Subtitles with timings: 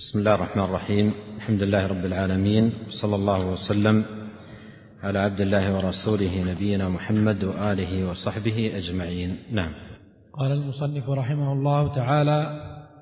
[0.00, 1.12] بسم الله الرحمن الرحيم.
[1.36, 2.72] الحمد لله رب العالمين.
[2.88, 4.04] وصلى الله وسلم
[5.02, 9.36] على عبد الله ورسوله نبينا محمد وآله وصحبه أجمعين.
[9.52, 9.72] نعم.
[10.32, 12.40] قال المصنف رحمه الله تعالى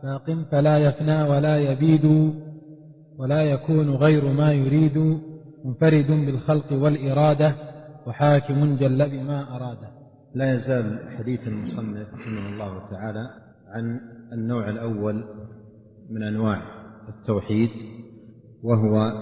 [0.03, 2.35] باق فلا يفنى ولا يبيد
[3.19, 4.99] ولا يكون غير ما يريد
[5.65, 7.55] منفرد بالخلق والإرادة
[8.07, 9.89] وحاكم جل بما أراده.
[10.35, 13.31] لا يزال حديث المصنف رحمه الله تعالى
[13.75, 14.01] عن
[14.33, 15.25] النوع الأول
[16.11, 16.78] من أنواع
[17.09, 17.71] التوحيد
[18.63, 19.13] وهو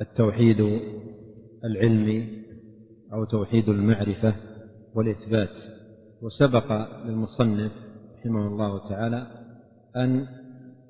[0.00, 0.80] التوحيد
[1.64, 2.44] العلمي
[3.12, 4.34] أو توحيد المعرفة
[4.94, 5.84] والإثبات.
[6.22, 6.72] وسبق
[7.04, 7.72] للمصنف
[8.18, 9.26] رحمه الله تعالى
[9.96, 10.26] أن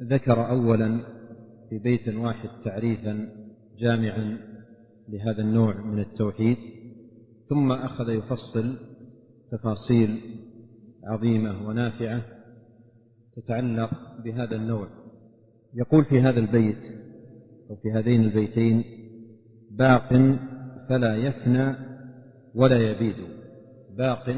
[0.02, 1.00] ذكر أولا
[1.70, 3.28] في بيت واحد تعريفا
[3.78, 4.38] جامعا
[5.08, 6.56] لهذا النوع من التوحيد
[7.48, 8.64] ثم أخذ يفصل
[9.50, 10.20] تفاصيل
[11.06, 12.22] عظيمة ونافعة
[13.36, 13.90] تتعلق
[14.24, 15.03] بهذا النوع.
[15.74, 16.78] يقول في هذا البيت
[17.70, 18.84] أو في هذين البيتين
[19.70, 20.08] باق
[20.88, 21.76] فلا يفنى
[22.54, 23.16] ولا يبيد.
[23.98, 24.28] باق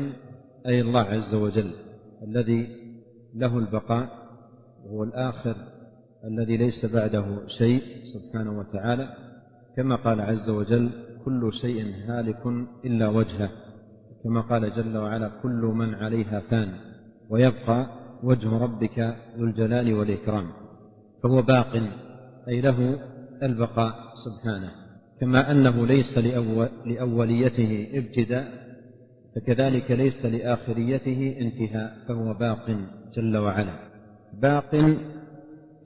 [0.67, 1.70] أي الله عز وجل
[2.23, 2.69] الذي
[3.34, 4.09] له البقاء
[4.84, 5.56] وهو الآخر
[6.25, 9.09] الذي ليس بعده شيء سبحانه وتعالى.
[9.77, 10.91] كما قال عز وجل
[11.25, 12.47] كل شيء هالك
[12.84, 13.50] إلا وجهه
[14.25, 16.69] كما قال جل وعلا كل من عليها فان
[17.31, 17.87] ويبقى
[18.23, 18.98] وجه ربك
[19.39, 20.66] ذو الجلال والإكرام.
[21.22, 21.83] فهو باق
[22.48, 22.98] أي له
[23.42, 24.70] البقاء سبحانه.
[25.20, 26.19] كما أنه ليس
[26.86, 28.67] لأوليته ابتداء
[29.37, 32.70] فكذلك ليس لآخريته انتهاء فهو باق
[33.17, 33.78] جل وعلا.
[34.42, 34.97] باق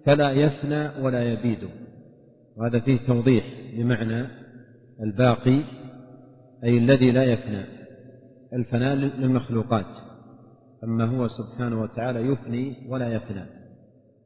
[0.07, 1.69] فلا يفنى ولا يبيد.
[2.57, 3.45] وهذا فيه توضيح
[3.77, 4.27] لمعنى
[5.03, 5.65] الباقي
[6.65, 7.65] أي الذي لا يفنى.
[8.53, 9.87] الفناء للمخلوقات.
[10.85, 13.45] أما هو سبحانه وتعالى يفني ولا يفنى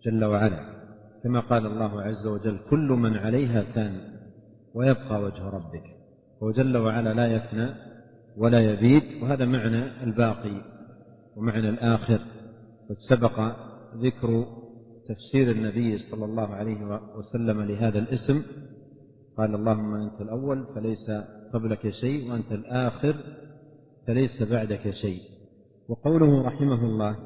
[0.07, 0.75] جل وعلا.
[1.25, 4.01] كما قال الله عز وجل كل من عليها فان
[4.75, 5.85] ويبقى وجه ربك.
[6.43, 7.75] هو جل وعلا لا يفنى
[8.37, 10.63] ولا يبيد وهذا معنى الباقي
[11.37, 12.19] ومعنى الآخر.
[12.89, 13.41] قد سبق
[13.97, 14.47] ذكر
[15.09, 18.43] تفسير النبي صلى الله عليه وسلم لهذا الاسم.
[19.39, 21.11] قال اللهم أنت الأول فليس
[21.55, 23.17] قبلك شيء وأنت الآخر
[24.07, 25.21] فليس بعدك شيء.
[25.89, 27.17] وقوله رحمه الله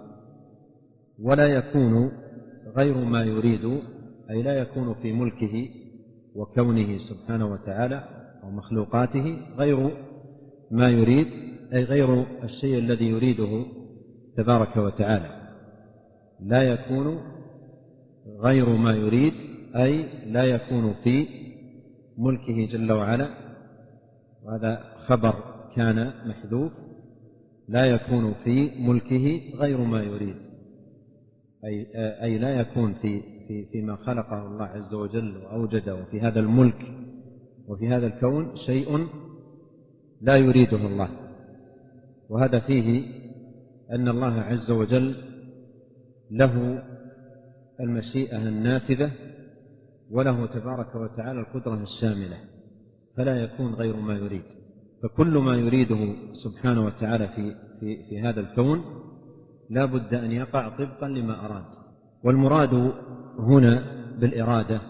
[1.22, 2.10] ولا يكون
[2.76, 3.80] غير ما يريد
[4.30, 5.68] أي لا يكون في ملكه
[6.34, 8.04] وكونه سبحانه وتعالى
[8.42, 9.90] أو مخلوقاته غير
[10.70, 11.26] ما يريد
[11.72, 13.66] أي غير الشيء الذي يريده
[14.36, 15.38] تبارك وتعالى.
[16.40, 17.20] لا يكون
[18.40, 19.32] غير ما يريد
[19.76, 21.26] أي لا يكون في
[22.18, 23.28] ملكه جل وعلا.
[24.44, 25.34] وهذا خبر
[25.76, 26.72] كان محذوف.
[27.68, 30.36] لا يكون في ملكه غير ما يريد
[31.64, 31.86] أي,
[32.22, 36.94] أي لا يكون في, في فيما خلقه الله عز وجل وأوجده وفي هذا الملك
[37.68, 39.08] وفي هذا الكون شيء
[40.20, 41.08] لا يريده الله.
[42.28, 43.04] وهذا فيه
[43.92, 45.16] أن الله عز وجل
[46.30, 46.82] له
[47.80, 49.10] المشيئة النافذة
[50.10, 52.36] وله تبارك وتعالى القدرة الشاملة
[53.16, 54.42] فلا يكون غير ما يريد.
[55.02, 58.84] فكل ما يريده سبحانه وتعالى في في في هذا الكون
[59.70, 61.77] لا بد أن يقع طبقا لما أراد.
[62.24, 62.92] والمراد
[63.38, 63.84] هنا
[64.20, 64.80] بالإرادة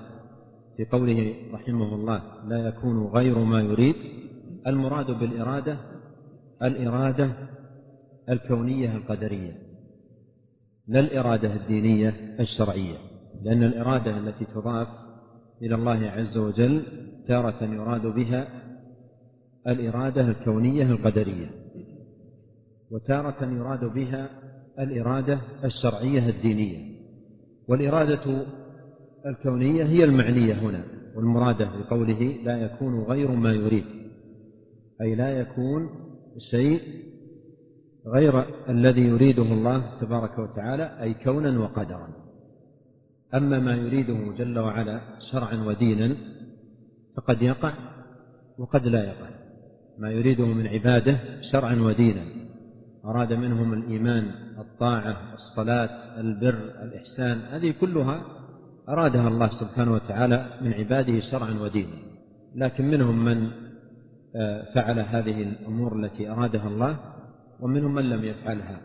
[0.76, 3.96] في قوله رحمه الله لا يكون غير ما يريد.
[4.66, 5.78] المراد بالإرادة
[6.62, 7.30] الإرادة
[8.28, 9.52] الكونية القدرية
[10.88, 12.96] لا الإرادة الدينية الشرعية
[13.42, 14.88] لأن الإرادة التي تضاف
[15.62, 16.82] إلى الله عز وجل
[17.28, 18.48] تارة يراد بها
[19.66, 21.50] الإرادة الكونية القدرية
[22.90, 24.30] وتارة يراد بها
[24.78, 26.97] الإرادة الشرعية الدينية.
[27.68, 28.46] والإرادة
[29.26, 30.84] الكونية هي المعنية هنا
[31.16, 33.84] والمرادة بقوله لا يكون غير ما يريد
[35.00, 35.88] أي لا يكون
[36.50, 36.80] شيء
[38.06, 42.08] غير الذي يريده الله تبارك وتعالى أي كونا وقدرا.
[43.34, 45.00] أما ما يريده جل وعلا
[45.32, 46.16] شرعا ودينا
[47.16, 47.74] فقد يقع
[48.58, 49.30] وقد لا يقع.
[49.98, 51.18] ما يريده من عبادة
[51.52, 52.37] شرعا ودينا.
[53.04, 54.24] أراد منهم الإيمان
[54.58, 58.22] الطاعة الصلاة البر الإحسان هذه كلها
[58.88, 61.96] أرادها الله سبحانه وتعالى من عباده شرعا ودينا.
[62.56, 63.50] لكن منهم من
[64.36, 66.98] آه، فعل هذه الأمور التي أرادها الله
[67.60, 68.80] ومنهم من لم يفعلها.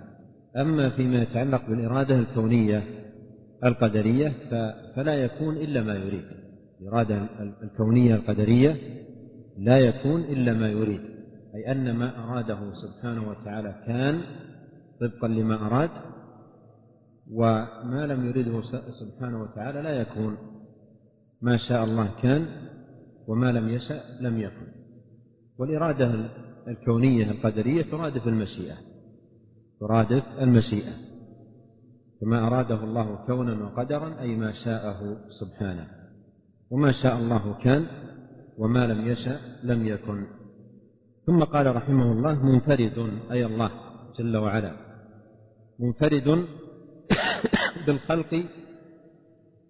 [0.57, 2.83] أما فيما يتعلق بالإرادة الكونية
[3.63, 4.33] القدرية
[4.95, 6.25] فلا يكون إلا ما يريد.
[6.81, 7.27] الإرادة
[7.63, 8.77] الكونية القدرية
[9.57, 11.01] لا يكون إلا ما يريد.
[11.55, 14.21] أي أن ما أراده سبحانه وتعالى كان
[15.01, 15.89] طبقا لما أراد
[17.31, 18.61] وما لم يرده
[19.01, 20.37] سبحانه وتعالى لا يكون.
[21.41, 22.47] ما شاء الله كان
[23.27, 24.67] وما لم يشأ لم يكن.
[25.59, 26.29] والإرادة
[26.67, 28.77] الكونية القدرية ترادف المشيئة
[29.79, 30.93] ترادف المشيئة.
[32.21, 35.87] فما أراده الله كونا وقدرا أي ما شاءه سبحانه.
[36.71, 37.85] وما شاء الله كان
[38.57, 40.42] وما لم يشأ لم يكن.
[41.25, 43.71] ثم قال رحمه الله منفرد أي الله
[44.19, 44.75] جل وعلا.
[45.79, 46.45] منفرد
[47.87, 48.45] بالخلق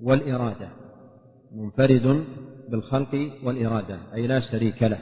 [0.01, 0.69] والإرادة.
[1.55, 2.25] منفرد
[2.69, 4.99] بالخلق والإرادة أي لا شريك له.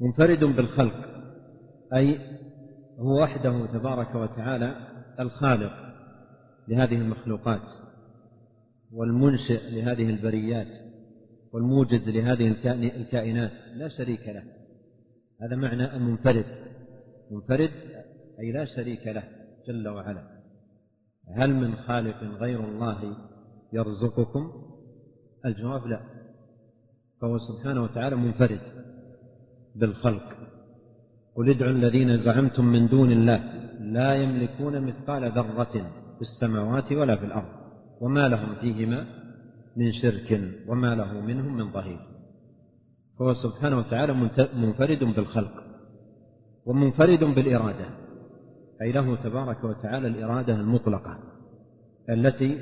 [0.00, 0.94] منفرد بالخلق
[1.94, 2.18] أي
[2.98, 4.76] هو وحده تبارك وتعالى
[5.20, 5.72] الخالق
[6.68, 7.62] لهذه المخلوقات
[8.92, 10.66] والمنشئ لهذه البريات
[11.52, 12.48] والموجد لهذه
[12.96, 14.55] الكائنات لا شريك له.
[15.42, 16.46] هذا معنى المنفرد.
[17.30, 17.70] منفرد
[18.40, 19.22] أي لا شريك له
[19.68, 20.22] جل وعلا.
[21.36, 23.16] هل من خالق غير الله
[23.72, 24.52] يرزقكم؟
[25.46, 26.00] الجواب لا.
[27.20, 28.60] فهو سبحانه وتعالى منفرد
[29.76, 30.36] بالخلق.
[31.36, 33.38] قل ادعوا الذين زعمتم من دون الله
[33.80, 35.72] لا يملكون مثقال ذرة
[36.16, 37.48] في السماوات ولا في الأرض
[38.00, 39.06] وما لهم فيهما
[39.76, 42.15] من شرك وما له منهم من ظهير.
[43.18, 44.12] فهو سبحانه وتعالى
[44.54, 45.52] منفرد بالخلق
[46.66, 47.86] ومنفرد بالإرادة
[48.82, 51.18] أي له تبارك وتعالى الإرادة المطلقة
[52.10, 52.58] التي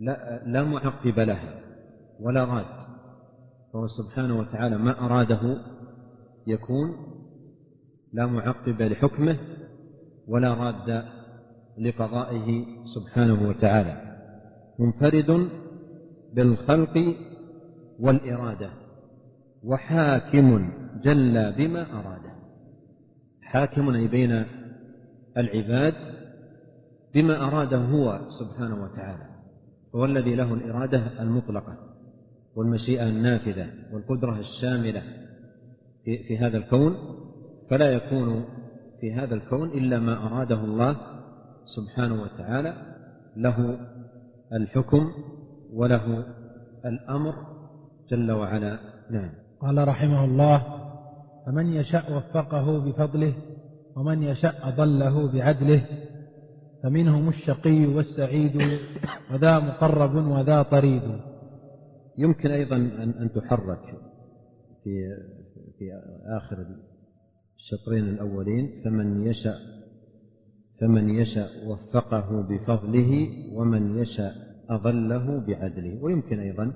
[0.00, 1.60] لا, معقب لها
[2.20, 2.84] ولا راد.
[3.72, 5.56] فهو سبحانه وتعالى ما أراده
[6.46, 6.96] يكون
[8.12, 9.38] لا معقب لحكمه
[10.28, 11.04] ولا راد
[11.78, 14.16] لقضائه سبحانه وتعالى
[14.78, 15.48] منفرد
[16.34, 17.16] بالخلق
[18.00, 18.83] والإرادة.
[19.64, 20.70] وحاكم
[21.02, 22.34] جل بما أراده.
[23.42, 24.44] حاكم أي بين
[25.36, 25.94] العباد
[27.14, 29.26] بما أراده هو سبحانه وتعالى.
[29.94, 31.78] هو الذي له الإرادة المطلقة
[32.56, 35.02] والمشيئة النافذة والقدرة الشاملة
[36.04, 36.96] في, هذا الكون
[37.70, 38.44] فلا يكون
[39.00, 40.96] في هذا الكون إلا ما أراده الله
[41.64, 42.94] سبحانه وتعالى.
[43.36, 43.78] له
[44.52, 45.12] الحكم
[45.72, 46.24] وله
[46.84, 47.34] الأمر
[48.10, 48.78] جل وعلا.
[49.10, 49.43] نعم.
[49.64, 50.62] قال رحمه الله
[51.46, 53.34] فمن يشاء وفقه بفضله
[53.96, 55.86] ومن يشاء أضله بعدله
[56.82, 58.56] فمنهم الشقي والسعيد
[59.32, 61.02] وذا مقرب وذا طريد.
[62.18, 62.76] يمكن أيضا
[63.20, 63.84] أن تحرك
[64.84, 65.08] في
[65.78, 65.84] في
[66.36, 66.66] آخر
[67.56, 69.58] الشطرين الأولين فمن يشاء
[70.80, 74.34] فمن يشاء وفقه بفضله ومن يشاء
[74.70, 76.02] أضله بعدله.
[76.02, 76.72] ويمكن أيضا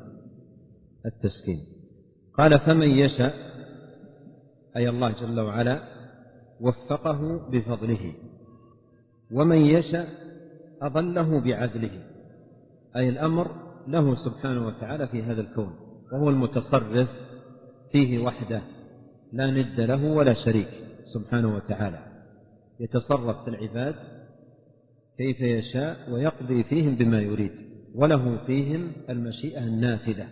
[1.06, 1.77] التسكين.
[2.38, 3.34] قال فمن يشاء
[4.76, 5.82] أي الله جل وعلا
[6.60, 8.14] وفقه بفضله.
[9.32, 10.08] ومن يشاء
[10.82, 11.90] أضله بعدله.
[12.96, 13.50] أي الأمر
[13.88, 15.72] له سبحانه وتعالى في هذا الكون
[16.12, 17.08] وهو المتصرف
[17.92, 18.62] فيه وحده.
[19.32, 20.68] لا ند له ولا شريك
[21.04, 21.98] سبحانه وتعالى.
[22.80, 23.94] يتصرف في العباد
[25.18, 27.52] كيف يشاء ويقضي فيهم بما يريد
[27.94, 30.26] وله فيهم المشيئة النافذة.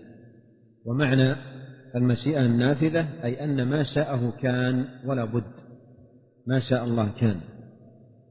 [0.86, 1.55] ومعنى
[1.96, 5.52] المشيئة النافذة أي أن ما شاءه كان ولا بد.
[6.46, 7.40] ما شاء الله كان.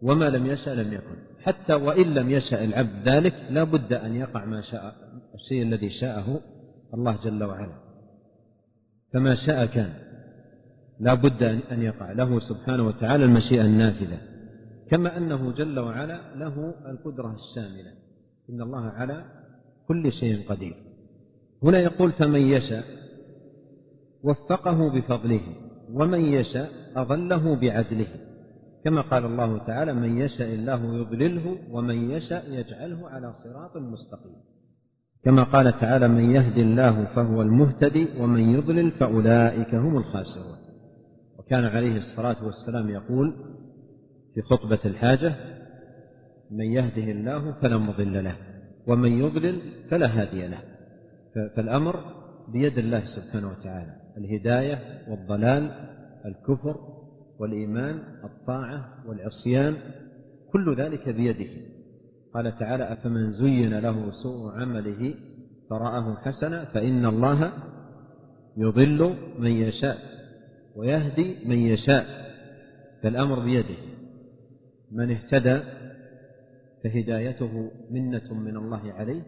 [0.02, 1.16] وما لم يشأ لم يكن.
[1.42, 4.96] حتى وإن لم يشأ العبد ذلك لا بد أن يقع ما شاء
[5.36, 6.42] الشيء الذي شاءه
[6.94, 7.76] الله جل وعلا.
[9.14, 9.94] فما شاء كان.
[11.00, 14.18] لا بد أن يقع له سبحانه وتعالى المشيئة النافذة.
[14.90, 17.92] كما أنه جل وعلا له القدرة الشاملة.
[18.50, 19.26] إن الله على
[19.88, 20.76] كل شيء قدير.
[21.64, 23.05] هنا يقول فمن يشاء
[24.26, 25.42] وفقه بفضله
[25.94, 28.08] ومن يشاء أضله بعدله.
[28.84, 34.36] كما قال الله تعالى من يشاء الله يضلله ومن يشاء يجعله على صراط مستقيم.
[35.24, 40.60] كما قال تعالى من يهدي الله فهو المهتدي ومن يضلل فأولئك هم الخاسرون.
[41.40, 43.34] وكان عليه الصلاة والسلام يقول
[44.34, 45.36] في خطبة الحاجة
[46.52, 48.36] من يهده الله فلا مضل له
[48.88, 50.62] ومن يضلل فلا هادي له.
[51.56, 52.00] فالأمر
[52.54, 54.05] بيد الله سبحانه وتعالى.
[54.18, 55.72] الهداية والضلال
[56.26, 56.78] الكفر
[57.40, 59.74] والإيمان الطاعة والعصيان
[60.52, 61.52] كل ذلك بيده.
[62.34, 65.14] قال تعالى أفمن زين له سوء عمله
[65.69, 67.52] فرآه حسنا فإن الله
[68.57, 69.98] يضل من يشاء
[70.76, 72.06] ويهدي من يشاء.
[73.04, 73.76] فالأمر بيده.
[74.92, 75.60] من اهتدى
[76.84, 79.22] فهدايته منة من الله عليه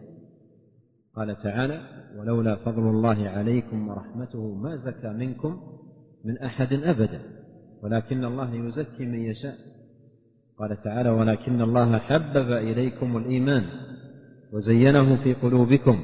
[1.18, 1.80] قال تعالى
[2.16, 5.60] ولولا فضل الله عليكم ورحمته ما زكى منكم
[6.24, 7.22] من أحد أبدا
[7.82, 9.54] ولكن الله يزكي من يشاء.
[10.58, 13.64] قال تعالى ولكن الله حبب إليكم الإيمان
[14.52, 16.02] وزينه في قلوبكم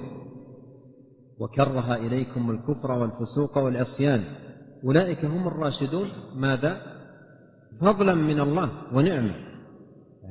[1.39, 4.25] وكره إليكم الكفر والفسوق والعصيان.
[4.85, 6.09] أولئك هم الراشدون.
[6.37, 6.83] ماذا؟
[7.81, 9.35] فضلا من الله ونعمة.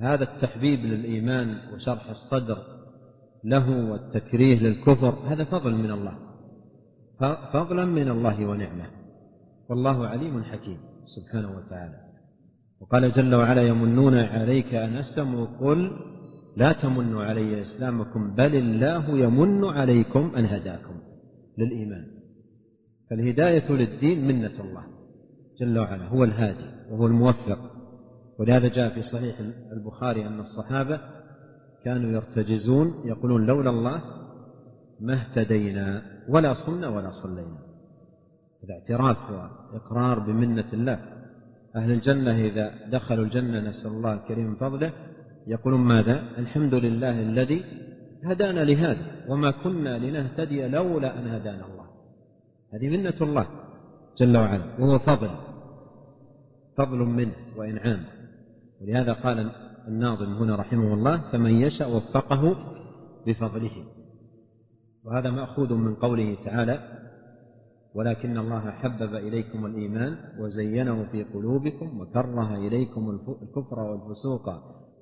[0.02, 2.58] هذا التحبيب للإيمان وشرح الصدر
[3.44, 6.18] له والتكريه للكفر هذا فضل من الله.
[7.54, 8.86] فضلا من الله ونعمة.
[9.70, 11.96] والله عليم حكيم سبحانه وتعالى.
[12.82, 15.46] وقال جل وعلا يمنون عليك أن أسلموا.
[15.46, 15.92] قل
[16.58, 20.96] لا تمنوا علي إسلامكم بل الله يمن عليكم أن هداكم
[21.58, 22.06] للإيمان.
[23.10, 24.84] فالهداية للدين منة الله
[25.60, 27.60] جل وعلا هو الهادي وهو الموفق.
[28.40, 29.36] ولهذا جاء في صحيح
[29.72, 31.00] البخاري أن الصحابة
[31.86, 34.02] كانوا يرتجزون يقولون لولا الله
[35.02, 37.60] ما اهتدينا ولا صمنا ولا صلينا.
[38.64, 41.00] هذا اعتراف وإقرار بمنة الله.
[41.76, 44.94] أهل الجنة إذا دخلوا الجنة نسأل الله الكريم من فضله
[45.48, 47.64] يقولون ماذا؟ الحمد لله الذي
[48.24, 51.86] هدانا لهذا وما كنا لنهتدي لولا أن هدانا الله.
[52.74, 53.48] هذه منة الله
[54.18, 55.30] جل وعلا وهو فضل
[56.78, 58.04] فضل منه وإنعام
[58.82, 59.52] ولهذا قال
[59.88, 62.56] الناظم هنا رحمه الله فمن يشأ وفقه
[63.28, 63.86] بفضله.
[65.06, 67.04] وهذا مأخوذ من قوله تعالى
[67.96, 73.10] ولكن الله حبب إليكم الإيمان وزينه في قلوبكم وكره إليكم
[73.42, 74.50] الكفر والفسوق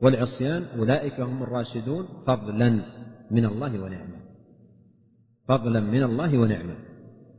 [0.01, 2.69] والعصيان أولئك هم الراشدون فضلا
[3.31, 4.21] من الله ونعمة.
[5.47, 6.75] فضلا من الله ونعمة.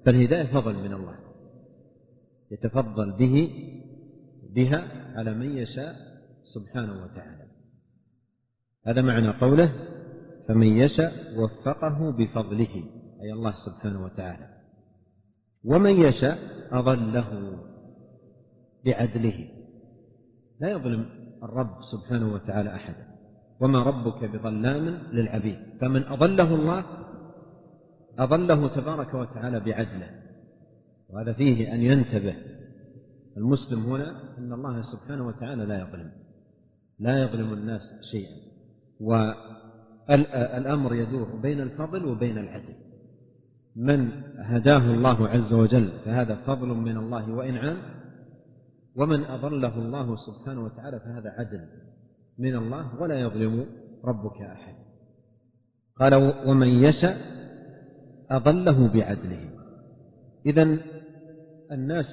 [0.06, 1.14] فالهداية فضل من الله.
[2.50, 3.50] يتفضل به
[4.54, 6.11] بها على من يشاء
[6.44, 7.46] سبحانه وتعالى.
[8.86, 9.72] هذا معنى قوله
[10.48, 12.84] فمن يشاء وفقه بفضله
[13.22, 14.48] أي الله سبحانه وتعالى.
[15.64, 16.38] ومن يشاء
[16.72, 17.58] أضله
[18.84, 19.48] بعدله
[20.60, 21.06] لا يظلم
[21.42, 23.06] الرب سبحانه وتعالى أحدا.
[23.60, 26.84] وما ربك بظلام للعبيد فمن أضله الله
[28.18, 30.22] أضله تبارك وتعالى بعدله.
[31.08, 32.34] وهذا فيه أن ينتبه
[33.36, 36.21] المسلم هنا أن الله سبحانه وتعالى لا يظلم.
[36.98, 37.82] لا يظلم الناس
[38.12, 38.36] شيئا.
[39.00, 42.74] والأمر يدور بين الفضل وبين العدل.
[43.76, 47.78] من هداه الله عز وجل فهذا فضل من الله وإنعام
[48.96, 51.68] ومن أضله الله سبحانه وتعالى فهذا عدل
[52.38, 53.66] من الله ولا يظلم
[54.04, 54.74] ربك أحد.
[55.96, 56.14] قال
[56.46, 57.16] ومن يشأ
[58.30, 59.50] أضله بعدله.
[60.46, 60.78] إذا
[61.72, 62.06] الناس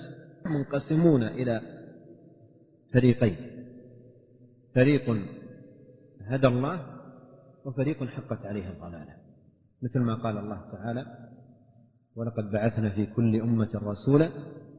[0.45, 1.61] منقسمون إلى
[2.93, 3.48] فريقين.
[4.75, 5.17] فريق
[6.21, 6.85] هدى الله
[7.65, 9.15] وفريق حقت عليه الضلالة
[9.81, 11.05] مثل ما قال الله تعالى
[12.15, 14.29] ولقد بعثنا في كل أمة رسولا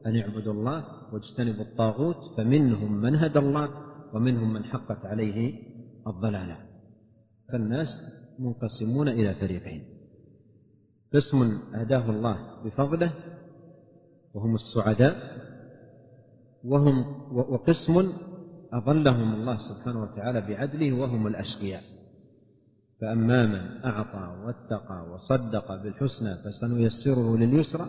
[0.05, 3.69] أن اعبدوا الله واجتنبوا الطاغوت فمنهم من هدى الله
[4.13, 5.53] ومنهم من حقت عليه
[6.07, 6.57] الضلالة.
[7.51, 7.87] فالناس
[8.39, 9.83] منقسمون إلى فريقين
[11.13, 11.37] قسم
[11.73, 13.13] هداه الله بفضله
[14.33, 15.15] وهم السعداء
[16.63, 16.97] وهم
[17.33, 18.13] وقسم
[18.73, 21.83] أضلهم الله سبحانه وتعالى بعدله وهم الأشقياء.
[23.01, 27.87] فأما من أعطى واتقى وصدق بالحسنى فسنيسره لليسرى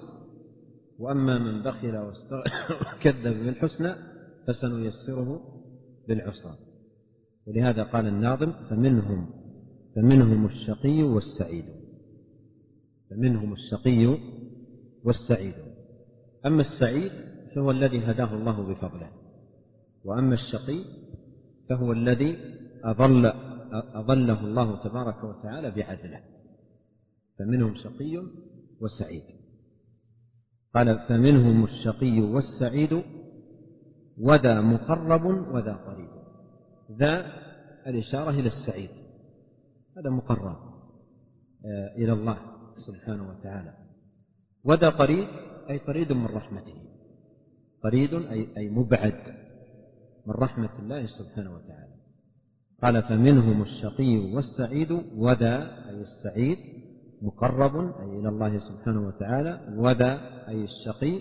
[0.99, 3.95] وأما من بخل وكذب بالحسنى
[4.49, 5.41] فسنيسره
[6.09, 6.57] بالعسرى
[7.47, 9.27] ولهذا قال الناظم فمنهم
[9.97, 11.65] فمنهم الشقي والسعيد.
[13.11, 14.19] فمنهم الشقي
[15.05, 15.55] والسعيد.
[16.47, 17.13] أما السعيد
[17.55, 19.22] فهو الذي هداه الله بفضله.
[20.05, 20.85] وأما الشقي
[21.69, 22.39] فهو الذي
[22.85, 23.27] أضل
[23.73, 26.21] أضله الله تبارك وتعالى بعدله.
[27.39, 28.17] فمنهم شقي
[28.81, 29.23] وسعيد.
[30.75, 33.03] قال فمنهم الشقي والسعيد
[34.19, 36.11] وذا مقرب وذا قريب.
[36.99, 37.27] ذا
[37.87, 38.91] الإشارة إلى السعيد.
[39.97, 40.73] هذا مقرب
[41.67, 42.39] آه، إلى الله
[42.75, 43.75] سبحانه وتعالى.
[44.65, 45.29] وذا قريب
[45.71, 46.75] أي قريب من رحمته.
[47.83, 49.42] قريب أي أي مبعد.
[50.27, 51.93] من رحمة الله سبحانه وتعالى.
[52.83, 55.57] قال فمنهم الشقي والسعيد وذا
[55.89, 56.59] أي السعيد
[57.23, 61.21] مقرب أي إلى الله سبحانه وتعالى وذا أي الشقي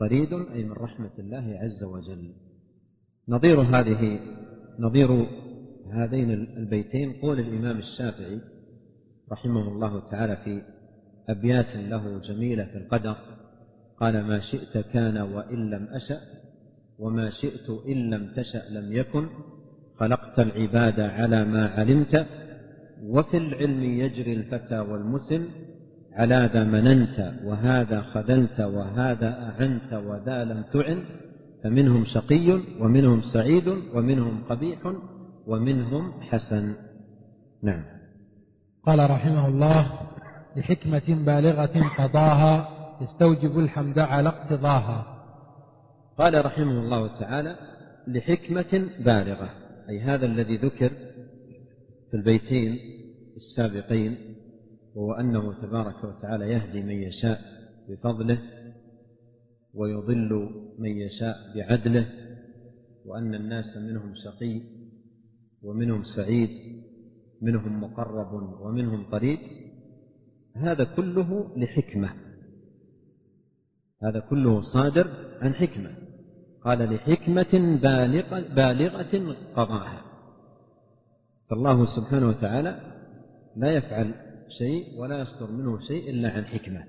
[0.00, 2.32] قريد أي من رحمة الله عز وجل.
[3.28, 4.20] نظير هذه
[4.78, 5.26] نظير
[5.92, 8.40] هذين البيتين قول الإمام الشافعي
[9.32, 10.62] رحمه الله تعالى في
[11.28, 13.16] أبيات له جميلة في القدر.
[14.00, 16.20] قال ما شئت كان وإن لم أشأ.
[16.98, 19.28] وما شئت إن لم تشأ لم يكن
[20.00, 22.26] خلقت العباد على ما علمت
[23.02, 25.48] وفي العلم يجري الفتى والمسن
[26.12, 31.04] على ذا مننت وهذا خذلت وهذا أعنت وذا لم تعن
[31.64, 34.78] فمنهم شقي ومنهم سعيد ومنهم قبيح
[35.46, 36.76] ومنهم حسن.
[37.62, 37.84] نعم.
[38.86, 39.92] قال رحمه الله
[40.56, 42.68] لحكمة بالغة قضاها
[43.00, 45.13] يستوجب الحمد على اقتضاها.
[46.18, 47.56] قال رحمه الله تعالى
[48.08, 49.50] لحكمة بالغة
[49.88, 50.88] أي هذا الذي ذكر
[52.10, 52.78] في البيتين
[53.36, 54.16] السابقين
[54.94, 57.40] وهو أنه تبارك وتعالى يهدي من يشاء
[57.88, 58.38] بفضله
[59.74, 62.08] ويضل من يشاء بعدله
[63.04, 64.60] وأن الناس منهم شقي
[65.62, 66.50] ومنهم سعيد
[67.42, 69.38] منهم مقرب ومنهم قريب
[70.56, 72.10] هذا كله لحكمة
[74.02, 76.03] هذا كله صادر عن حكمة.
[76.64, 80.02] قال لحكمة بالغة, بالغة قضاها.
[81.50, 82.80] فالله سبحانه وتعالى
[83.56, 84.14] لا يفعل
[84.58, 86.84] شيء ولا يصدر منه شيء إلا عن حكمة.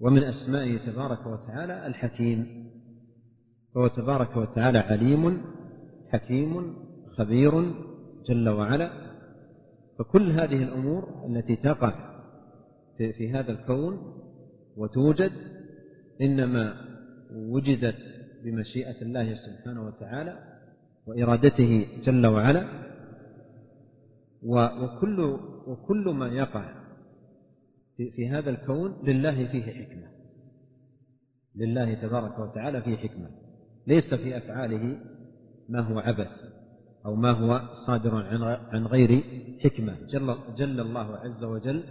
[0.00, 2.70] ومن أسمائه تبارك وتعالى الحكيم.
[3.74, 5.42] فهو تبارك وتعالى عليم
[6.12, 6.76] حكيم
[7.18, 7.74] خبير
[8.28, 8.90] جل وعلا.
[9.98, 12.10] فكل هذه الأمور التي تقع
[12.98, 13.98] في هذا الكون
[14.76, 15.32] وتوجد
[16.20, 16.74] إنما
[17.32, 20.38] وجدت بمشيئة الله سبحانه وتعالى
[21.06, 22.90] وإرادته جل وعلا
[24.42, 25.20] وكل
[25.66, 26.80] وكل ما يقع
[27.96, 30.08] في هذا الكون لله فيه حكمة.
[31.56, 33.30] لله تبارك وتعالى فيه حكمة.
[33.86, 34.98] ليس في أفعاله
[35.68, 36.30] ما هو عبث
[37.06, 38.14] أو ما هو صادر
[38.72, 39.22] عن غير
[39.64, 39.96] حكمة.
[40.06, 41.84] جل, جل الله عز وجل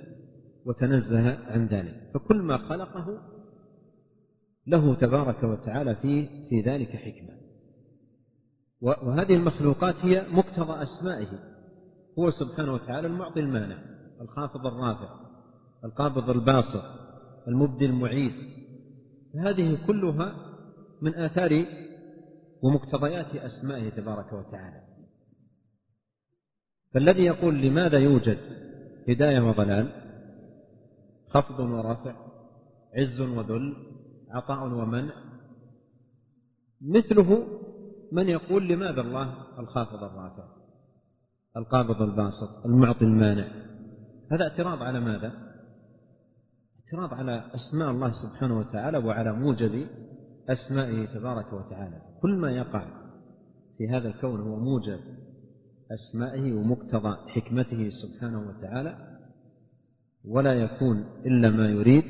[0.65, 2.11] وتنزه عن ذلك.
[2.13, 3.21] فكل ما خلقه
[4.69, 7.39] له تبارك وتعالى فيه في ذلك حكمة.
[8.81, 11.39] وهذه المخلوقات هي مقتضى أسمائه.
[12.19, 13.77] هو سبحانه وتعالى المعطي المانع
[14.21, 15.09] الخافض الرافع
[15.85, 16.83] القابض الباسط
[17.47, 18.33] المبدي المعيد.
[19.35, 20.35] هذه كلها
[21.01, 21.65] من آثار
[22.63, 24.81] ومقتضيات أسمائه تبارك وتعالى.
[26.93, 28.37] فالذي يقول لماذا يوجد
[29.09, 30.09] هداية وضلال؟
[31.29, 32.15] خفض ورفع
[32.95, 33.75] عز وذل
[34.31, 35.13] عطاء ومنع
[36.81, 37.47] مثله
[38.11, 40.59] من يقول لماذا الله الخافض الرافع
[41.57, 43.47] القابض الباسط المعطي المانع.
[44.31, 45.33] هذا اعتراض على ماذا؟
[46.85, 49.87] اعتراض على أسماء الله سبحانه وتعالى وعلى موجب
[50.49, 52.01] أسمائه تبارك وتعالى.
[52.21, 52.85] كل ما يقع
[53.77, 54.99] في هذا الكون هو موجب
[55.91, 59.19] أسمائه ومقتضى حكمته سبحانه وتعالى
[60.25, 62.03] ولا يكون إلا ما يريد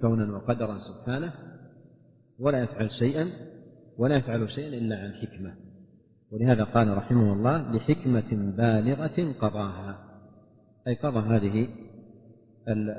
[0.00, 1.32] كونا وقدرا سبحانه.
[2.38, 3.30] ولا يفعل شيئا
[3.98, 5.54] ولا يفعل شيئا إلا عن حكمة.
[6.30, 9.98] ولهذا قال رحمه الله لحكمة بالغة قضاها.
[10.88, 11.68] أي قضى هذه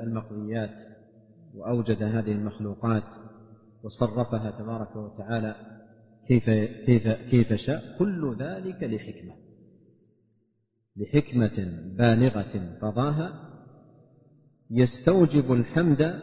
[0.02, 0.70] المقضيات
[1.54, 3.04] وأوجد هذه المخلوقات
[3.82, 5.54] وصرفها تبارك وتعالى
[6.28, 6.50] كيف
[6.86, 7.98] كيف كيف شاء.
[7.98, 9.34] كل ذلك لحكمة.
[10.96, 13.48] لحكمة بالغة قضاها
[14.70, 16.20] يستوجب الحمد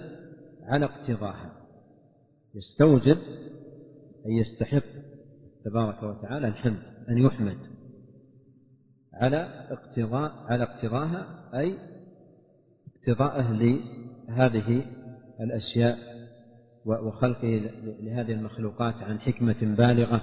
[0.64, 1.65] على اقتضاها.
[2.56, 3.18] يستوجب
[4.26, 4.84] أن يستحق
[5.66, 7.58] تبارك وتعالى الحمد أن يحمد
[9.14, 9.38] على
[9.72, 11.78] اقتضاء على اقتضاها أي
[12.96, 14.86] اقتضاءه لهذه
[15.40, 15.98] الأشياء
[16.86, 20.22] وخلقه لهذه المخلوقات عن حكمة بالغة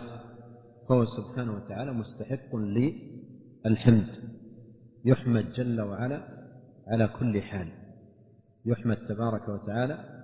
[0.88, 4.06] فهو سبحانه وتعالى مستحق للحمد.
[5.04, 6.28] يحمد جل وعلا
[6.88, 7.68] على كل حال.
[8.66, 10.21] يحمد تبارك وتعالى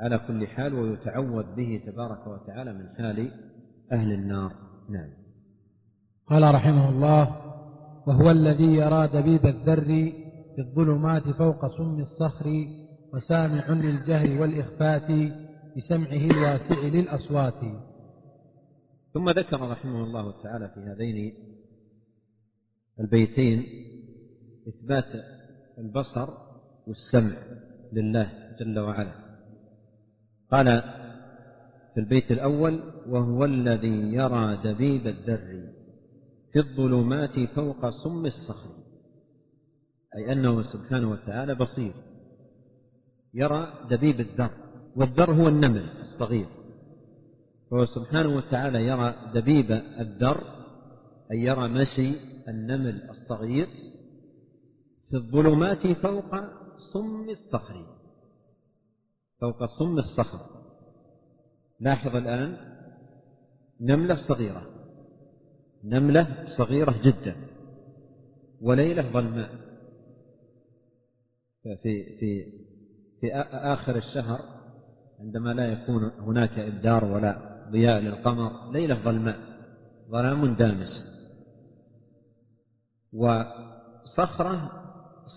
[0.00, 3.30] على كل حال ويتعوذ به تبارك وتعالى من حال
[3.92, 4.52] أهل النار.
[4.90, 5.10] نعم.
[6.26, 7.36] قال رحمه الله
[8.06, 10.12] وهو الذي يرى دبيب الذر
[10.56, 12.46] في الظلمات فوق سم الصخر
[13.14, 15.10] وسامع للجهر والإخفات
[15.76, 17.60] بسمعه الواسع للأصوات.
[19.14, 21.34] ثم ذكر رحمه الله تعالى في هذين
[23.00, 23.64] البيتين
[24.68, 25.24] إثبات
[25.78, 26.26] البصر
[26.86, 27.36] والسمع
[27.92, 29.25] لله جل وعلا.
[30.52, 30.82] قال
[31.94, 35.72] في البيت الأول وهو الذي يرى دبيب الذر
[36.52, 38.74] في الظلمات فوق سم الصخر
[40.16, 41.92] أي أنه سبحانه وتعالى بصير
[43.34, 44.50] يرى دبيب الذر
[44.96, 46.46] والذر هو النمل الصغير
[47.70, 50.44] فهو سبحانه وتعالى يرى دبيب الذر
[51.32, 52.12] أي يرى مشي
[52.48, 53.66] النمل الصغير
[55.10, 56.34] في الظلمات فوق
[56.92, 57.95] صم الصخر.
[59.40, 60.40] فوق صم الصخر.
[61.80, 62.56] لاحظ الآن
[63.80, 64.66] نملة صغيرة.
[65.84, 67.36] نملة صغيرة جدا.
[68.60, 69.50] وليلة ظلماء.
[71.62, 72.52] في في
[73.20, 74.40] في آخر الشهر
[75.20, 79.38] عندما لا يكون هناك إبدار ولا ضياء للقمر ليلة ظلماء.
[80.10, 80.88] ظلام دامس.
[83.12, 84.70] وصخرة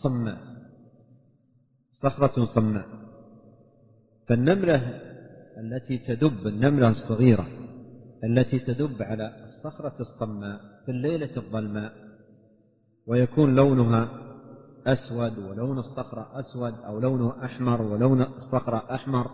[0.03, 0.37] صماء.
[1.93, 3.08] صخرة صماء.
[4.29, 5.01] فالنملة
[5.57, 7.47] التي تدب النملة الصغيرة
[8.23, 11.93] التي تدب على الصخرة الصماء في الليلة الظلماء
[13.07, 14.09] ويكون لونها
[14.87, 19.27] أسود ولون الصخرة أسود أو لونه أحمر ولون الصخرة أحمر.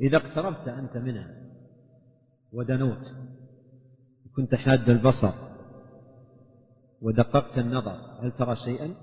[0.00, 1.34] إذا اقتربت أنت منها
[2.52, 3.12] ودنوت
[4.36, 5.32] كنت حاد البصر
[7.02, 8.94] ودققت النظر هل ترى شيئا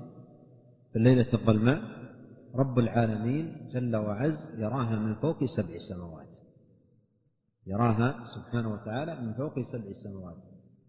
[0.91, 1.96] في الليلة الظلماء؟
[2.57, 6.27] رب العالمين جل وعز يراها من فوق سبع سماوات.
[7.67, 10.37] يراها سبحانه وتعالى من فوق سبع سماوات.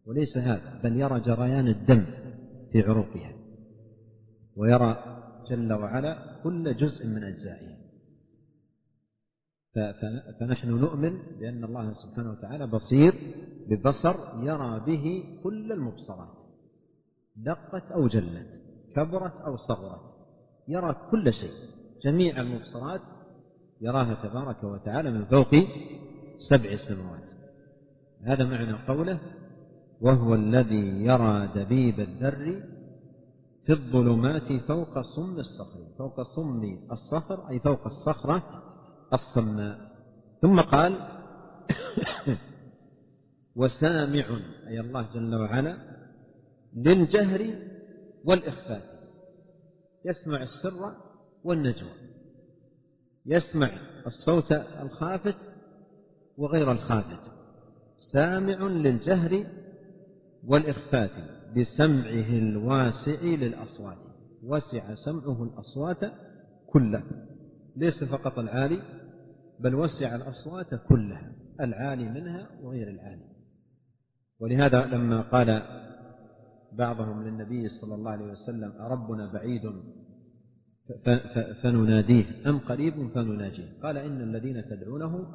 [0.07, 2.07] وليس هذا بل يرى جريان الدم
[2.73, 3.33] في عروقها.
[4.57, 4.97] ويرى
[5.51, 7.79] جل وعلا كل جزء من أجزائها.
[10.41, 13.13] فنحن نؤمن بأن الله سبحانه وتعالى بصير
[13.69, 16.39] ببصر يرى به كل المبصرات.
[17.37, 18.49] دقت أو جلت
[18.97, 20.18] كبرت أو صغرت.
[20.69, 21.53] يرى كل شيء.
[22.05, 23.01] جميع المبصرات
[23.81, 25.51] يراها تبارك وتعالى من فوق
[26.51, 27.29] سبع سماوات.
[28.25, 29.21] هذا معنى قوله
[30.01, 32.63] وهو الذي يرى دبيب الذر
[33.67, 35.99] في الظلمات فوق صم الصخر.
[35.99, 38.43] فوق صم الصخر أي فوق الصخرة
[39.13, 39.79] الصماء.
[40.43, 41.09] ثم قال
[43.57, 45.77] وسامع أي الله جل وعلا
[46.77, 47.55] للجهر
[48.25, 48.98] والإخفاء
[50.09, 51.03] يسمع السر
[51.45, 51.93] والنجوى
[53.27, 53.71] يسمع
[54.07, 55.37] الصوت الخافت
[56.37, 57.21] وغير الخافت.
[58.13, 59.47] سامع للجهر
[60.45, 61.11] والإخفات
[61.57, 63.99] بسمعه الواسع للأصوات
[64.43, 66.13] وسع سمعه الأصوات
[66.67, 67.27] كلها.
[67.77, 68.83] ليس فقط العالي
[69.61, 73.29] بل وسع الأصوات كلها العالي منها وغير العالي.
[74.41, 75.63] ولهذا لما قال
[76.73, 79.63] بعضهم للنبي صلى الله عليه وسلم أربنا بعيد؟
[81.63, 82.51] فنناديه.
[82.51, 83.69] أم قريب؟ فنناجيه.
[83.83, 85.27] قال إن الذين تدعونه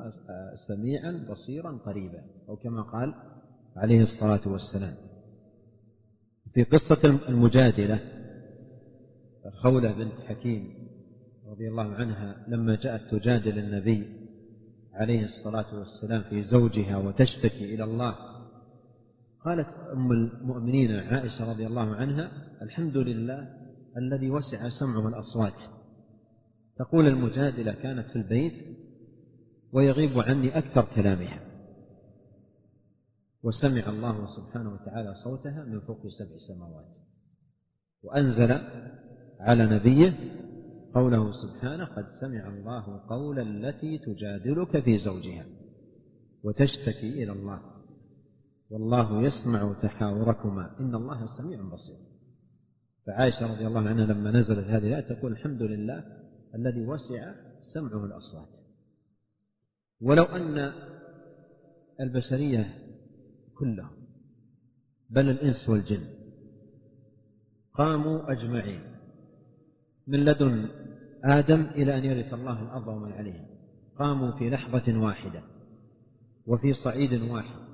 [0.68, 2.22] سميعا بصيرا قريبا.
[2.50, 3.14] أو كما قال
[3.78, 4.96] عليه الصلاة والسلام.
[6.54, 8.00] في قصة المجادلة
[9.64, 10.74] خولة بنت حكيم
[11.48, 14.08] رضي الله عنها لما جاءت تجادل النبي
[14.94, 18.16] عليه الصلاة والسلام في زوجها وتشتكي إلى الله
[19.46, 23.48] قالت أم المؤمنين عائشة رضي الله عنها الحمد لله
[23.98, 25.84] الذي وسع سمعه الأصوات
[26.78, 28.54] تقول المجادلة كانت في البيت
[29.74, 31.40] ويغيب عني أكثر كلامها.
[33.44, 36.96] وسمع الله سبحانه وتعالى صوتها من فوق سبع سماوات.
[38.04, 38.52] وأنزل
[39.40, 40.14] على نبيه
[40.96, 45.46] قوله سبحانه قد سمع الله قول التي تجادلك في زوجها
[46.44, 47.73] وتشتكي إلى الله.
[48.74, 50.80] والله يسمع تحاوركما.
[50.80, 51.98] إن الله سميع بصير.
[53.08, 56.04] فعائشة رضي الله عنها لما نزلت هذه الآية تقول الحمد لله
[56.56, 57.34] الذي وسع
[57.74, 58.50] سمعه الأصوات.
[60.02, 60.74] ولو أن
[62.02, 62.74] البشرية
[63.58, 63.96] كلهم
[65.10, 66.08] بل الإنس والجن
[67.74, 68.82] قاموا أجمعين
[70.08, 70.70] من لدن
[71.24, 73.46] آدم إلى أن يرث الله الأرض ومن عليها
[74.00, 75.44] قاموا في لحظة واحدة
[76.48, 77.73] وفي صعيد واحد.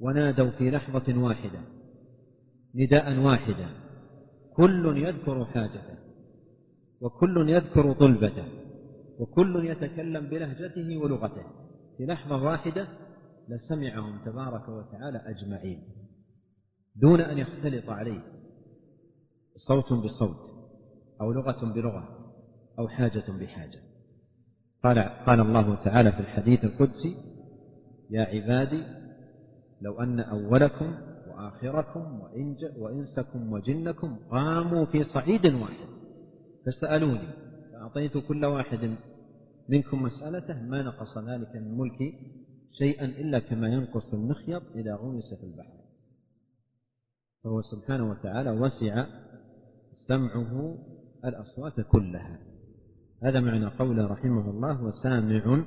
[0.00, 1.60] ونادوا في لحظة واحدة
[2.74, 3.68] نداء واحدا
[4.56, 5.98] كل يذكر حاجته
[7.00, 8.44] وكل يذكر طلبته
[9.18, 11.42] وكل يتكلم بلهجته ولغته.
[11.96, 12.88] في لحظة واحدة
[13.48, 15.82] لسمعهم تبارك وتعالى أجمعين
[16.96, 18.20] دون أن يختلط عليه
[19.68, 20.70] صوت بصوت
[21.20, 22.32] أو لغة بلغة
[22.78, 23.80] أو حاجة بحاجة.
[24.84, 27.14] قال قال الله تعالى في الحديث القدسي
[28.10, 28.99] يا عبادي
[29.80, 30.94] لو أن أولكم
[31.28, 32.20] وآخركم
[32.76, 35.88] وإنسكم وجنكم قاموا في صعيد واحد.
[36.66, 37.28] فسألوني
[37.72, 38.96] فأعطيت كل واحد
[39.68, 42.12] منكم مسألته ما نقص ذلك من ملكي
[42.72, 45.80] شيئا إلا كما ينقص المخيط إذا غمس في البحر.
[47.44, 49.06] فهو سبحانه وتعالى وسع
[50.08, 50.78] سمعه
[51.24, 52.38] الأصوات كلها.
[53.22, 55.64] هذا معنى قوله رحمه الله وسامع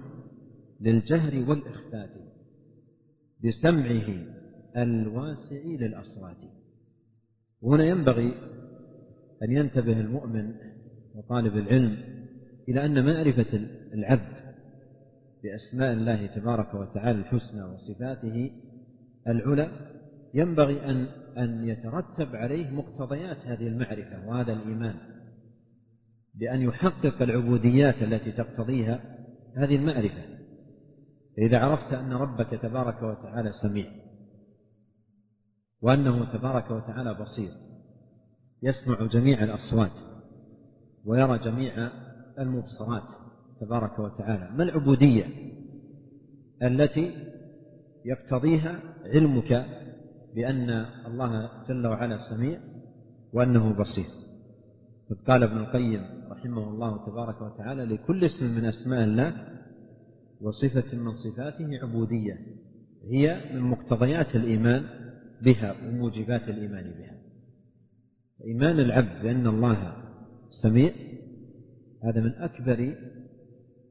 [0.82, 2.32] للجهر والإخفاء.
[3.43, 4.25] بسمعه
[4.77, 6.38] الواسع للأصوات.
[7.62, 8.34] وهنا ينبغي
[9.43, 10.53] أن ينتبه المؤمن
[11.15, 11.97] وطالب العلم
[12.69, 14.43] إلى أن معرفة العبد
[15.43, 18.51] بأسماء الله تبارك وتعالى الحسنى وصفاته
[19.27, 19.71] العلى
[20.34, 24.95] ينبغي أن أن يترتب عليه مقتضيات هذه المعرفة وهذا الإيمان
[26.34, 28.99] بأن يحقق العبوديات التي تقتضيها
[29.58, 30.32] هذه المعرفة.
[31.37, 33.85] فإذا عرفت أن ربك تبارك وتعالى سميع
[35.81, 37.49] وأنه تبارك وتعالى بصير
[38.63, 39.91] يسمع جميع الأصوات
[41.05, 41.91] ويرى جميع
[42.39, 43.03] المبصرات
[43.61, 44.57] تبارك وتعالى.
[44.57, 45.25] ما العبودية
[46.63, 47.13] التي
[48.05, 49.65] يقتضيها علمك
[50.35, 50.69] بأن
[51.07, 52.59] الله جل وعلا سميع
[53.33, 54.05] وأنه بصير؟
[55.09, 59.52] قد قال ابن القيم رحمه الله تبارك وتعالى لكل اسم من أسماء الله
[60.43, 62.38] وصفة من صفاته عبودية
[63.12, 64.86] هي من مقتضيات الإيمان
[65.41, 67.17] بها وموجبات الإيمان بها.
[68.45, 69.95] إيمان العبد بأن الله
[70.63, 70.91] سميع
[72.03, 72.95] هذا من أكبر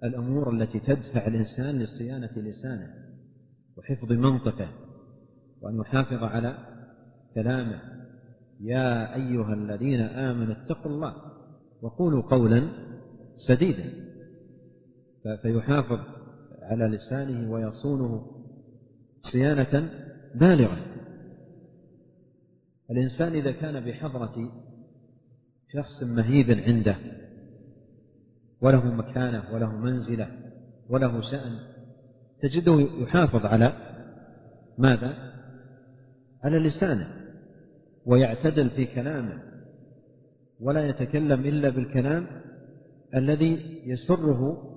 [0.05, 2.95] الأمور التي تدفع الإنسان لصيانة لسانه
[3.77, 4.69] وحفظ منطقه
[5.61, 6.59] وأن يحافظ على
[7.35, 7.81] كلامه.
[8.61, 11.15] يا أيها الذين آمنوا اتقوا الله
[11.83, 12.69] وقولوا قولا
[13.49, 13.85] سديدا.
[15.43, 15.99] فيحافظ
[16.73, 18.27] على لسانه ويصونه
[19.33, 19.91] صيانة
[20.41, 20.79] بالغة
[22.91, 24.53] الإنسان إذا كان بحضرة
[25.73, 26.97] شخص مهيب عنده
[28.61, 30.27] وله مكانة وله منزلة
[30.91, 31.59] وله شأن
[32.43, 33.73] تجده يحافظ على
[34.79, 35.33] ماذا؟
[36.45, 37.07] على لسانه
[38.07, 39.43] ويعتدل في كلامه
[40.61, 42.27] ولا يتكلم إلا بالكلام
[43.15, 44.72] الذي يسره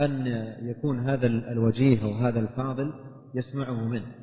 [0.00, 0.26] أن
[0.68, 2.92] يكون هذا الوجيه أو هذا الفاضل
[3.34, 4.14] يسمعه منه.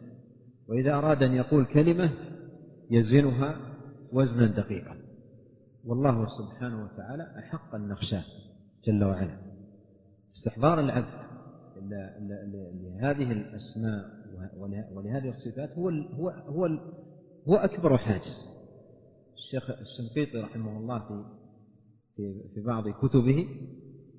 [0.70, 2.14] وإذا أراد أن يقول كلمة
[2.92, 3.56] يزنها
[4.12, 4.98] وزنا دقيقا.
[5.86, 8.24] والله سبحانه وتعالى أحق أن نخشاه
[8.86, 9.38] جل وعلا.
[10.32, 11.28] استحضار العبد
[12.84, 14.18] لهذه الأسماء
[14.94, 16.66] ولهذه الصفات هو هو هو
[17.48, 18.58] هو أكبر حاجز.
[19.38, 21.00] الشيخ الشنقيطي رحمه الله
[22.16, 23.48] في في بعض كتبه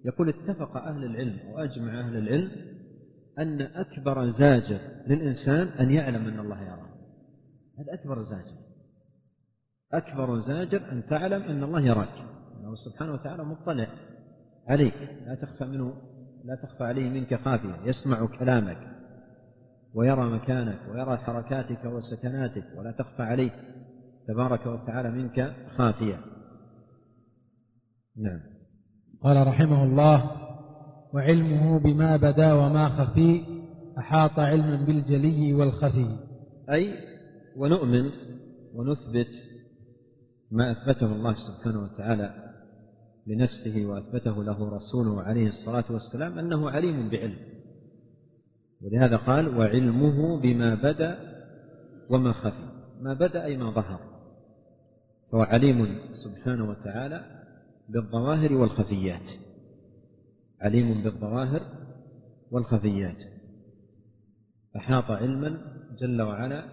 [0.05, 2.51] يقول اتفق أهل العلم وأجمع أهل العلم
[3.39, 6.89] أن أكبر زاجر للإنسان أن يعلم أن الله يراه.
[7.79, 8.57] هذا أكبر زاجر.
[9.93, 12.15] أكبر زاجر أن تعلم أن الله يراك.
[12.61, 13.89] أنه سبحانه وتعالى مطلع
[14.69, 14.95] عليك.
[15.27, 15.95] لا تخفى منه
[16.45, 17.81] لا تخفى عليه منك خافية.
[17.85, 18.79] يسمع كلامك
[19.95, 23.51] ويرى مكانك ويرى حركاتك وسكناتك ولا تخفى عليه.
[24.29, 26.21] تبارك وتعالى منك خافية.
[28.17, 28.58] نعم.
[29.23, 30.31] قال رحمه الله
[31.15, 33.43] وعلمه بما بدا وما خفي
[33.99, 36.17] أحاط علما بالجلي والخفي.
[36.71, 36.95] أي
[37.57, 38.11] ونؤمن
[38.75, 39.29] ونثبت
[40.51, 42.35] ما أثبته الله سبحانه وتعالى
[43.27, 47.39] لنفسه وأثبته له رسوله عليه الصلاة والسلام أنه عليم بعلم.
[48.83, 51.19] ولهذا قال وعلمه بما بدا
[52.11, 52.69] وما خفي.
[53.01, 54.01] ما بدا أي ما ظهر.
[55.33, 57.25] فهو عليم سبحانه وتعالى
[57.89, 59.31] بالظواهر والخفيات.
[60.61, 61.63] عليم بالظواهر
[62.51, 63.17] والخفيات.
[64.77, 65.61] أحاط علما
[66.01, 66.65] جل وعلا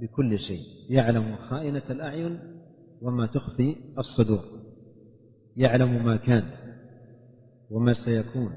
[0.00, 0.62] بكل شيء.
[0.90, 2.40] يعلم خائنة الأعين
[3.02, 4.44] وما تخفي الصدور.
[5.56, 6.44] يعلم ما كان
[7.70, 8.52] وما سيكون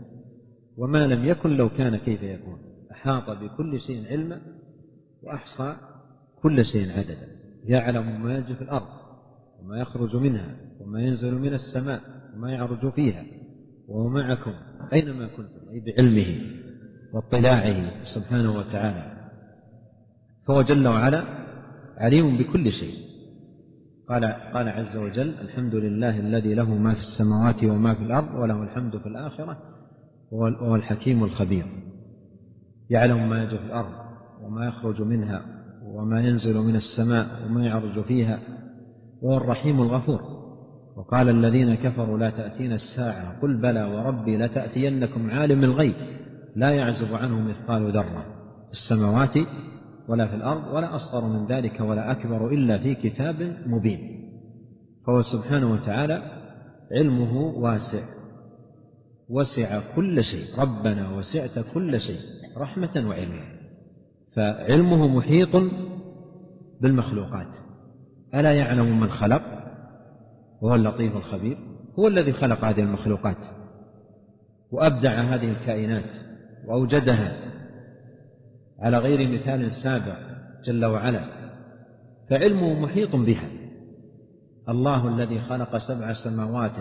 [0.77, 2.59] وما لم يكن لو كان كيف يكون.
[2.91, 4.41] أحاط بكل شيء علما
[5.23, 5.75] وأحصى
[6.41, 7.27] كل شيء عددا.
[7.63, 8.87] يعلم ما يجري في الأرض
[9.59, 11.99] وما يخرج منها وما ينزل من السماء
[12.35, 13.23] وما يعرج فيها
[13.87, 14.53] وهو معكم
[14.93, 16.41] أينما كنتم أي بعلمه
[17.13, 19.29] واطلاعه سبحانه وتعالى.
[20.47, 21.23] فهو جل وعلا
[21.97, 23.09] عليم بكل شيء.
[24.09, 28.63] قال قال عز وجل الحمد لله الذي له ما في السماوات وما في الأرض وله
[28.63, 29.57] الحمد في الآخرة
[30.31, 31.65] وهو الحكيم الخبير.
[32.89, 33.93] يعلم ما يجري في الأرض
[34.41, 35.45] وما يخرج منها
[35.83, 38.39] وما ينزل من السماء وما يعرج فيها
[39.21, 40.38] وهو الرحيم الغفور.
[40.99, 43.41] وقال الذين كفروا لا تأتينا الساعة.
[43.41, 45.95] قل بلى وربي لتأتينكم عالم الغيب.
[46.55, 48.25] لا يعزب عنه مثقال ذرة
[48.65, 49.47] في السماوات
[50.09, 53.99] ولا في الأرض ولا أصغر من ذلك ولا أكبر إلا في كتاب مبين.
[55.07, 56.23] فهو سبحانه وتعالى
[56.91, 58.03] علمه واسع.
[59.29, 60.61] وسع كل شيء.
[60.61, 62.19] ربنا وسعت كل شيء
[62.57, 63.43] رحمة وعلما.
[64.35, 65.55] فعلمه محيط
[66.81, 67.55] بالمخلوقات.
[68.35, 69.58] ألا يعلم من خلق؟
[70.61, 71.57] وهو اللطيف الخبير
[71.99, 73.37] هو الذي خلق هذه المخلوقات
[74.71, 76.09] وأبدع هذه الكائنات
[76.67, 77.37] وأوجدها
[78.79, 80.17] على غير مثال سابق
[80.65, 81.25] جل وعلا
[82.29, 83.49] فعلمه محيط بها.
[84.69, 86.75] الله الذي خلق سبع سماوات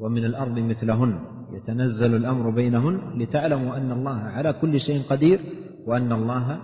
[0.00, 1.18] ومن الأرض مثلهن
[1.52, 5.40] يتنزل الأمر بينهن لتعلموا أن الله على كل شيء قدير
[5.86, 6.58] وأن الله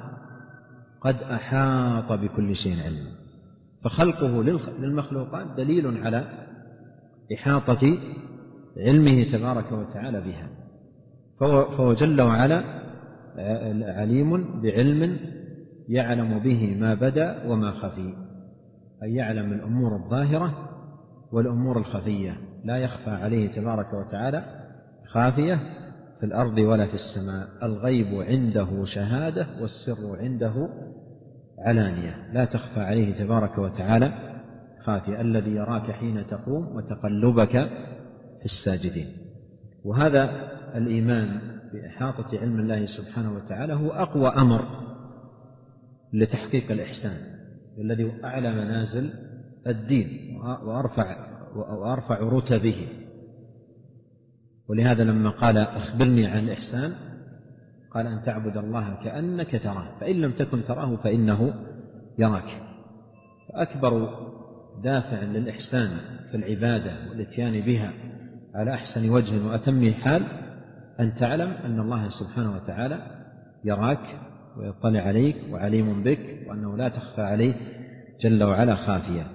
[1.00, 3.10] قد أحاط بكل شيء علما
[3.86, 4.42] فخلقه
[4.78, 6.24] للمخلوقات دليل على
[7.34, 7.98] إحاطة
[8.76, 10.48] علمه تبارك وتعالى بها.
[11.40, 12.64] فهو جل وعلا
[14.00, 15.18] عليم بعلم
[15.88, 18.14] يعلم به ما بدا وما خفي.
[19.02, 20.54] أي يعلم الأمور الظاهرة
[21.32, 22.36] والأمور الخفية.
[22.64, 24.44] لا يخفى عليه تبارك وتعالى
[25.06, 25.60] خافية
[26.20, 27.46] في الأرض ولا في السماء.
[27.62, 30.68] الغيب عنده شهادة والسر عنده
[31.58, 32.32] علانية.
[32.32, 34.12] لا تخفى عليه تبارك وتعالى
[34.84, 35.20] خافية.
[35.20, 37.52] الذي يراك حين تقوم وتقلبك
[38.38, 39.06] في الساجدين.
[39.84, 40.30] وهذا
[40.74, 41.40] الإيمان
[41.72, 44.64] بإحاطة علم الله سبحانه وتعالى هو أقوى أمر
[46.12, 47.16] لتحقيق الإحسان
[47.78, 49.10] الذي أعلى منازل
[49.66, 52.88] الدين وأرفع وأرفع رتبه.
[54.68, 56.92] ولهذا لما قال أخبرني عن الإحسان
[57.96, 61.54] قال أن تعبد الله كأنك تراه فإن لم تكن تراه فإنه
[62.18, 62.62] يراك.
[63.48, 64.08] فأكبر
[64.84, 65.88] دافع للإحسان
[66.30, 67.92] في العبادة والإتيان بها
[68.54, 70.26] على أحسن وجه وأتم حال
[71.00, 72.98] أن تعلم أن الله سبحانه وتعالى
[73.64, 74.20] يراك
[74.56, 77.54] ويطلع عليك وعليم بك وأنه لا تخفى عليه
[78.20, 79.26] جل وعلا خافية.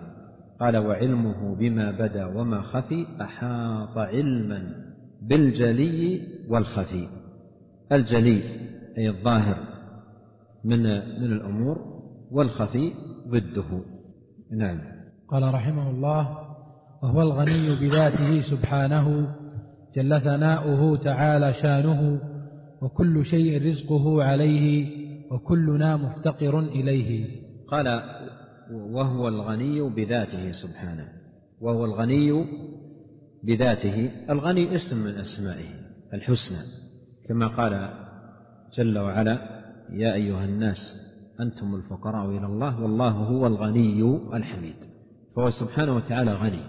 [0.60, 4.72] قال وعلمه بما بدا وما خفي أحاط علما
[5.22, 7.21] بالجلي والخفي.
[7.92, 8.44] الجلي
[8.98, 9.58] أي الظاهر
[10.66, 10.84] من
[11.22, 11.78] من الأمور
[12.32, 12.94] والخفي
[13.28, 13.84] ضده.
[14.52, 14.80] نعم.
[15.30, 16.38] قال رحمه الله
[17.04, 19.36] وهو الغني بذاته سبحانه
[19.96, 22.22] جل ثناؤه تعالى شانه
[22.82, 24.88] وكل شيء رزقه عليه
[25.32, 27.42] وكلنا مفتقر إليه.
[27.68, 28.02] قال
[28.72, 31.08] وهو الغني بذاته سبحانه.
[31.62, 32.46] وهو الغني
[33.44, 35.70] بذاته الغني اسم من أسمائه
[36.14, 36.81] الحسنى.
[37.32, 37.90] كما قال
[38.78, 40.78] جل وعلا يا أيها الناس
[41.40, 44.02] أنتم الفقراء إلى الله والله هو الغني
[44.34, 44.76] الحميد.
[45.36, 46.64] فهو سبحانه وتعالى غني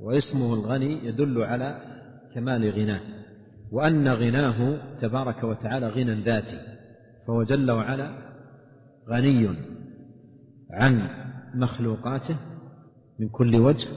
[0.00, 1.82] واسمه الغني يدل على
[2.34, 3.00] كمال غناه
[3.72, 6.60] وأن غناه تبارك وتعالى غنى ذاتي
[7.26, 8.10] فهو جل وعلا
[9.10, 9.48] غني
[10.70, 11.10] عن
[11.54, 12.36] مخلوقاته
[13.20, 13.88] من كل وجه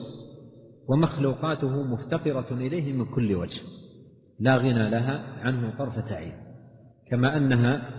[0.88, 3.62] ومخلوقاته مفتقرة إليه من كل وجه.
[4.42, 6.34] لا غنى لها عنه طرفة عين.
[7.08, 7.90] كما أنها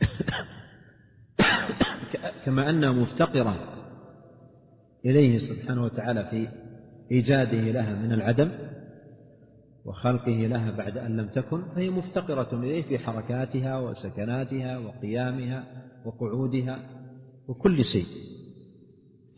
[2.44, 3.56] كما أنها مفتقرة
[5.04, 6.48] إليه سبحانه وتعالى في
[7.10, 8.50] إيجاده لها من العدم
[9.84, 15.64] وخلقه لها بعد أن لم تكن فهي مفتقرة إليه في حركاتها وسكناتها وقيامها
[16.04, 16.78] وقعودها
[17.48, 18.06] وكل شيء.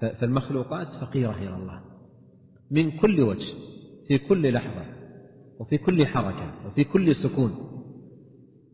[0.00, 1.80] فالمخلوقات فقيرة إلى الله
[2.70, 3.54] من كل وجه
[4.08, 4.99] في كل لحظة.
[5.60, 7.50] وفي كل حركة وفي كل سكون.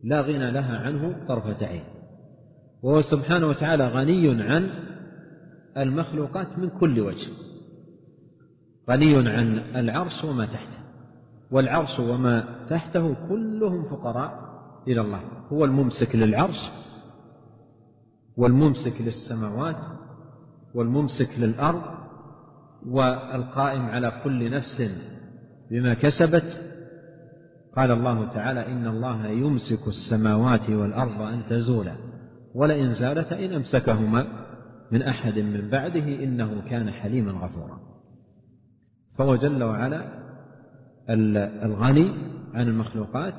[0.03, 1.83] لا غنى لها عنه طرفة عين.
[2.83, 4.69] وهو سبحانه وتعالى غني عن
[5.77, 7.27] المخلوقات من كل وجه.
[8.89, 10.77] غني عن العرش وما تحته.
[11.51, 14.31] والعرش وما تحته كلهم فقراء
[14.87, 15.21] إلى الله.
[15.53, 16.71] هو الممسك للعرش
[18.37, 19.77] والممسك للسماوات
[20.75, 21.81] والممسك للأرض
[22.87, 24.91] والقائم على كل نفس
[25.71, 26.66] بما كسبت
[27.77, 31.95] قال الله تعالى إن الله يمسك السماوات والأرض أن تزولا
[32.55, 34.25] ولئن زالتا إن أمسكهما
[34.91, 37.79] من أحد من بعده إنه كان حليما غفورا.
[39.17, 40.05] فهو جل وعلا
[41.65, 42.13] الغني
[42.53, 43.33] عن المخلوقات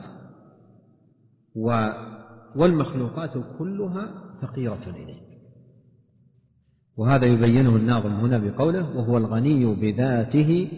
[2.57, 4.09] والمخلوقات كلها
[4.42, 5.29] فقيرة إليه.
[6.96, 10.70] وهذا يبينه الناظم هنا بقوله وهو الغني بذاته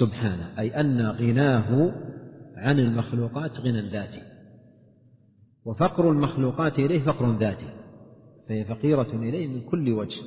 [0.00, 1.92] سبحانه أي أن غناه
[2.64, 4.22] عن المخلوقات غنى ذاتي
[5.64, 7.68] وفقر المخلوقات إليه فقر ذاتي.
[8.48, 10.22] فهي فقيرة إليه من كل وجه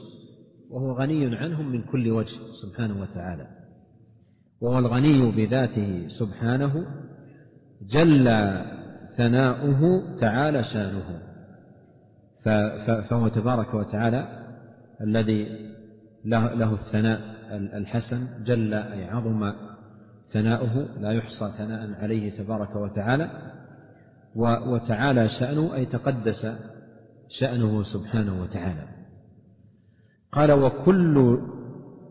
[0.69, 3.47] وهو غني عنهم من كل وجه سبحانه وتعالى.
[4.62, 6.86] وهو الغني بذاته سبحانه
[7.91, 8.26] جل
[9.17, 9.82] ثناؤه
[10.19, 11.21] تعالى شانه.
[13.10, 14.47] فهو تبارك وتعالى
[15.02, 15.47] الذي
[16.26, 17.19] له الثناء
[17.78, 19.54] الحسن جل أي عظم
[20.34, 23.54] ثناؤه لا يحصى ثناء عليه تبارك وتعالى
[24.68, 26.46] وتعالى شأنه أي تقدس
[27.30, 28.88] شأنه سبحانه وتعالى.
[30.32, 31.38] قال وكل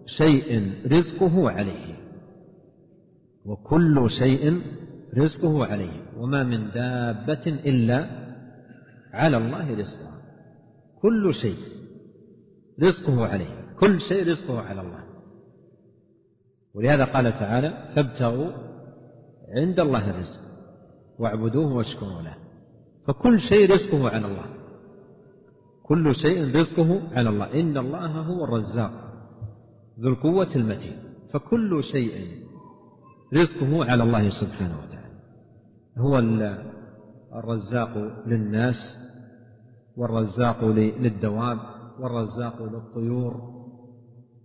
[0.07, 1.97] شيء رزقه عليه.
[3.45, 4.63] وكل شيء
[5.19, 6.03] رزقه عليه.
[6.17, 8.07] وما من دابة إلا
[9.13, 10.23] على الله رزقها.
[11.03, 11.59] كل شيء
[12.83, 13.75] رزقه عليه.
[13.81, 15.06] كل شيء رزقه على الله.
[16.77, 18.53] ولهذا قال تعالى فابتغوا
[19.57, 20.41] عند الله الرزق
[21.19, 22.35] واعبدوه واشكروا له.
[23.07, 24.47] فكل شيء رزقه على الله.
[25.83, 27.61] كل شيء رزقه على الله.
[27.61, 28.91] إن الله هو الرزاق
[30.01, 30.99] ذو القوة المتين.
[31.33, 32.45] فكل شيء
[33.35, 35.17] رزقه على الله سبحانه وتعالى.
[35.99, 36.19] هو
[37.39, 38.77] الرزاق للناس
[39.97, 41.59] والرزاق للدواب
[42.01, 43.56] والرزاق للطيور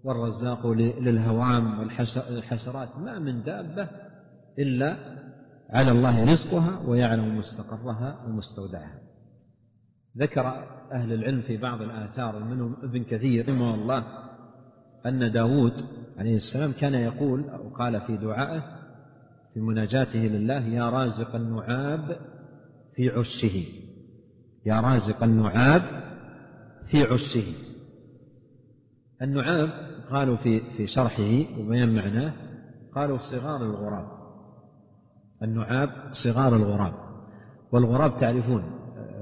[0.04, 3.90] والرزاق للهوام والحشرات ما من دابة
[4.60, 4.98] إلا
[5.70, 9.00] على الله رزقها ويعلم مستقرها ومستودعها.
[10.18, 10.42] ذكر
[10.92, 14.04] أهل العلم في بعض الآثار منهم ابن كثير رحمه الله
[15.06, 15.74] أن داود
[16.18, 18.64] عليه السلام كان يقول أو قال في دعائه
[19.54, 22.18] في مناجاته لله يا رازق النعاب
[22.96, 23.66] في عشه.
[24.66, 25.82] يا رازق النعاب
[26.88, 27.71] في عشه.
[29.22, 29.70] النعاب
[30.12, 32.34] قالوا في في شرحه وبيان معناه
[32.96, 34.08] قالوا صغار الغراب.
[35.44, 35.90] النعاب
[36.24, 36.94] صغار الغراب.
[37.72, 38.64] والغراب تعرفون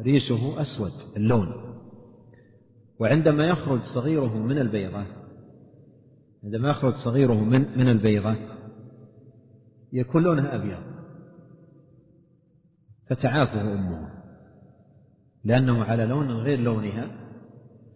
[0.06, 1.48] ريشه أسود اللون.
[3.00, 5.06] وعندما يخرج صغيره من البيضة
[6.44, 8.36] عندما يخرج صغيره من من البيضة
[9.94, 10.84] يكون لونها أبيض.
[13.10, 14.10] فتعافه أمه.
[15.44, 17.08] لأنه على لون غير لونها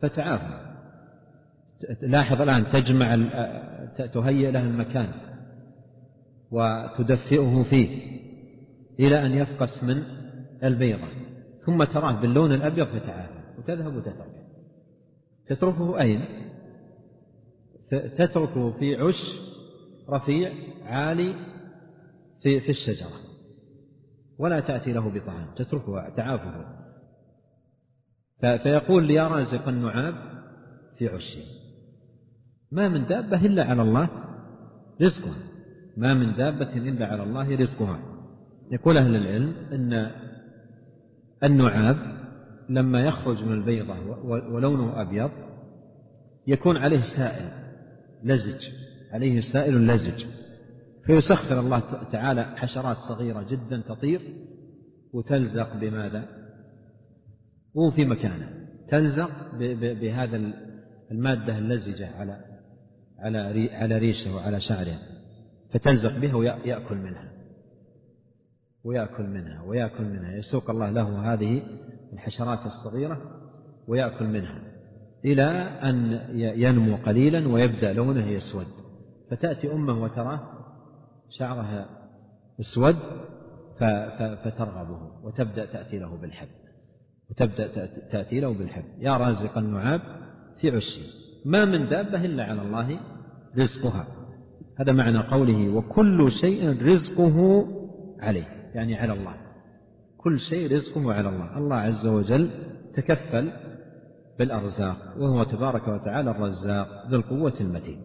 [0.01, 0.62] فتعافه.
[2.01, 3.15] لاحظ الآن تجمع
[4.13, 5.11] تهيئ له المكان
[6.51, 8.13] وتدفئه فيه
[8.99, 10.03] إلى أن يفقس من
[10.63, 11.07] البيضة.
[11.65, 14.43] ثم تراه باللون الأبيض فتعافى وتذهب وتتركه.
[15.45, 16.21] تتركه أين؟
[17.91, 19.39] تتركه في عش
[20.09, 20.53] رفيع
[20.85, 21.35] عالي
[22.41, 23.19] في في الشجرة.
[24.39, 26.83] ولا تأتي له بطعام تتركه تعافه.
[28.39, 30.15] فيقول يا رازق النعاب
[30.97, 31.62] في عشه.
[32.73, 34.09] ما من دابة إلا على الله
[35.01, 35.43] رزقها.
[35.97, 37.99] ما من دابة إلا على الله رزقها.
[38.71, 40.11] يقول أهل العلم أن
[41.43, 41.97] النعاب
[42.69, 43.95] لما يخرج من البيضة
[44.25, 45.31] ولونه أبيض
[46.47, 47.51] يكون عليه سائل
[48.23, 48.61] لزج
[49.11, 50.25] عليه سائل لزج.
[51.05, 51.79] فيسخر الله
[52.11, 54.21] تعالى حشرات صغيرة جدا تطير
[55.13, 56.25] وتلزق بماذا؟
[57.75, 58.49] مو في مكانه.
[58.87, 59.29] تلزق
[59.81, 60.53] بهذا
[61.11, 62.52] المادة اللزجة على
[63.23, 64.99] على على ريشه وعلى شعره
[65.73, 67.31] فتلزق بها ويأكل منها.
[68.83, 70.35] ويأكل منها ويأكل منها.
[70.35, 71.63] يسوق الله له هذه
[72.13, 73.21] الحشرات الصغيرة
[73.87, 74.61] ويأكل منها
[75.25, 75.43] إلى
[75.83, 78.65] أن ينمو قليلا ويبدأ لونه يسود.
[79.31, 80.39] فتأتي أمه وتراه
[81.29, 81.89] شعرها
[82.59, 82.95] أسود
[84.43, 86.47] فترغبه وتبدأ تأتي له بالحب.
[87.29, 88.83] وتبدأ تأتي له بالحب.
[88.99, 90.01] يا رازق النعاب
[90.59, 91.01] في عشه
[91.45, 92.99] ما من دابة إلا على الله
[93.57, 94.07] رزقها.
[94.79, 97.67] هذا معنى قوله وكل شيء رزقه
[98.19, 99.35] عليه يعني على الله.
[100.17, 101.57] كل شيء رزقه على الله.
[101.57, 102.49] الله عز وجل
[102.93, 103.51] تكفل
[104.39, 108.01] بالأرزاق وهو تبارك وتعالى الرزاق ذو القوة المتين.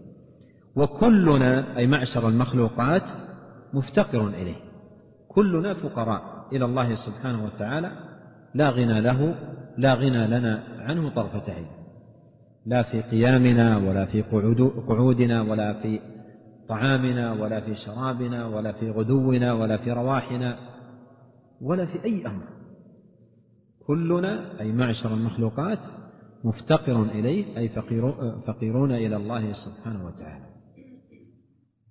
[0.77, 3.03] وكلنا أي معشر المخلوقات
[3.75, 4.57] مفتقر إليه.
[5.29, 6.23] كلنا فقراء
[6.53, 7.93] إلى الله سبحانه وتعالى
[8.55, 9.35] لا غنى له
[9.79, 11.67] لا غنى لنا عنه طرفة عين
[12.69, 14.23] لا في قيامنا ولا في
[14.89, 16.01] قعودنا ولا في
[16.69, 20.59] طعامنا ولا في شرابنا ولا في غدونا ولا في رواحنا
[21.63, 22.45] ولا في أي أمر.
[23.87, 25.79] كلنا أي معشر المخلوقات
[26.45, 27.69] مفتقر إليه أي
[28.47, 30.45] فقيرون إلى الله سبحانه وتعالى.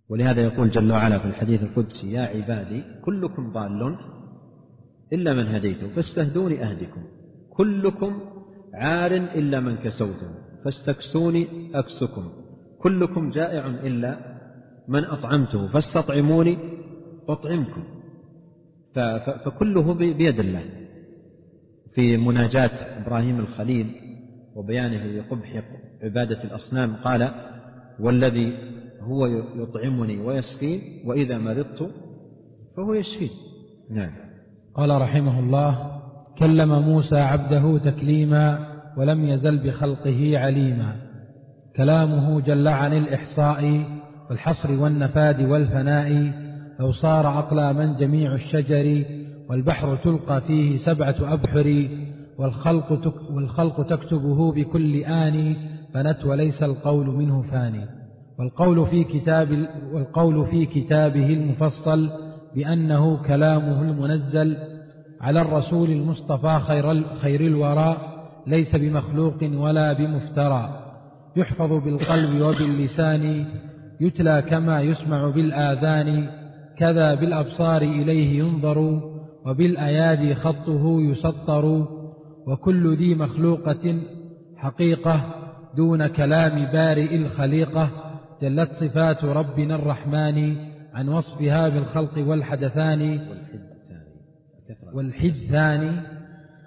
[0.09, 3.97] ولهذا يقول جل وعلا في الحديث القدسي يا عبادي كلكم ضال
[5.13, 7.03] إلا من هديته فاستهدوني أهدكم.
[7.49, 8.19] كلكم
[8.73, 10.46] عار إلا من كسوته.
[10.67, 12.23] فاستكسوني أكسكم.
[12.81, 14.17] كلكم جائع إلا
[14.87, 15.67] من أطعمته.
[15.67, 16.57] فاستطعموني
[17.29, 17.83] أطعمكم.
[19.45, 20.63] فكله بيد الله.
[21.93, 23.95] في مناجاة إبراهيم الخليل
[24.55, 25.63] وبيانه لقبح
[26.03, 27.31] عبادة الأصنام قال
[27.99, 28.53] والذي
[29.01, 31.91] هو يطعمني ويسقين وإذا مرضت
[32.77, 33.29] فهو يشفين.
[33.91, 34.11] نعم.
[34.75, 36.01] قال رحمه الله
[36.39, 38.66] كلم موسى عبده تكليما
[38.97, 40.95] ولم يزل بخلقه عليما.
[41.75, 43.83] كلامه جل عن الإحصاء
[44.29, 46.31] والحصر والنفاد والفناء.
[46.79, 49.05] لو صار أقلاما جميع الشجر
[49.49, 51.89] والبحر تلقى فيه سبعة أبحر
[52.39, 55.55] والخلق, والخلق تكتبه بكل آن
[55.93, 57.85] فنت وليس القول منه فاني
[58.39, 62.09] والقول في كتاب والقول في كتابه المفصل
[62.55, 64.57] بأنه كلامه المنزل
[65.21, 68.16] على الرسول المصطفى خير خير الوراء
[68.47, 70.83] ليس بمخلوق ولا بمفترى.
[71.35, 73.45] يحفظ بالقلب وباللسان
[74.01, 76.29] يتلى كما يسمع بالآذان.
[76.77, 79.01] كذا بالأبصار إليه ينظر
[79.45, 81.87] وبالأيادي خطه يسطر.
[82.47, 83.99] وكل ذي مخلوقة
[84.57, 85.25] حقيقة
[85.75, 87.91] دون كلام بارئ الخليقة.
[88.41, 90.55] جلت صفات ربنا الرحمن
[90.93, 93.19] عن وصفها بالخلق والحدثان.
[94.93, 96.01] والحدثان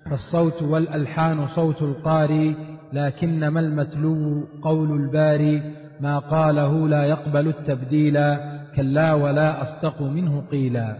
[0.05, 2.57] فالصوت والألحان صوت القاري
[2.93, 5.63] لكنما المتلو قول الباري
[6.01, 8.15] ما قاله لا يقبل التبديل
[8.77, 10.99] كلا ولا أصدق منه قيلا.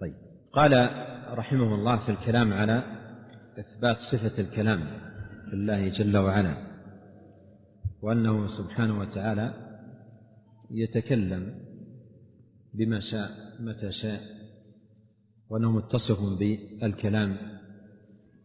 [0.00, 0.14] طيب.
[0.52, 0.90] قال
[1.38, 2.82] رحمه الله في الكلام على
[3.58, 4.80] إثبات صفة الكلام
[5.52, 6.56] لله جل وعلا
[8.02, 9.54] وأنه سبحانه وتعالى
[10.70, 11.54] يتكلم
[12.74, 13.30] بما شاء
[13.60, 14.20] متى شاء
[15.50, 17.36] وأنه متصف بالكلام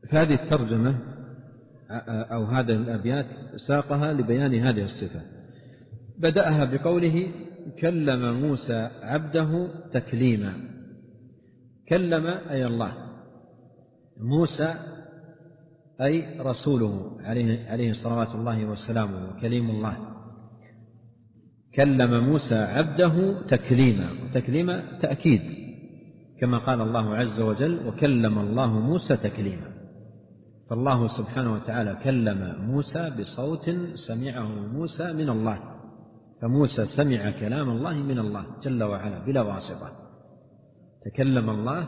[0.09, 0.95] فهذه الترجمة
[2.31, 3.25] أو هذه الأبيات
[3.67, 5.21] ساقها لبيان هذه الصفة.
[6.19, 7.27] بدأها بقوله
[7.79, 10.53] كلم موسى عبده تكليما.
[11.89, 12.93] كلم أي الله.
[14.17, 14.75] موسى
[16.01, 19.97] أي رسوله عليه, عليه صلوات الله وسلامه كليم الله.
[21.75, 24.09] كلم موسى عبده تكليما.
[24.33, 25.41] تكليما تأكيد
[26.41, 29.80] كما قال الله عز وجل وكلم الله موسى تكليما.
[30.71, 33.69] فالله سبحانه وتعالى كلم موسى بصوت
[34.07, 35.59] سمعه موسى من الله
[36.41, 39.89] فموسى سمع كلام الله من الله جل وعلا بلا واسطة.
[41.05, 41.87] تكلم الله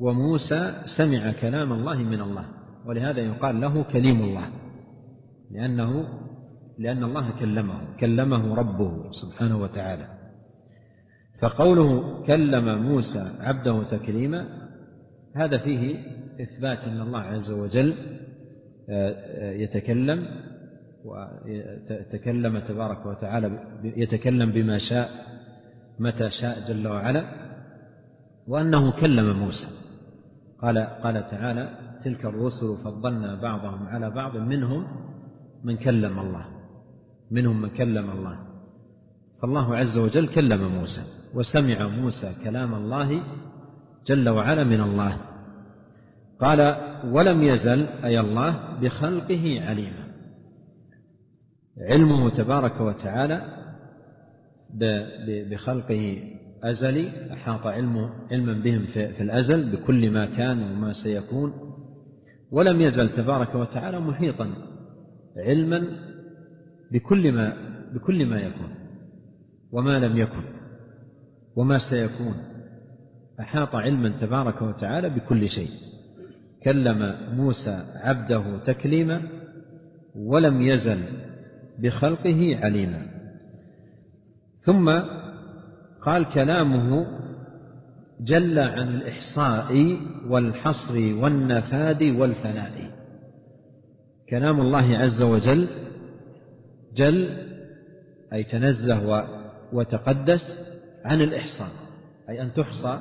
[0.00, 2.44] وموسى سمع كلام الله من الله
[2.86, 4.48] ولهذا يقال له كليم الله
[5.50, 6.08] لأنه
[6.78, 10.08] لأن الله كلمه كلمه ربه سبحانه وتعالى.
[11.40, 14.46] فقوله كلم موسى عبده تكليما
[15.36, 16.12] هذا فيه
[16.42, 17.94] إثبات أن الله عز وجل
[18.88, 20.26] آه، آه، يتكلم
[21.04, 25.10] وتكلم تبارك وتعالى يتكلم بما شاء
[25.98, 27.24] متى شاء جل وعلا
[28.48, 29.66] وأنه كلم موسى.
[30.62, 34.86] قال قال تعالى تلك الرسل فضلنا بعضهم على بعض منهم
[35.64, 36.44] من كلم الله
[37.30, 38.38] منهم من كلم الله.
[39.42, 41.02] فالله عز وجل كلم موسى
[41.34, 43.22] وسمع موسى كلام الله
[44.06, 45.31] جل وعلا من الله.
[46.42, 46.76] قال
[47.12, 50.02] ولم يزل أي الله بخلقه عليما.
[51.80, 53.42] علمه تبارك وتعالى
[55.50, 56.22] بخلقه
[56.64, 57.32] أزلي.
[57.32, 61.52] أحاط علمه علما بهم في الأزل بكل ما كان وما سيكون.
[62.52, 64.54] ولم يزل تبارك وتعالى محيطا
[65.36, 65.82] علما
[66.92, 67.56] بكل ما
[67.94, 68.74] بكل ما يكون
[69.72, 70.44] وما لم يكن
[71.56, 72.34] وما سيكون.
[73.40, 75.91] أحاط علما تبارك وتعالى بكل شيء.
[76.64, 79.22] كلم موسى عبده تكليما
[80.16, 81.02] ولم يزل
[81.78, 83.06] بخلقه عليما.
[84.64, 85.00] ثم
[86.02, 87.06] قال كلامه
[88.20, 89.98] جل عن الإحصاء
[90.28, 92.90] والحصر والنفاد والفناء.
[94.30, 95.68] كلام الله عز وجل
[96.94, 97.38] جل
[98.32, 99.26] أي تنزه
[99.72, 100.40] وتقدس
[101.04, 101.72] عن الإحصاء
[102.28, 103.00] أي أن تحصى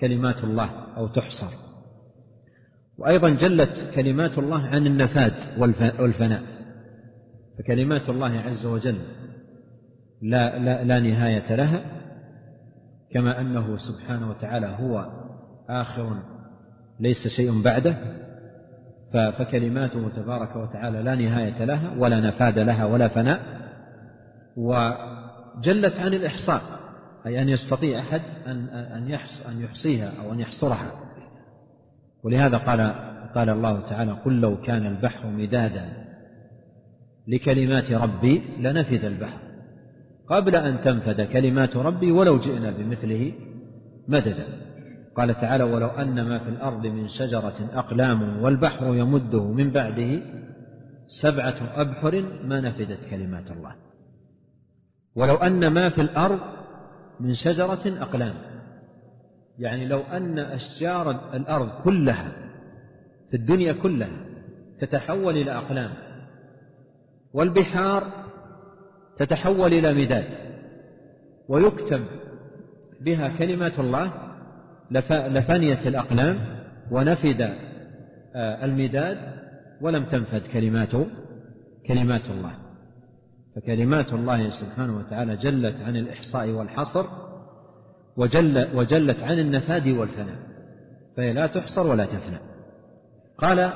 [0.00, 1.69] كلمات الله أو تحصر.
[3.00, 5.32] وأيضا جلت كلمات الله عن النفاد
[6.00, 6.42] والفناء.
[7.58, 8.98] فكلمات الله عز وجل
[10.22, 11.82] لا, لا, لا نهاية لها
[13.12, 15.06] كما أنه سبحانه وتعالى هو
[15.70, 16.22] آخر
[17.00, 17.96] ليس شيء بعده
[19.12, 23.40] فكلماته تبارك وتعالى لا نهاية لها ولا نفاد لها ولا فناء.
[24.56, 26.62] وجلت عن الإحصاء
[27.26, 30.92] أي أن يستطيع أحد أن أن يحص أن يحصيها أو أن يحصرها.
[32.24, 32.94] ولهذا قال
[33.34, 35.92] قال الله تعالى قل لو كان البحر مدادا
[37.28, 39.38] لكلمات ربي لنفذ البحر
[40.28, 43.32] قبل أن تنفذ كلمات ربي ولو جئنا بمثله
[44.08, 44.46] مددا.
[45.16, 50.22] قال تعالى ولو أن ما في الأرض من شجرة أقلام والبحر يمده من بعده
[51.22, 53.74] سبعة أبحر ما نفذت كلمات الله.
[55.16, 56.40] ولو أن ما في الأرض
[57.20, 58.34] من شجرة أقلام
[59.60, 62.32] يعني لو أن أشجار الأرض كلها
[63.30, 64.26] في الدنيا كلها
[64.80, 65.90] تتحول إلى أقلام
[67.34, 68.06] والبحار
[69.16, 70.24] تتحول إلى مداد
[71.48, 72.04] ويكتب
[73.00, 74.12] بها كلمات الله
[75.28, 76.38] لفنيت الأقلام
[76.90, 77.40] ونفد
[78.34, 79.18] آه، المداد
[79.80, 80.90] ولم تنفد كلمات
[81.88, 82.52] كلمات الله.
[83.56, 87.29] فكلمات الله سبحانه وتعالى جلت عن الإحصاء والحصر
[88.16, 90.38] وجل وجلت عن النفاد والفناء
[91.16, 92.38] فهي لا تحصر ولا تفنى.
[93.38, 93.72] قال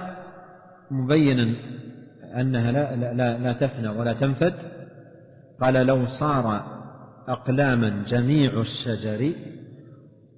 [0.90, 1.54] مبينا
[2.40, 4.54] أنها لا, لا, لا تفنى ولا تنفد.
[5.60, 6.62] قال لو صار
[7.28, 9.32] أقلاما جميع الشجر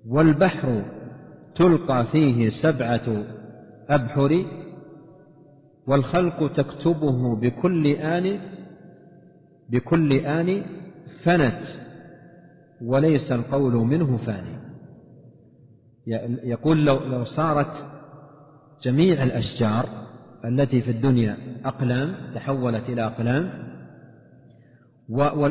[0.08, 0.84] والبحر
[1.56, 3.24] تلقى فيه سبعة
[3.88, 4.44] أبحر
[5.86, 8.40] والخلق تكتبه بكل آن
[9.70, 10.62] بكل آن
[11.24, 11.85] فنت.
[12.82, 14.56] وليس القول منه فاني.
[16.44, 17.86] يقول لو لو صارت
[18.82, 19.84] جميع الأشجار
[20.44, 23.50] التي في الدنيا أقلام تحولت إلى أقلام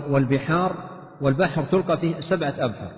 [0.10, 0.76] والبحار
[1.22, 2.92] والبحر تلقى فيه سبعة أبحر.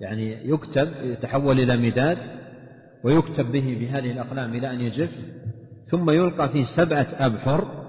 [0.00, 2.18] يعني يكتب يتحول إلى مداد
[3.04, 5.10] ويكتب به بهذه الأقلام إلى أن يجف
[5.90, 7.82] ثم يلقى فيه سبعة أبحر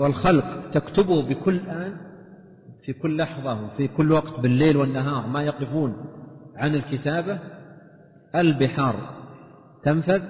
[0.00, 1.96] والخلق تكتبه بكل آن
[2.86, 5.96] في كل لحظة وفي كل وقت بالليل والنهار ما يقفون
[6.56, 7.38] عن الكتابة
[8.34, 8.96] البحار
[9.82, 10.22] تنفذ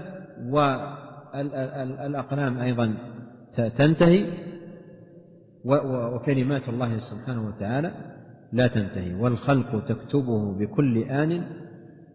[1.35, 2.95] والأقلام أيضا
[3.77, 4.27] تنتهي
[6.15, 7.93] وكلمات الله سبحانه وتعالى
[8.53, 9.15] لا تنتهي.
[9.15, 11.43] والخلق تكتبه بكل آن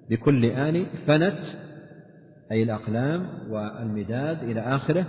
[0.09, 1.39] بكل آن فنت
[2.51, 5.05] أي الأقلام والمداد إلى آخره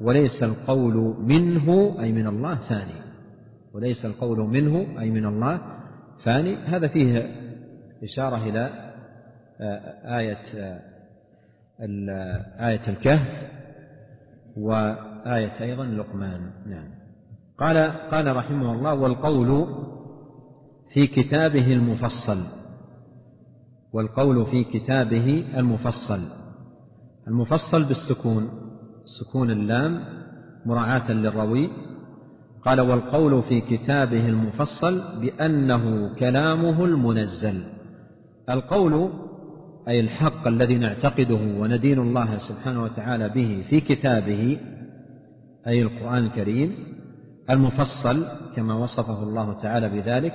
[0.00, 2.99] وليس القول منه أي من الله ثاني.
[3.74, 5.60] وليس القول منه أي من الله.
[6.24, 7.34] ثاني هذا فيه
[8.02, 8.90] إشارة إلى
[9.60, 10.80] آه، آية آه،
[12.68, 13.50] آية الكهف
[14.56, 16.50] وآية أيضا لقمان.
[16.66, 16.88] نعم.
[17.58, 17.76] قال
[18.10, 19.66] قال رحمه الله والقول
[20.92, 22.44] في كتابه المفصل.
[23.92, 26.20] والقول في كتابه المفصل.
[27.28, 28.48] المفصل بالسكون
[29.04, 30.04] سكون اللام
[30.66, 31.70] مراعاة للروي.
[32.64, 37.62] قال والقول في كتابه المفصل بأنه كلامه المنزل.
[38.50, 39.10] القول
[39.88, 44.58] أي الحق الذي نعتقده وندين الله سبحانه وتعالى به في كتابه
[45.66, 46.74] أي القرآن الكريم
[47.50, 48.24] المفصل
[48.56, 50.34] كما وصفه الله تعالى بذلك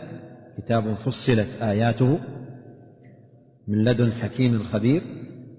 [0.57, 2.19] كتاب فصلت آياته
[3.67, 5.01] من لدن حكيم خبير.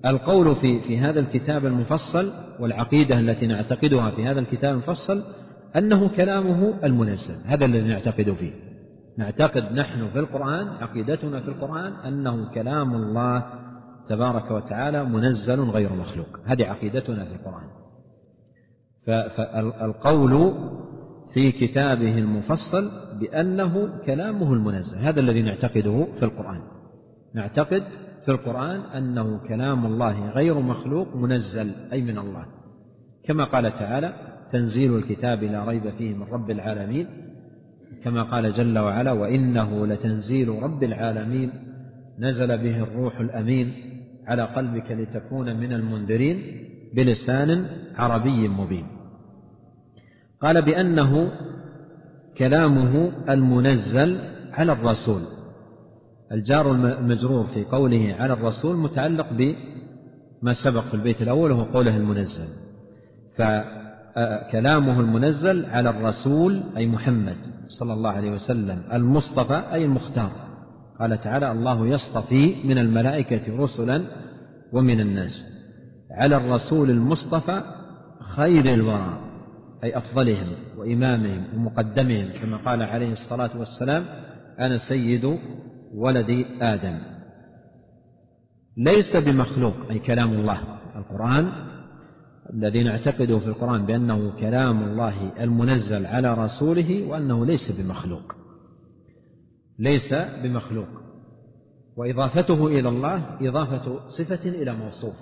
[0.07, 5.23] القول في في هذا الكتاب المفصل والعقيدة التي نعتقدها في هذا الكتاب المفصل
[5.77, 8.53] أنه كلامه المنزل هذا الذي نعتقد فيه.
[9.19, 13.45] نعتقد نحن في القرآن عقيدتنا في القرآن أنه كلام الله
[14.09, 16.29] تبارك وتعالى منزل غير مخلوق.
[16.45, 17.69] هذه عقيدتنا في القرآن.
[19.07, 20.55] فالقول
[21.35, 22.91] في كتابه المفصل
[23.21, 24.99] بأنه كلامه المنزل.
[24.99, 26.61] هذا الذي نعتقده في القرآن.
[27.35, 27.83] نعتقد
[28.25, 32.47] في القرآن أنه كلام الله غير مخلوق منزل أي من الله.
[33.25, 34.13] كما قال تعالى
[34.51, 37.07] تنزيل الكتاب لا ريب فيه من رب العالمين
[38.05, 41.51] كما قال جل وعلا وإنه لتنزيل رب العالمين
[42.19, 43.73] نزل به الروح الأمين
[44.27, 46.43] على قلبك لتكون من المنذرين
[46.95, 47.67] بلسان
[47.97, 48.87] عربي مبين.
[50.43, 51.33] قال بأنه
[52.39, 54.19] كلامه المنزل
[54.53, 55.21] على الرسول
[56.33, 62.49] الجار المجرور في قوله على الرسول متعلق بما سبق في البيت الأول وهو قوله المنزل.
[64.17, 67.37] فكلامه المنزل على الرسول أي محمد
[67.69, 70.31] صلى الله عليه وسلم المصطفى أي المختار.
[71.01, 74.03] قال تعالى الله يصطفي من الملائكة رسلا
[74.73, 75.33] ومن الناس.
[76.11, 77.63] على الرسول المصطفى
[78.37, 79.21] خير الورى
[79.85, 80.49] أي أفضلهم
[80.79, 84.05] وإمامهم ومقدمهم كما قال عليه الصلاة والسلام
[84.61, 85.39] أنا سيد
[85.95, 86.99] ولد آدم.
[88.77, 90.59] ليس بمخلوق أي كلام الله
[90.97, 91.66] القرآن
[92.55, 98.33] الذي نعتقده في القرآن بأنه كلام الله المنزل على رسوله وأنه ليس بمخلوق.
[99.79, 100.89] ليس بمخلوق.
[101.97, 105.15] وإضافته إلى الله إضافة صفة إلى موصوف.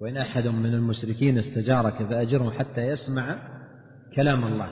[0.00, 3.36] وإن أحد من المشركين استجارك فأجره حتى يسمع
[4.16, 4.68] كلام الله.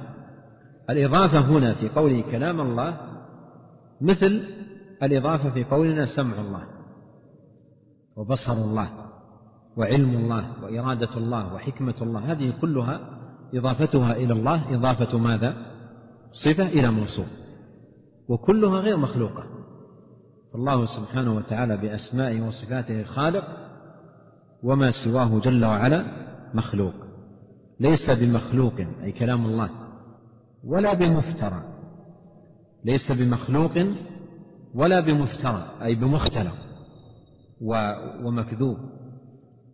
[0.91, 3.01] الإضافة هنا في قوله كلام الله
[4.01, 4.43] مثل
[5.03, 6.63] الإضافة في قولنا سمع الله.
[8.17, 9.14] وبصر الله.
[9.77, 13.01] وعلم الله وإرادة الله وحكمة الله هذه كلها
[13.55, 14.75] إضافتها إلى الله.
[14.75, 15.57] إضافة ماذا؟
[16.45, 17.27] صفة إلى موصوف
[18.29, 19.45] وكلها غير مخلوقة.
[20.53, 23.45] فالله سبحانه وتعالى بأسمائه وصفاته خالق
[24.63, 26.05] وما سواه جل وعلا
[26.55, 26.95] مخلوق.
[27.81, 29.71] ليس بمخلوق أي كلام الله
[30.65, 31.63] ولا بمفترى.
[32.85, 33.73] ليس بمخلوق
[34.75, 36.57] ولا بمفترى أي بمختلق
[38.25, 38.77] ومكذوب.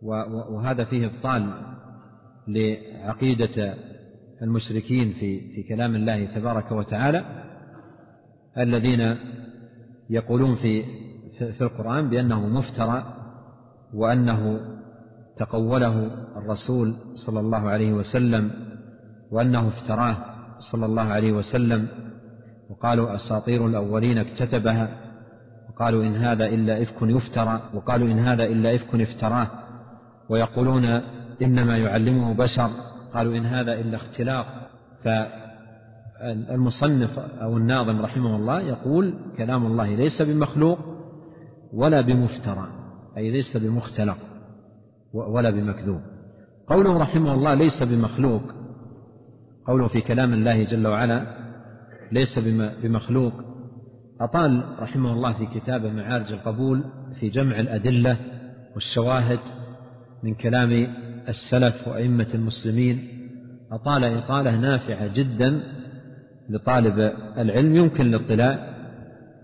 [0.01, 1.53] وهذا فيه ابطال
[2.47, 3.73] لعقيدة
[4.41, 7.25] المشركين في في كلام الله تبارك وتعالى
[8.57, 9.15] الذين
[10.09, 10.83] يقولون في
[11.39, 13.03] في القرآن بأنه مفترى
[13.93, 14.59] وأنه
[15.37, 16.93] تقوله الرسول
[17.25, 18.51] صلى الله عليه وسلم
[19.31, 20.17] وأنه افتراه
[20.71, 21.87] صلى الله عليه وسلم
[22.69, 24.97] وقالوا أساطير الأولين اكتتبها
[25.69, 29.47] وقالوا إن هذا إلا إفك يفترى وقالوا إن هذا إلا إفك افتراه
[30.31, 30.85] ويقولون
[31.41, 32.69] إنما يعلمه بشر.
[33.13, 34.45] قالوا إن هذا إلا اختلاق.
[36.19, 40.79] فالمصنف أو الناظم رحمه الله يقول كلام الله ليس بمخلوق
[41.73, 42.67] ولا بمفترى
[43.17, 44.17] أي ليس بمختلق
[45.13, 46.01] ولا بمكذوب.
[46.67, 48.41] قوله رحمه الله ليس بمخلوق
[49.67, 51.25] قوله في كلام الله جل وعلا
[52.11, 52.39] ليس
[52.83, 53.33] بمخلوق.
[54.21, 56.83] أطال رحمه الله في كتابه معارج القبول
[57.19, 58.17] في جمع الأدلة
[58.75, 59.39] والشواهد
[60.23, 60.87] من كلام
[61.29, 62.99] السلف وأئمة المسلمين
[63.71, 65.61] أطال إطالة نافعة جدا
[66.49, 68.71] لطالب العلم يمكن الاطلاع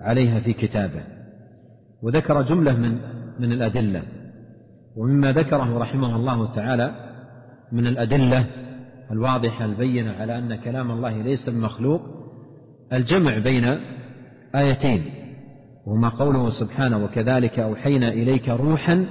[0.01, 1.03] عليها في كتابه.
[2.03, 2.97] وذكر جملة من
[3.39, 4.03] من الأدلة
[4.97, 6.95] ومما ذكره رحمه الله تعالى
[7.71, 8.45] من الأدلة
[9.11, 12.01] الواضحة البينة على أن كلام الله ليس بمخلوق
[12.93, 13.79] الجمع بين
[14.55, 15.03] آيتين
[15.85, 19.05] وهما قوله سبحانه وكذلك أوحينا إليك روحا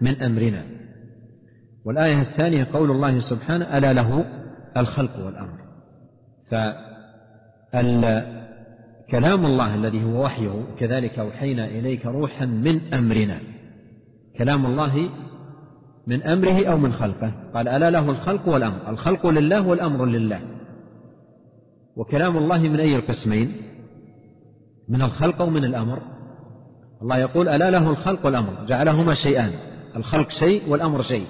[0.00, 0.62] من أمرنا
[1.86, 4.24] والآية الثانية قول الله سبحانه ألا له
[4.76, 5.58] الخلق والأمر.
[8.00, 13.40] فكلام الله الذي هو وحيه كذلك أوحينا إليك روحا من أمرنا.
[14.38, 15.10] كلام الله
[16.06, 17.32] من أمره أو من خلقه.
[17.54, 18.90] قال ألا له الخلق والأمر.
[18.90, 20.40] الخلق لله والأمر لله.
[21.96, 23.52] وكلام الله من أي القسمين؟
[24.88, 26.02] من الخلق أو من الأمر؟
[27.02, 28.64] الله يقول ألا له الخلق والأمر.
[28.68, 29.52] جعلهما شيئان.
[29.96, 31.26] الخلق شيء والأمر شيء.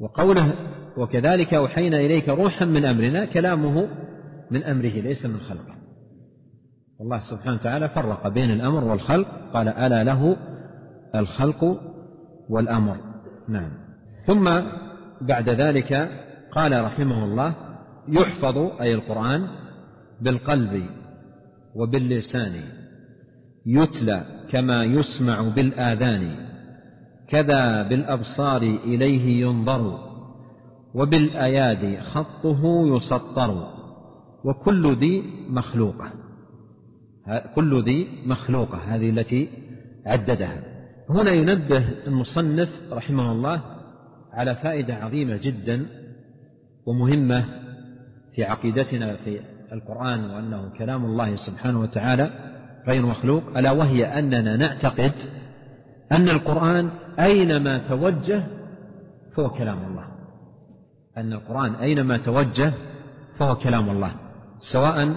[0.00, 0.54] وقوله
[0.96, 3.88] وكذلك أوحينا إليك روحا من أمرنا كلامه
[4.50, 5.76] من أمره ليس من خلقه.
[7.00, 10.36] الله سبحانه وتعالى فرق بين الأمر والخلق قال ألا له
[11.14, 11.80] الخلق
[12.48, 12.96] والأمر
[13.48, 13.70] نعم.
[14.26, 14.44] ثم
[15.20, 16.10] بعد ذلك
[16.52, 17.54] قال رحمه الله
[18.08, 19.48] يحفظ أي القرآن
[20.20, 20.86] بالقلب
[21.74, 22.52] وباللسان
[23.66, 26.36] يتلى كما يسمع بالآذان
[27.28, 29.98] كذا بالأبصار إليه ينظر
[30.94, 33.68] وبالأيادي خطه يسطر
[34.44, 36.12] وكل ذي مخلوقة
[37.54, 39.48] كل ذي مخلوقة هذه التي
[40.06, 40.62] عددها.
[41.10, 43.62] هنا ينبه المصنف رحمه الله
[44.32, 45.86] على فائدة عظيمة جدا
[46.86, 47.44] ومهمة
[48.34, 49.40] في عقيدتنا في
[49.72, 52.30] القرآن وأنه كلام الله سبحانه وتعالى
[52.88, 55.12] غير مخلوق ألا وهي أننا نعتقد
[56.12, 58.42] أن القرآن أينما توجه
[59.36, 60.04] فهو كلام الله.
[61.16, 62.72] أن القرآن أينما توجه
[63.38, 64.12] فهو كلام الله.
[64.72, 65.14] سواء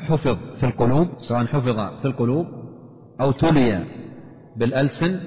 [0.00, 2.46] حفظ في القلوب سواء حفظ في القلوب
[3.20, 3.84] أو تلي
[4.56, 5.20] بالألسن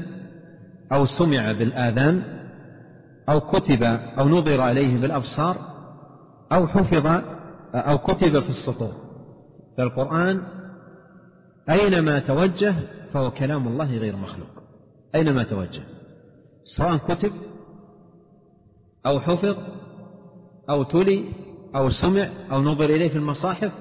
[0.91, 2.23] أو سمع بالآذان
[3.29, 3.83] أو كتب
[4.19, 5.55] أو نظر إليه بالأبصار
[6.51, 7.21] أو حفظ
[7.75, 8.93] أو كتب في السطور.
[9.77, 10.41] فالقرآن
[11.69, 12.75] أينما توجه
[13.13, 14.64] فهو كلام الله غير مخلوق.
[15.15, 15.83] أينما توجه؟
[16.77, 17.31] سواء كتب
[19.05, 19.55] أو حفظ
[20.69, 21.25] أو تلي
[21.75, 23.71] أو سمع أو نظر إليه في المصاحف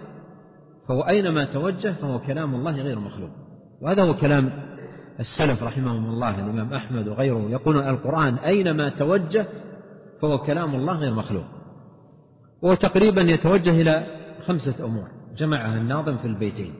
[0.88, 3.30] فهو أينما توجه فهو كلام الله غير مخلوق.
[3.82, 4.50] وهذا هو كلام
[5.20, 9.46] السلف رحمهم الله الإمام أحمد وغيره يقولون القرآن أينما توجه
[10.22, 11.44] فهو كلام الله غير مخلوق.
[12.62, 14.06] وهو تقريبا يتوجه إلى
[14.46, 15.08] خمسة أمور.
[15.36, 16.74] جمعها الناظم في البيتين.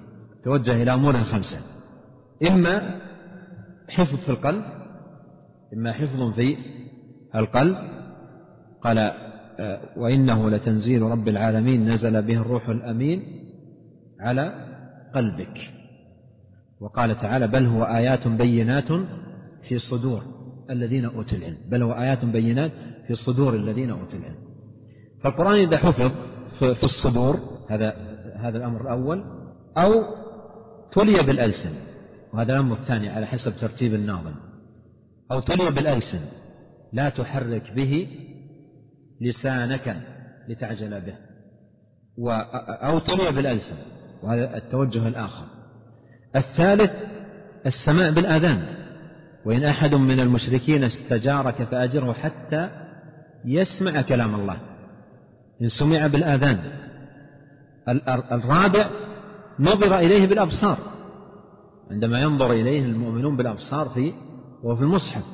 [0.44, 1.58] توجه إلى أمور خمسة.
[2.50, 3.00] إما
[3.94, 4.64] حفظ في القلب
[5.74, 6.56] إما حفظ في
[7.34, 7.76] القلب.
[8.82, 13.22] قال آه، وإنه لتنزيل رب العالمين نزل به الروح الأمين
[14.20, 14.54] على
[15.14, 15.58] قلبك.
[16.80, 18.92] وقال تعالى بل هو آيات بينات
[19.68, 20.22] في صدور
[20.70, 21.56] الذين أوتوا العلم.
[21.70, 22.72] بل هو آيات بينات
[23.06, 24.38] في صدور الذين أوتوا العلم.
[25.22, 26.10] فالقرآن إذا حفظ
[26.58, 27.38] في الصدور
[27.70, 27.96] هذا
[28.36, 29.24] هذا الأمر الأول
[29.78, 29.90] أو
[30.92, 31.93] تلي بالألسن.
[32.34, 34.34] وهذا الأمر الثاني على حسب ترتيب الناظم.
[35.32, 36.20] أو تلي بالألسن.
[36.92, 38.08] لا تحرك به
[39.20, 39.96] لسانك
[40.48, 41.14] لتعجل به.
[42.58, 43.76] أو تلي بالألسن.
[44.22, 45.46] وهذا التوجه الآخر.
[46.36, 46.90] الثالث
[47.66, 48.66] السماع بالآذان.
[49.46, 52.70] وإن أحد من المشركين استجارك فأجره حتى
[53.44, 54.58] يسمع كلام الله.
[55.62, 56.58] إن سمع بالآذان.
[58.32, 58.90] الرابع
[59.60, 60.93] نظر إليه بالأبصار.
[61.90, 64.12] عندما ينظر إليه المؤمنون بالأبصار في
[64.62, 65.24] وفي المصحف.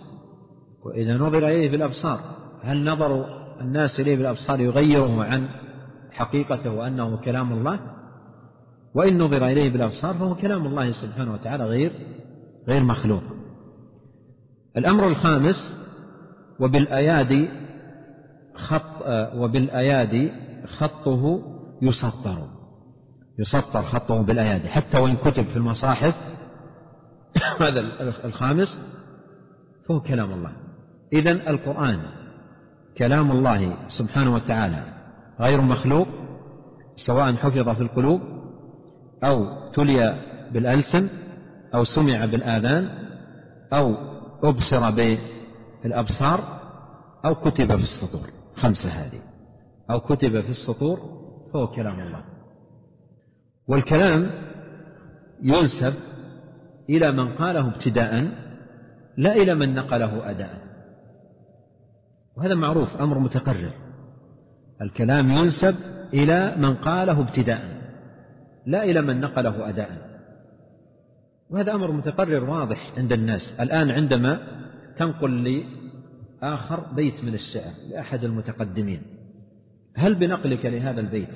[0.87, 2.19] وإذا نظر إليه بالأبصار
[2.63, 3.25] هل نظر
[3.61, 5.49] الناس إليه بالأبصار يغيره عن
[6.11, 7.81] حقيقته وأنه كلام الله؟
[8.95, 11.93] وإن نظر إليه بالأبصار فهو كلام الله سبحانه وتعالى غير
[12.69, 13.23] غير مخلوق.
[14.77, 15.55] الأمر الخامس
[16.61, 17.49] وبالأيادي
[18.55, 19.03] خط
[19.35, 20.33] وبالأيادي
[20.79, 21.43] خطه
[21.83, 22.39] يسطر.
[23.39, 26.30] يسطر خطه بالأيادي حتى وإن كتب في المصاحف
[27.61, 27.81] هذا
[28.25, 28.69] الخامس
[29.89, 30.53] فهو كلام الله.
[31.13, 32.01] إذا القرآن
[32.99, 34.85] كلام الله سبحانه وتعالى
[35.41, 36.09] غير مخلوق
[37.07, 38.21] سواء حفظ في القلوب
[39.25, 40.17] أو تلي
[40.53, 41.09] بالألسن
[41.75, 42.91] أو سمع بالآذان
[43.73, 43.95] أو
[44.43, 46.61] أبصر بالأبصار
[47.25, 48.27] أو كتب في السطور.
[48.57, 49.21] خمسة هذه.
[49.91, 50.99] أو كتب في السطور
[51.53, 52.25] فهو كلام الله.
[53.69, 54.31] والكلام
[55.43, 55.95] ينسب
[56.91, 58.29] إلى من قاله ابتداء
[59.17, 60.59] لا إلى من نقله أداء.
[62.37, 63.73] وهذا معروف أمر متقرر.
[64.83, 65.75] الكلام ينسب
[66.15, 67.63] إلى من قاله ابتداء
[68.67, 70.11] لا إلى من نقله أداء.
[71.51, 73.43] وهذا أمر متقرر واضح عند الناس.
[73.61, 74.41] الآن عندما
[74.97, 75.63] تنقل
[76.43, 79.03] لآخر بيت من الشعر لأحد المتقدمين
[79.97, 81.35] هل بنقلك لهذا البيت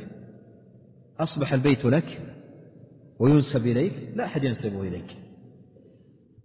[1.20, 2.20] أصبح البيت لك
[3.18, 5.16] وينسب إليك؟ لا أحد ينسبه إليك.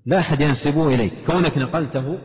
[0.09, 1.13] لا أحد ينسبه إليك.
[1.27, 2.17] كونك نقلته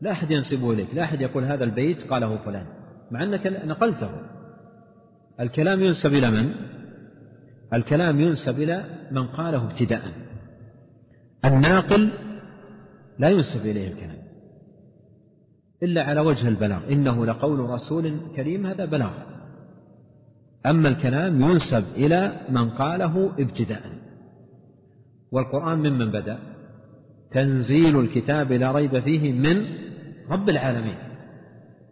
[0.00, 0.94] لا أحد ينسبه إليك.
[0.94, 2.66] لا أحد يقول هذا البيت قاله فلان
[3.10, 4.10] مع أنك نقلته.
[5.40, 6.54] الكلام ينسب إلى من؟
[7.74, 10.02] الكلام ينسب إلى من قاله ابتداء.
[11.44, 12.10] الناقل
[13.18, 14.16] لا ينسب إليه الكلام.
[15.82, 16.92] إلا على وجه البلاغ.
[16.92, 19.12] إنه لقول رسول كريم هذا بلاغ.
[20.66, 23.82] أما الكلام ينسب إلى من قاله ابتداء.
[25.32, 26.55] والقرآن ممن بدأ؟
[27.36, 29.56] تنزيل الكتاب لا ريب فيه من
[30.30, 30.98] رب العالمين.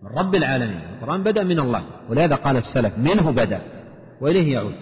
[0.02, 0.80] من رب العالمين.
[0.94, 1.82] القرآن بدأ من الله.
[2.08, 3.60] ولهذا قال السلف منه بدأ
[4.20, 4.78] وإليه يعود.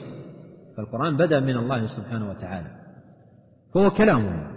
[0.76, 2.70] فالقرآن بدأ من الله سبحانه وتعالى.
[3.74, 4.50] فهو كلام الله.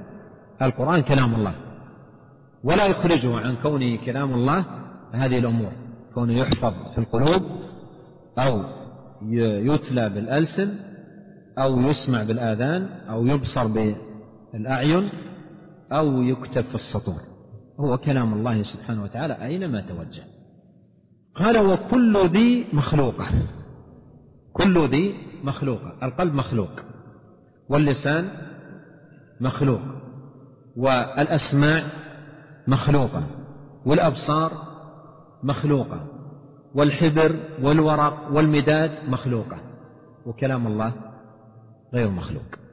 [0.62, 1.56] القرآن كلام الله.
[2.64, 4.66] ولا يخرجه عن كونه كلام الله
[5.14, 5.72] هذه الأمور.
[6.14, 7.44] كونه يحفظ في القلوب
[8.38, 8.54] أو
[9.70, 10.70] يتلى بالألسن
[11.58, 15.10] أو يسمع بالآذان أو يبصر بالأعين
[15.92, 17.22] أو يكتب في السطور.
[17.80, 20.24] هو كلام الله سبحانه وتعالى أينما توجه.
[21.36, 23.26] قال وكل ذي مخلوقة.
[24.54, 25.94] كل ذي مخلوقة.
[26.04, 26.70] القلب مخلوق.
[27.70, 28.30] واللسان
[29.42, 29.82] مخلوق.
[30.78, 31.84] والأسماع
[32.68, 33.28] مخلوقة.
[33.86, 34.52] والأبصار
[35.44, 36.08] مخلوقة.
[36.76, 39.58] والحبر والورق والمداد مخلوقة.
[40.26, 40.94] وكلام الله
[41.94, 42.65] غير مخلوق.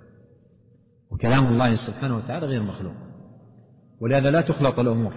[1.12, 2.92] وكلام الله سبحانه وتعالى غير مخلوق.
[4.00, 5.14] ولهذا لا تخلط الأمور.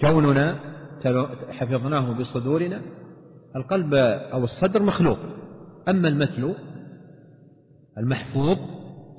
[0.00, 0.58] كوننا
[1.50, 2.80] حفظناه بصدورنا
[3.56, 3.94] القلب
[4.34, 5.18] أو الصدر مخلوق.
[5.88, 6.54] أما المتلو
[7.98, 8.58] المحفوظ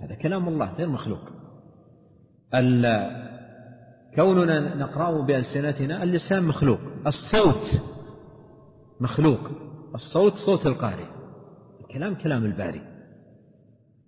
[0.03, 1.29] هذا كلام الله غير مخلوق.
[4.15, 6.79] كوننا نقرأه بألسنتنا اللسان مخلوق.
[7.07, 7.81] الصوت
[9.01, 9.39] مخلوق.
[9.95, 11.05] الصوت صوت القارئ.
[11.81, 12.81] الكلام كلام الباري.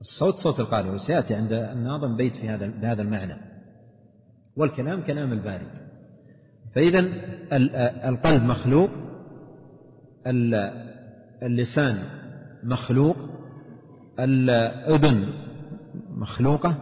[0.01, 3.35] الصوت صوت القارئ وسيأتي عند الناظم بيت في هذا بهذا المعنى.
[4.57, 5.67] والكلام كلام الباري.
[6.75, 6.99] فإذا
[8.09, 8.89] القلب مخلوق
[11.43, 12.03] اللسان
[12.63, 13.15] مخلوق
[14.19, 15.33] الأذن
[16.09, 16.77] مخلوقة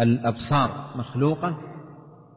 [0.00, 1.58] الأبصار مخلوقة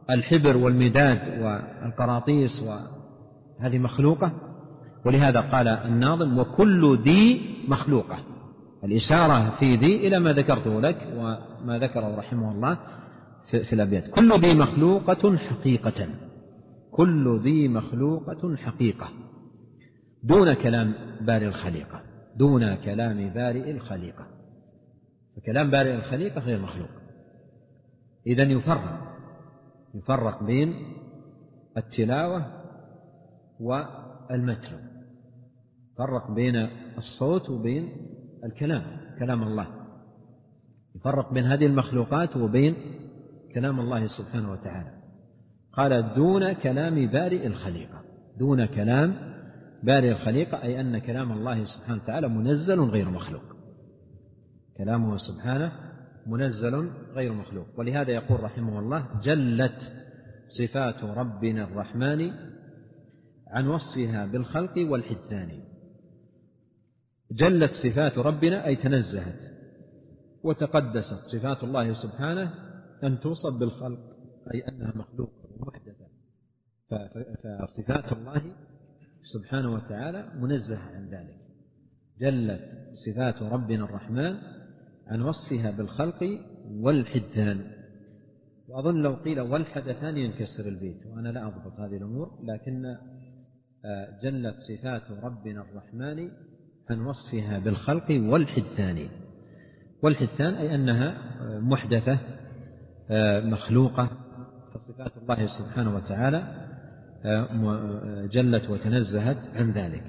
[0.09, 4.31] الحبر والمداد والقراطيس وهذه مخلوقة.
[5.05, 8.17] ولهذا قال الناظم وكل ذي مخلوقة.
[8.83, 12.77] الإشارة في ذي إلى ما ذكرته لك وما ذكره رحمه الله
[13.51, 14.09] في الأبيات.
[14.09, 16.07] كل ذي مخلوقة حقيقة.
[16.91, 19.09] كل ذي مخلوقة حقيقة.
[20.23, 22.01] دون كلام بارئ الخليقة.
[22.35, 24.27] دون كلام بارئ الخليقة.
[25.35, 26.89] فكلام بارئ الخليقة غير مخلوق.
[28.27, 29.09] إذا يفرق.
[29.95, 30.73] يفرق بين
[31.77, 32.45] التلاوة
[33.59, 34.77] والمتلو
[35.97, 36.55] فرق بين
[36.97, 37.89] الصوت وبين
[38.43, 38.83] الكلام
[39.19, 39.67] كلام الله.
[40.95, 42.75] يفرق بين هذه المخلوقات وبين
[43.53, 44.91] كلام الله سبحانه وتعالى.
[45.73, 48.01] قال دون كلام بارئ الخليقة.
[48.39, 49.15] دون كلام
[49.83, 53.43] بارئ الخليقة أي أن كلام الله سبحانه وتعالى منزل غير مخلوق.
[54.77, 55.71] كلامه سبحانه
[56.27, 57.67] منزل غير مخلوق.
[57.77, 59.91] ولهذا يقول رحمه الله جلت
[60.57, 62.31] صفات ربنا الرحمن
[63.51, 65.68] عن وصفها بالخلق والحدثان
[67.31, 69.39] جلت صفات ربنا أي تنزهت
[70.43, 72.53] وتقدست صفات الله سبحانه
[73.03, 73.99] أن توصف بالخلق
[74.53, 76.07] أي أنها مخلوقة ومحدثة
[76.89, 78.41] فصفات الله
[79.23, 81.39] سبحانه وتعالى منزهة عن ذلك.
[82.19, 82.61] جلت
[83.05, 84.37] صفات ربنا الرحمن
[85.07, 86.39] عن وصفها بالخلق
[86.71, 87.71] والحدثان
[88.67, 92.85] وأظن لو قيل والحدثان ينكسر البيت وأنا لا أضبط هذه الأمور لكن
[93.85, 96.31] آه، جلت صفات ربنا الرحمن
[96.89, 99.07] عن وصفها بالخلق والحدثان
[100.03, 101.17] والحدثان أي أنها
[101.59, 102.19] محدثة
[103.49, 104.09] مخلوقة
[104.73, 106.43] فصفات الله سبحانه وتعالى
[108.31, 110.03] جلت وتنزهت عن ذلك.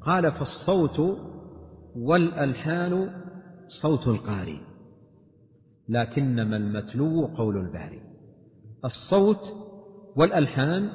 [0.00, 1.18] قال فالصوت
[1.96, 3.10] والألحان
[3.82, 4.58] صوت القارئ
[5.88, 8.00] لكنما المتلو قول الباري
[8.84, 9.42] الصوت
[10.16, 10.90] والألحان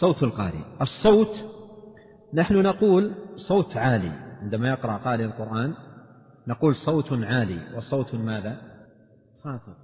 [0.00, 0.62] صوت القارئ.
[0.82, 1.36] الصوت
[2.34, 3.14] نحن نقول
[3.48, 4.27] صوت عالي.
[4.42, 5.74] عندما يقرأ قارئ القرآن
[6.48, 8.60] نقول صوت عالي وصوت ماذا؟
[9.42, 9.74] خافض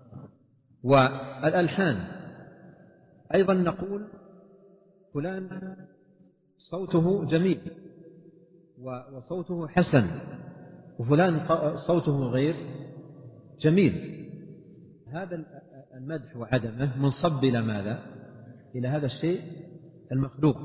[0.83, 1.97] والألحان.
[3.35, 4.07] أيضا نقول
[5.15, 5.77] فلان
[6.71, 7.61] صوته جميل
[9.13, 10.05] وصوته حسن
[10.99, 11.47] وفلان
[11.89, 12.57] صوته غير
[13.61, 14.15] جميل.
[15.13, 15.45] هذا
[15.95, 17.99] المدح وعدمه منصب إلى ماذا؟
[18.75, 19.41] إلى هذا الشيء
[20.13, 20.57] المخلوق.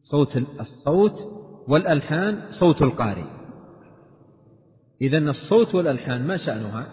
[0.00, 3.24] صوت الصوت والألحان صوت القارئ.
[5.02, 6.86] إذا الصوت والألحان ما شأنها؟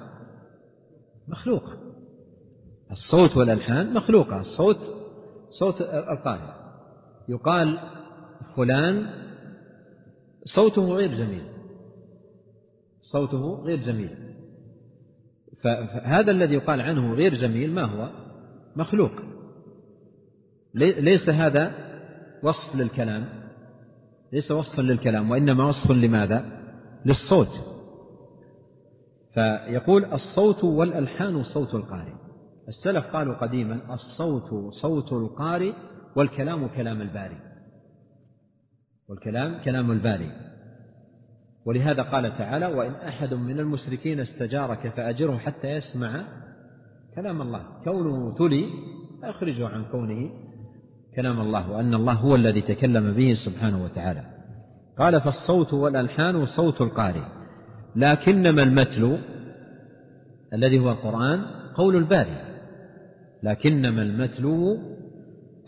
[1.27, 1.77] مخلوقة.
[2.91, 4.41] الصوت والألحان مخلوقة.
[4.41, 4.77] الصوت
[5.49, 6.53] صوت القارئ.
[7.29, 7.79] يقال
[8.55, 9.09] فلان
[10.55, 11.43] صوته غير جميل.
[13.01, 14.15] صوته غير جميل.
[15.63, 18.09] فهذا الذي يقال عنه غير جميل ما هو؟
[18.75, 19.11] مخلوق.
[20.75, 21.71] ليس هذا
[22.43, 23.38] وصف للكلام.
[24.33, 26.45] ليس وصفا للكلام وإنما وصف لماذا؟
[27.05, 27.79] للصوت.
[29.33, 32.13] فيقول الصوت والألحان صوت القارئ.
[32.67, 35.73] السلف قالوا قديما الصوت صوت القارئ
[36.15, 37.37] والكلام كلام الباري
[39.09, 40.31] والكلام كلام الباري
[41.65, 46.23] ولهذا قال تعالى وإن أحد من المشركين استجارك فأجره حتى يسمع
[47.15, 47.65] كلام الله.
[47.83, 48.69] كونه تلي
[49.23, 50.31] أخرجه عن كونه
[51.19, 54.23] كلام الله وأن الله هو الذي تكلم به سبحانه وتعالى.
[54.99, 57.23] قال فالصوت والألحان صوت القارئ.
[57.95, 59.17] لكنما المتلو
[60.53, 61.45] الذي هو القرآن
[61.75, 62.37] قول الباري
[63.43, 64.77] لكنما المتلو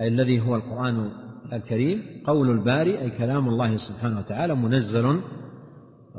[0.02, 1.10] أي الذي هو القرآن
[1.54, 5.20] الكريم قول الباري أي كلام الله سبحانه وتعالى منزل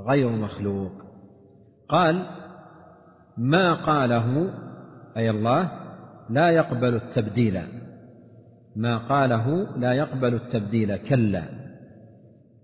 [0.08, 0.92] غير مخلوق.
[1.88, 2.26] قال
[3.38, 4.54] ما قاله
[5.16, 5.70] أي الله
[6.30, 7.81] لا يقبل التبديل.
[8.76, 11.42] ما قاله لا يقبل التبديل كلا.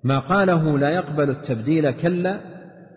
[0.04, 2.40] ما قاله لا يقبل التبديل كلا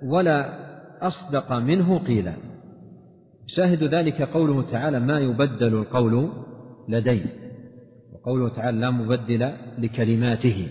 [0.03, 0.61] ولا
[1.01, 2.33] أصدق منه قيلا.
[3.47, 6.31] شاهد ذلك قوله تعالى ما يبدل القول
[6.89, 7.25] لدي
[8.13, 10.67] وقوله تعالى لا مبدل لكلماته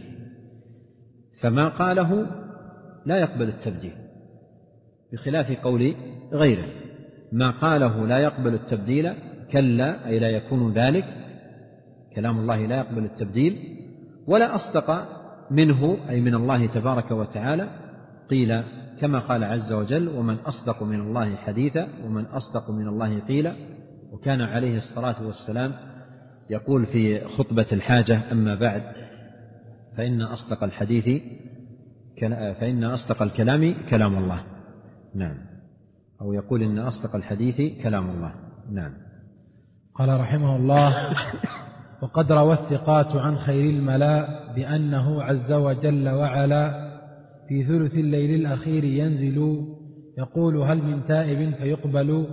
[1.41, 2.27] فما قاله
[3.07, 3.93] لا يقبل التبديل
[5.13, 5.95] بخلاف قول
[6.33, 6.67] غيره.
[7.33, 9.13] ما قاله لا يقبل التبديل
[9.53, 11.05] كلا أي لا يكون ذلك
[12.17, 13.59] كلام الله لا يقبل التبديل
[14.27, 15.09] ولا أصدق
[15.51, 17.69] منه أي من الله تبارك وتعالى
[18.31, 18.63] قيل
[19.01, 23.55] كما قال عز وجل ومن أصدق من الله حديثا ومن أصدق من الله قيلا.
[24.13, 25.73] وكان عليه الصلاة والسلام
[26.51, 28.83] يقول في خطبة الحاجة أما بعد
[29.97, 31.23] فإن أصدق الحديث
[32.61, 34.43] فإن أصدق الكلام كلام الله.
[35.15, 35.37] نعم.
[36.21, 38.35] أو يقول إن أصدق الحديث كلام الله.
[38.73, 38.93] نعم.
[39.95, 41.17] قال رحمه الله
[42.03, 46.91] وقد روى الثقات عن خير الملاء بأنه عز وجل وعلا
[47.49, 49.67] في ثلث الليل الأخير ينزل
[50.19, 52.27] يقول هل من تائب فيقبل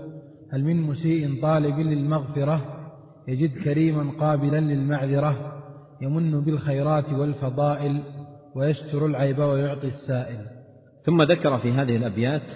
[0.54, 2.66] هل من مسيء طالب للمغفرة
[3.28, 5.54] يجد كريما قابلا للمعذرة
[6.02, 8.04] يمن بالخيرات والفضائل
[8.56, 10.46] ويستر العيب ويعطي السائل
[11.04, 12.50] ثم ذكر في هذه الأبيات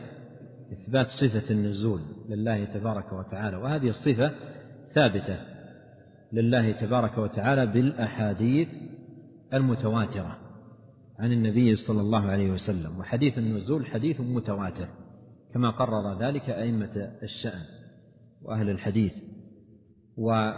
[0.73, 1.99] إثبات صفة النزول
[2.29, 4.31] لله تبارك وتعالى وهذه الصفة
[4.95, 5.50] ثابتة.
[6.33, 8.67] لله تبارك وتعالى بالأحاديث
[9.53, 10.37] المتواترة
[11.19, 14.87] عن النبي صلى الله عليه وسلم وحديث النزول حديث متواتر
[15.53, 17.59] كما قرر ذلك أئمة الشأن
[18.41, 19.13] وأهل الحديث.
[20.17, 20.55] وعدد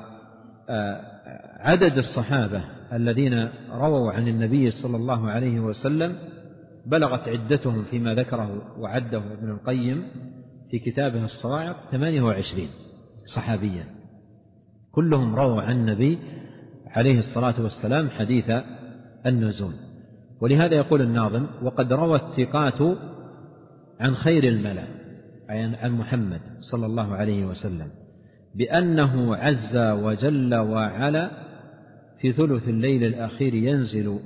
[1.97, 2.63] الصحابة
[2.93, 6.15] الذين رووا عن النبي صلى الله عليه وسلم
[6.85, 10.03] بلغت عدتهم فيما ذكره وعده ابن القيم
[10.71, 12.67] في كتابه الصواعق 28
[13.35, 13.85] صحابيا.
[14.95, 16.19] كلهم رووا عن النبي
[16.87, 18.51] عليه الصلاة والسلام حديث
[19.25, 19.73] النزول.
[20.41, 22.97] ولهذا يقول الناظم وقد روى الثقات
[23.99, 24.87] عن خير الملأ
[25.49, 26.41] عن محمد
[26.71, 27.87] صلى الله عليه وسلم
[28.55, 31.31] بأنه عز وجل وعلا
[32.19, 34.19] في ثلث الليل الأخير ينزل.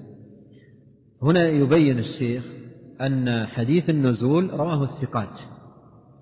[1.22, 2.44] هنا يبين الشيخ
[3.02, 5.40] أن حديث النزول رواه الثقات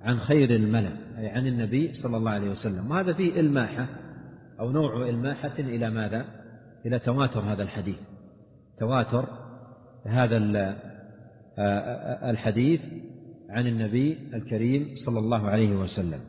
[0.02, 4.05] عن خير الملأ أي عن النبي صلى الله عليه وسلم وهذا فيه إلماحة
[4.60, 6.26] أو نوع إلماحة إلى ماذا؟
[6.86, 8.00] إلى تواتر هذا الحديث.
[8.80, 9.28] تواتر
[10.06, 10.38] هذا
[12.30, 12.82] الحديث
[13.50, 16.20] عن النبي الكريم صلى الله عليه وسلم.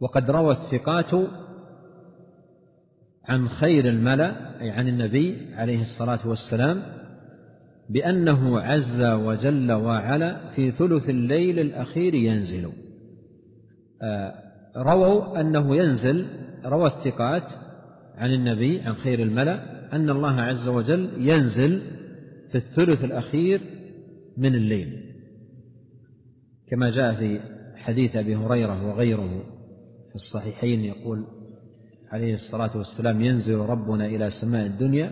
[0.00, 1.28] وقد روى الثقات
[3.24, 6.82] عن خير الملأ أي عن النبي عليه الصلاة والسلام
[7.90, 12.72] بأنه عز وجل وعلا في ثلث الليل الأخير ينزل.
[14.76, 16.26] رووا أنه ينزل
[16.64, 17.42] روى الثقات
[18.14, 21.82] عن النبي عن خير الملأ أن الله عز وجل ينزل
[22.52, 23.60] في الثلث الأخير
[24.36, 25.04] من الليل.
[26.70, 27.40] كما جاء في
[27.76, 29.42] حديث أبي هريرة وغيره
[30.08, 31.24] في الصحيحين يقول
[32.12, 35.10] عليه الصلاة والسلام ينزل ربنا إلى سماء الدنيا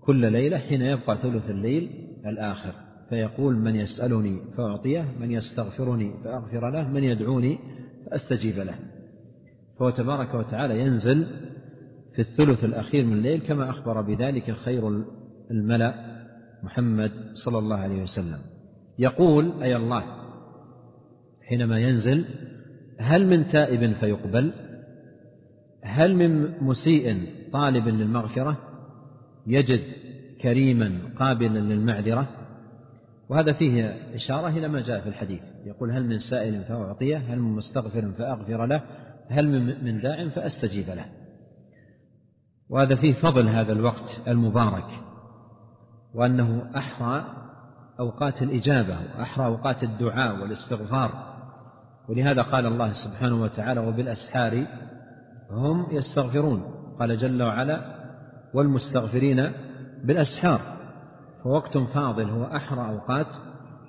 [0.00, 1.90] كل ليلة حين يبقى ثلث الليل
[2.26, 2.72] الآخر
[3.08, 7.58] فيقول من يسألني فأعطيه من يستغفرني فأغفر له من يدعوني
[8.10, 8.74] فأستجيب له.
[9.78, 11.26] فهو تبارك وتعالى ينزل
[12.14, 15.04] في الثلث الأخير من الليل كما أخبر بذلك خير
[15.50, 15.94] الملأ
[16.62, 17.12] محمد
[17.44, 18.38] صلى الله عليه وسلم.
[18.98, 20.02] يقول أي الله
[21.48, 22.24] حينما ينزل
[22.98, 24.52] هل من تائب فيقبل؟
[25.82, 28.58] هل من مسيء طالب للمغفرة؟
[29.46, 29.80] يجد
[30.42, 32.28] كريما قابلا للمعذرة؟
[33.28, 35.42] وهذا فيه إشارة إلى ما جاء في الحديث.
[35.66, 38.82] يقول هل من سائل فأعطيه؟ هل من مستغفر فأغفر له؟
[39.30, 39.46] هل
[39.84, 41.04] من داع فأستجيب له.
[42.70, 45.00] وهذا فيه فضل هذا الوقت المبارك
[46.14, 47.24] وأنه أحرى
[48.00, 51.36] أوقات الإجابة وأحرى أوقات الدعاء والاستغفار.
[52.08, 54.66] ولهذا قال الله سبحانه وتعالى وبالأسحار
[55.50, 56.62] هم يستغفرون
[56.98, 57.96] قال جل وعلا
[58.54, 59.52] والمستغفرين
[60.04, 60.60] بالأسحار
[61.44, 63.26] فوقت فاضل هو أحرى أوقات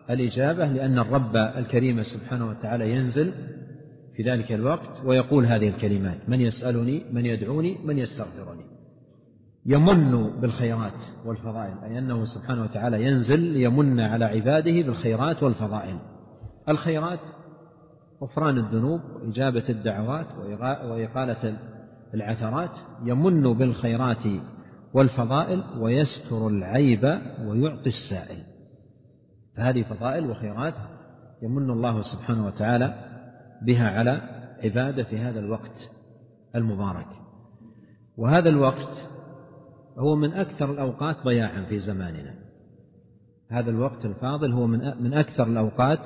[0.10, 3.34] الإجابة لأن الرب الكريم سبحانه وتعالى ينزل
[4.18, 8.66] في ذلك الوقت ويقول هذه الكلمات من يسألني من يدعوني من يستغفرني.
[9.66, 16.00] يمن بالخيرات والفضائل أي أنه سبحانه وتعالى ينزل ليمن على عباده بالخيرات والفضائل.
[16.70, 17.20] الخيرات
[18.24, 20.28] غفران الذنوب وإجابة الدعوات
[20.90, 21.58] وإقالة
[22.14, 22.72] العثرات.
[23.04, 24.26] يمن بالخيرات
[24.94, 27.04] والفضائل ويستر العيب
[27.46, 28.44] ويعطي السائل.
[29.58, 30.76] فهذه فضائل وخيرات
[31.42, 33.07] يمن الله سبحانه وتعالى
[33.62, 34.22] بها على
[34.64, 35.90] عبادة في هذا الوقت
[36.56, 37.08] المبارك.
[38.18, 39.10] وهذا الوقت
[39.98, 42.34] هو من أكثر الأوقات ضياعا في زماننا.
[43.52, 46.00] هذا الوقت الفاضل هو من من أكثر الأوقات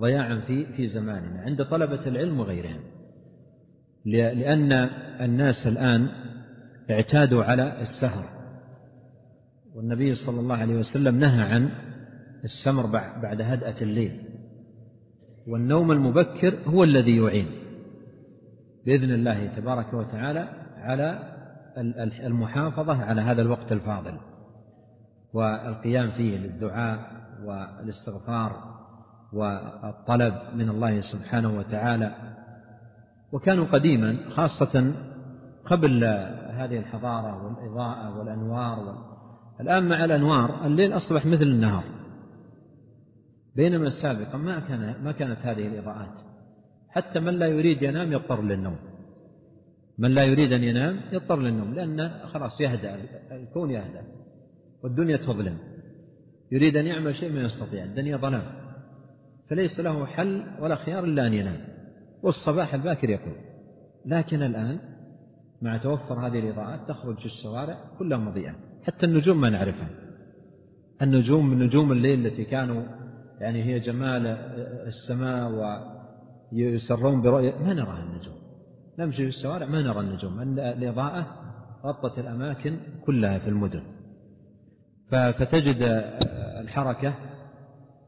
[0.00, 2.80] ضياعا في في زماننا عند طلبة العلم وغيرهم.
[4.04, 4.72] لأن
[5.20, 6.08] الناس الآن
[6.90, 8.24] اعتادوا على السهر.
[9.74, 11.70] والنبي صلى الله عليه وسلم نهى عن
[12.44, 12.86] السمر
[13.22, 14.31] بعد هدأة الليل.
[15.48, 17.46] والنوم المبكر هو الذي يعين.
[18.86, 21.18] بإذن الله تبارك وتعالى على
[22.26, 24.14] المحافظة على هذا الوقت الفاضل.
[25.34, 26.98] والقيام فيه للدعاء
[27.44, 28.72] والاستغفار
[29.32, 32.14] والطلب من الله سبحانه وتعالى.
[33.32, 34.94] وكانوا قديما خاصة
[35.66, 36.04] قبل
[36.50, 38.94] هذه الحضارة والإضاءة والأنوار
[39.60, 41.84] الآن مع الأنوار الليل أصبح مثل النهار.
[43.56, 46.18] بينما سابقا ما كان ما كانت هذه الإضاءات.
[46.88, 48.76] حتى من لا يريد ينام يضطر للنوم.
[49.98, 52.98] من لا يريد أن ينام يضطر للنوم لأن خلاص يهدأ
[53.32, 54.02] الكون يهدأ
[54.84, 55.58] والدنيا تظلم.
[56.52, 58.42] يريد أن يعمل شيء ما يستطيع الدنيا ظلام.
[59.48, 61.60] فليس له حل ولا خيار إلا أن ينام.
[62.22, 63.34] والصباح الباكر يكون
[64.06, 64.78] لكن الآن
[65.62, 68.54] مع توفر هذه الإضاءات تخرج في الشوارع كلها مضيئة.
[68.82, 69.88] حتى النجوم ما نعرفها.
[71.02, 73.01] النجوم من نجوم الليل التي كانوا
[73.42, 74.26] يعني هي جمال
[74.86, 75.52] السماء
[76.52, 78.34] ويسرون برؤية ما نراها النجوم.
[78.98, 80.58] نمشي في الشوارع ما نرى النجوم.
[80.58, 81.26] الإضاءة
[81.84, 83.82] غطت الأماكن كلها في المدن.
[85.10, 85.76] فتجد
[86.60, 87.14] الحركة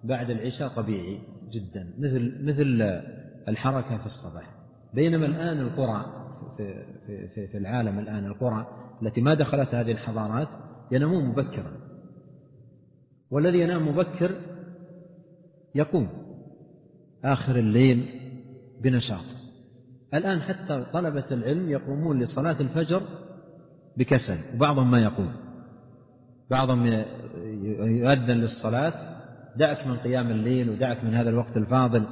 [0.04, 1.18] بعد العشاء طبيعي
[1.52, 3.00] جدا مثل مثل
[3.48, 4.54] الحركة في الصباح.
[4.94, 6.04] بينما الآن القرى
[6.56, 6.84] في,
[7.34, 8.66] في, في العالم الآن القرى
[9.02, 10.48] التي ما دخلت هذه الحضارات
[10.92, 11.72] ينامون مبكرا.
[13.30, 14.30] والذي ينام مبكر
[15.74, 16.08] يقوم.
[17.24, 18.08] آخر الليل
[18.82, 19.24] بنشاط.
[20.14, 23.02] الآن حتى طلبة العلم يقومون لصلاة الفجر
[23.96, 25.32] بكسل وبعضهم ما يقوم.
[26.50, 26.86] بعضهم
[27.86, 29.14] يؤذن للصلاة
[29.56, 32.04] دعك من قيام الليل ودعك من هذا الوقت الفاضل.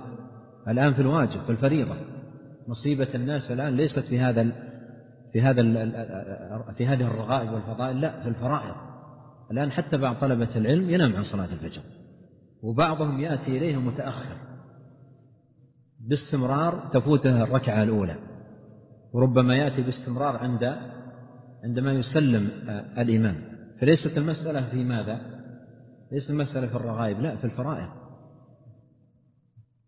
[0.68, 1.96] الآن في الواجب في الفريضة.
[2.68, 4.52] مصيبة الناس الآن ليست في هذا
[5.32, 5.62] في هذا
[6.76, 8.74] في هذه الرغائب والفضائل لا في الفرائض.
[9.50, 11.82] الآن حتى بعض طلبة العلم ينام عن صلاة الفجر.
[12.62, 14.36] وبعضهم يأتي إليه متأخر.
[16.08, 18.16] باستمرار تفوته الركعة الأولى.
[19.12, 20.76] وربما يأتي باستمرار عند
[21.64, 22.50] عندما يسلم
[22.98, 23.36] الإمام.
[23.80, 25.20] فليست المسألة في ماذا؟
[26.12, 27.88] ليست المسألة في الرغائب لا في الفرائض.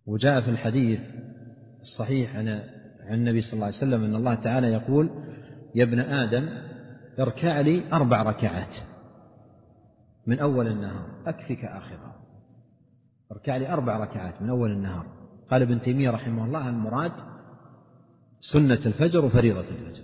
[0.06, 1.00] وجاء في الحديث
[1.82, 2.48] الصحيح عن
[3.00, 5.10] عن النبي صلى الله عليه وسلم أن الله تعالى يقول
[5.74, 6.48] يا ابن آدم
[7.20, 8.74] اركع لي أربع ركعات
[10.26, 12.13] من أول النهار أكفك آخرها.
[13.32, 15.06] اركع لي أربع ركعات من أول النهار.
[15.50, 17.12] قال ابن تيمية رحمه الله المراد
[18.52, 20.02] سنة الفجر وفريضة الفجر.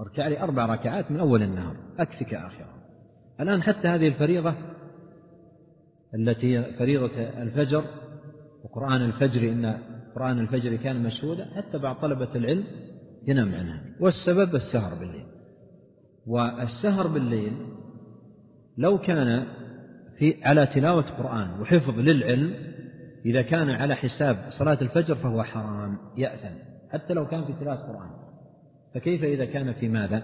[0.00, 1.76] اركع لي أربع ركعات من أول النهار.
[1.98, 2.76] أكفك آخرها
[3.40, 4.54] الآن حتى هذه الفريضة
[6.14, 7.84] التي فريضة الفجر
[8.64, 9.78] وقرآن الفجر إن
[10.14, 12.64] قرآن الفجر كان مشهودا حتى بعض طلبة العلم
[13.26, 13.84] ينام عنها.
[14.00, 15.26] والسبب السهر بالليل.
[16.26, 17.52] والسهر بالليل
[18.78, 19.46] لو كان
[20.18, 22.54] في على تلاوة قرآن وحفظ للعلم
[23.26, 26.56] إذا كان على حساب صلاة الفجر فهو حرام يأثم
[26.92, 28.10] حتى لو كان في تلاوة قرآن
[28.94, 30.22] فكيف إذا كان في ماذا؟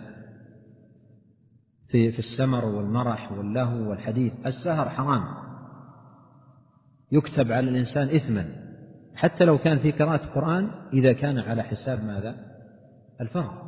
[1.89, 5.25] في في السمر والمرح واللهو والحديث السهر حرام
[7.13, 8.45] يكتب على الإنسان إثما
[9.15, 12.37] حتى لو كان في قراءة القرآن إذا كان على حساب ماذا؟
[13.21, 13.63] الفرض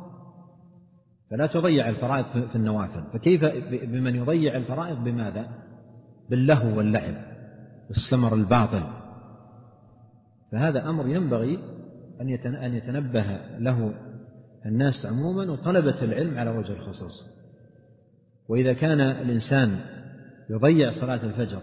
[1.31, 3.45] فلا تضيع الفرائض في النوافل فكيف
[3.83, 5.47] بمن يضيع الفرائض بماذا؟
[6.29, 7.15] باللهو واللعب
[7.89, 8.83] والسمر الباطل.
[10.51, 11.59] فهذا أمر ينبغي
[12.21, 13.93] أن يتنبه له
[14.65, 17.45] الناس عموما وطلبة العلم على وجه الخصوص.
[18.49, 19.79] وإذا كان الإنسان
[20.49, 21.61] يضيع صلاة الفجر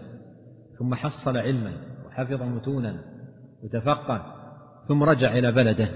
[0.79, 1.73] ثم حصل علما
[2.07, 3.03] وحفظ متونا
[3.63, 4.25] وتفقه
[4.87, 5.89] ثم رجع إلى بلده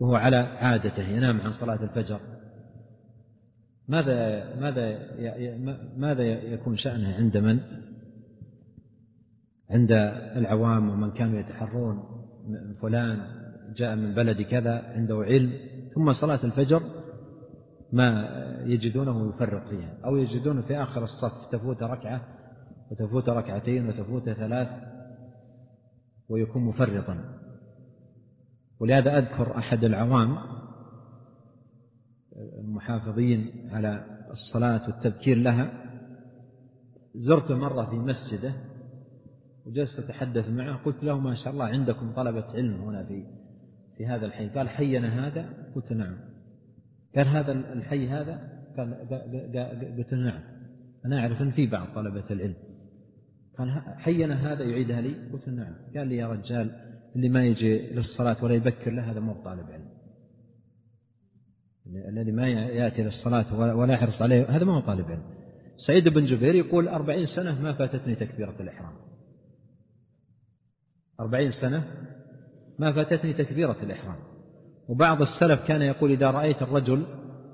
[0.00, 2.20] وهو على عادته ينام عن صلاة الفجر
[3.88, 4.98] ماذا ماذا
[5.96, 7.60] ماذا يكون شأنه عند من؟
[9.70, 9.92] عند
[10.36, 12.02] العوام ومن كانوا يتحرون
[12.82, 13.18] فلان
[13.76, 15.52] جاء من بلد كذا عنده علم
[15.94, 16.82] ثم صلاة الفجر
[17.92, 18.28] ما
[18.64, 22.20] يجدونه يفرط فيها أو يجدونه في آخر الصف تفوت ركعة
[22.90, 24.68] وتفوت ركعتين وتفوت ثلاث
[26.28, 27.24] ويكون مفرطا
[28.80, 30.38] ولهذا أذكر أحد العوام
[32.78, 35.72] المحافظين على الصلاة والتبكير لها.
[37.14, 38.52] زرت مرة في مسجده
[39.66, 43.24] وجلست أتحدث معه قلت له ما شاء الله عندكم طلبة علم هنا في
[43.96, 44.48] في هذا الحي.
[44.48, 46.16] قال حينا هذا؟ قلت نعم.
[47.16, 48.94] قال هذا الحي هذا؟ قال
[49.98, 50.40] قلت نعم.
[51.04, 52.56] أنا أعرف أن في بعض طلبة العلم.
[53.58, 55.74] قال حينا هذا يعيدها لي؟ قلت نعم.
[55.96, 56.70] قال لي يا رجال
[57.16, 59.87] اللي ما يجي للصلاة ولا يبكر له هذا مو طالب علم.
[61.94, 65.22] الذي ما يأتي للصلاة ولا يحرص عليه هذا ما هو طالب علم.
[65.86, 68.92] سعيد بن جبير يقول أربعين سنة ما فاتتني تكبيرة الإحرام.
[71.20, 71.84] أربعين سنة
[72.78, 74.16] ما فاتتني تكبيرة الإحرام.
[74.88, 77.06] وبعض السلف كان يقول إذا رأيت الرجل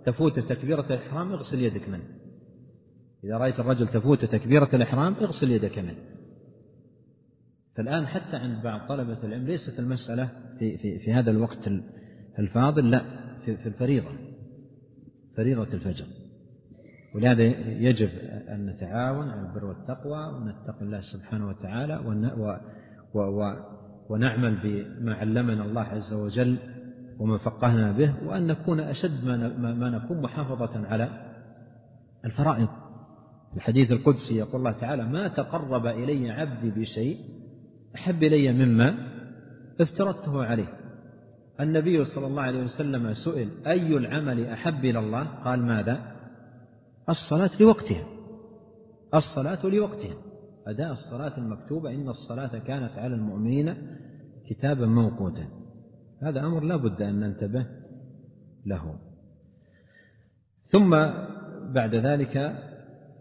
[0.07, 2.05] تفوت تكبيرة الإحرام اغسل يدك منه.
[3.25, 5.97] إذا رأيت الرجل تفوت تكبيرة الإحرام اغسل يدك منه.
[7.77, 11.69] فالآن حتى عند بعض طلبة العلم ليست المسألة في, في, في هذا الوقت
[12.39, 13.05] الفاضل لا
[13.45, 14.24] في, في الفريضة.
[15.37, 16.05] فريضة الفجر.
[17.15, 18.09] ولهذا يجب
[18.49, 22.01] أن نتعاون على البر والتقوى ونتقي الله سبحانه وتعالى
[24.11, 26.57] ونعمل بما علمنا الله عز وجل
[27.19, 29.25] وما فقهنا به وأن نكون أشد
[29.59, 31.09] ما نكون محافظة على
[32.25, 32.69] الفرائض.
[33.57, 37.19] الحديث القدسي يقول الله تعالى ما تقرب إلي عبدي بشيء
[37.95, 38.95] أحب إلي مما
[39.81, 40.84] افترضته عليه.
[41.61, 45.99] النبي صلى الله عليه وسلم سئل أي العمل أحب إلى الله؟ قال ماذا؟
[47.09, 48.07] الصلاة لوقتها.
[49.15, 50.15] الصلاة لوقتها.
[50.67, 53.75] أداء الصلاة المكتوبة إن الصلاة كانت على المؤمنين
[54.51, 55.47] كتابا موقوتا.
[56.23, 57.67] هذا أمر لا بد أن ننتبه
[58.67, 58.95] له.
[60.69, 60.91] ثم
[61.73, 62.37] بعد ذلك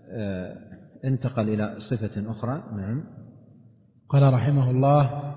[0.10, 0.58] آه،
[1.06, 2.64] انتقل إلى صفة أخرى.
[2.76, 3.04] نعم.
[4.10, 5.34] قال رحمه الله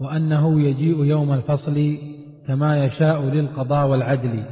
[0.00, 1.98] وأنه يجيء يوم الفصل
[2.46, 4.44] كما يشاء للقضاء والعدل.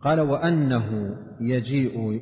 [0.00, 2.20] قال وأنه يجيء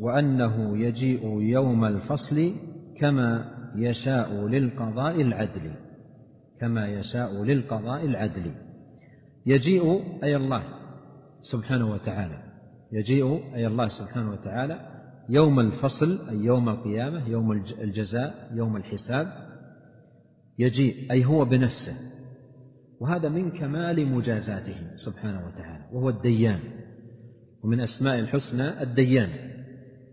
[0.00, 2.52] وأنه يجيء يوم الفصل
[3.00, 3.44] كما
[3.76, 5.70] يشاء للقضاء العدل.
[6.60, 8.50] كما يشاء للقضاء العدل.
[9.46, 10.62] يجيء أي الله
[11.52, 12.38] سبحانه وتعالى.
[12.92, 14.80] يجيء أي الله سبحانه وتعالى
[15.28, 19.26] يوم الفصل أي يوم القيامة يوم الجزاء يوم الحساب.
[20.58, 22.15] يجيء أي هو بنفسه.
[23.00, 26.58] وهذا من كمال مجازاته سبحانه وتعالى وهو الديان.
[27.64, 29.28] ومن أسماء الحسنى الديان.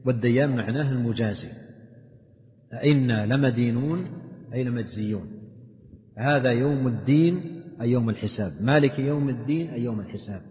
[0.05, 1.47] والديان معناه المجازي.
[2.73, 4.07] أئنا لمدينون
[4.53, 5.27] أي لمجزيون.
[6.17, 8.51] هذا يوم الدين أي يوم الحساب.
[8.61, 10.41] مالك يوم الدين أي يوم الحساب.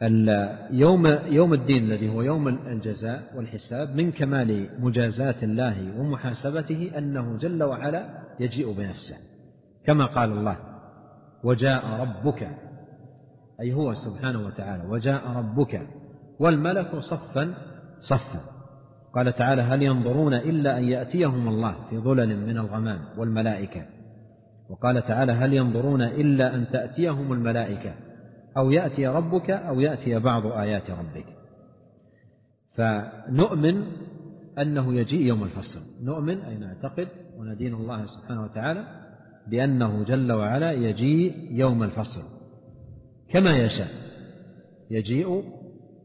[0.00, 7.62] فاليوم يوم الدين الذي هو يوم الجزاء والحساب من كمال مجازاة الله ومحاسبته أنه جل
[7.62, 9.31] وعلا يجيء بنفسه.
[9.86, 10.56] كما قال الله
[11.44, 12.48] وجاء ربك
[13.60, 15.86] أي هو سبحانه وتعالى وجاء ربك
[16.38, 17.54] والملك صفا
[18.00, 18.40] صفا.
[19.14, 23.82] قال تعالى هل ينظرون إلا أن يأتيهم الله في ظلل من الغمام والملائكة.
[24.70, 27.94] وقال تعالى هل ينظرون إلا أن تأتيهم الملائكة
[28.56, 31.26] أو يأتي ربك أو يأتي بعض آيات ربك.
[32.74, 33.86] فنؤمن
[34.58, 35.80] أنه يجيء يوم الفصل.
[36.06, 39.01] نؤمن أي نعتقد وندين الله سبحانه وتعالى
[39.50, 42.22] بأنه جل وعلا يجيء يوم الفصل.
[43.28, 43.88] كما يشاء.
[44.90, 45.44] يجيء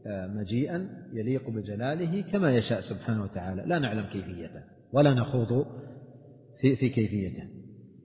[0.06, 3.62] آه، مجيئا يليق بجلاله كما يشاء سبحانه وتعالى.
[3.66, 4.62] لا نعلم كيفيته
[4.92, 5.66] ولا نخوض
[6.60, 7.44] في, في كيفيته.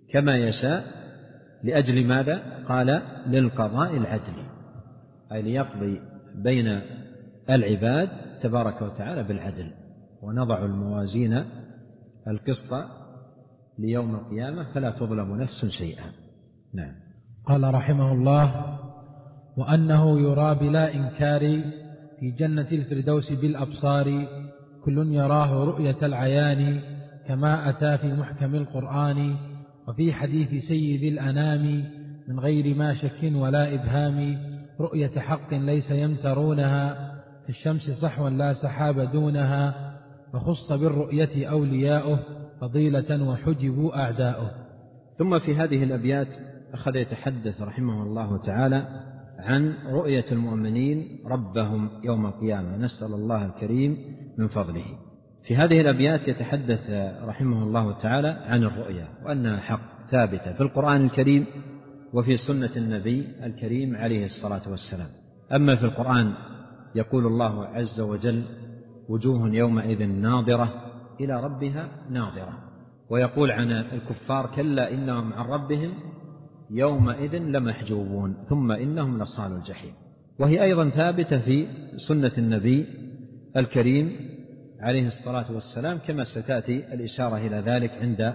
[0.10, 0.84] كما يشاء
[1.64, 4.34] لأجل ماذا؟ قال للقضاء العدل.
[5.32, 6.02] أي ليقضي
[6.36, 6.82] بين
[7.50, 8.10] العباد
[8.42, 9.72] تبارك وتعالى بالعدل.
[10.22, 11.44] ونضع الموازين
[12.28, 13.03] القسط
[13.80, 16.06] ليوم القيامة فلا تظلم نفس شيئا.
[16.74, 16.94] نعم.
[17.46, 18.78] قال رحمه الله
[19.58, 21.62] وأنه يرى بلا إنكار
[22.20, 24.28] في جنة الفردوس بالأبصار
[24.84, 26.82] كل يراه رؤية العيان
[27.28, 29.36] كما أتى في محكم القرآن
[29.88, 31.86] وفي حديث سيد الأنام
[32.28, 34.38] من غير ما شك ولا إبهام
[34.80, 37.14] رؤية حق ليس يمترونها
[37.48, 39.94] كالشمس صحوا لا سحاب دونها
[40.34, 42.20] فخص بالرؤية أولياؤه
[42.64, 44.52] فضيلة وحجبوا أعداؤه.
[45.18, 46.28] ثم في هذه الأبيات
[46.74, 48.88] أخذ يتحدث رحمه الله تعالى
[49.40, 52.78] عن رؤية المؤمنين ربهم يوم القيامة.
[52.78, 53.98] نسأل الله الكريم
[54.38, 54.86] من فضله.
[55.48, 56.90] في هذه الأبيات يتحدث
[57.24, 61.46] رحمه الله تعالى عن الرؤيا وأنها حق ثابتة في القرآن الكريم
[62.14, 65.10] وفي سنة النبي الكريم عليه الصلاة والسلام.
[65.54, 66.34] أما في القرآن
[66.96, 68.44] يقول الله عز وجل
[69.10, 70.93] وجوه يومئذ ناظرة
[71.24, 72.58] إلى ربها ناظرة.
[73.10, 75.94] ويقول عن الكفار كلا إنهم عن ربهم
[76.72, 79.94] يومئذ لمحجوبون ثم إنهم لصال الجحيم.
[80.40, 81.68] وهي أيضا ثابتة في
[82.08, 82.88] سنة النبي
[83.58, 84.12] الكريم
[84.82, 88.34] عليه الصلاة والسلام كما ستأتي الإشارة إلى ذلك عند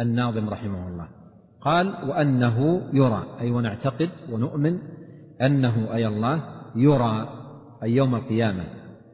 [0.00, 1.08] الناظم رحمه الله.
[1.60, 4.78] قال وأنه يرى أي ونعتقد ونؤمن
[5.42, 6.42] أنه أي الله
[6.76, 7.28] يرى
[7.82, 8.64] أي يوم القيامة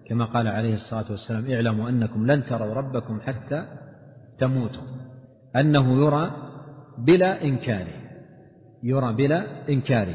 [0.08, 3.66] كما قال عليه الصلاة والسلام اعلموا أنكم لن تروا ربكم حتى
[4.38, 4.82] تموتوا
[5.56, 6.30] أنه يرى
[6.98, 7.86] بلا إنكار
[8.82, 10.08] يرى بلا إنكار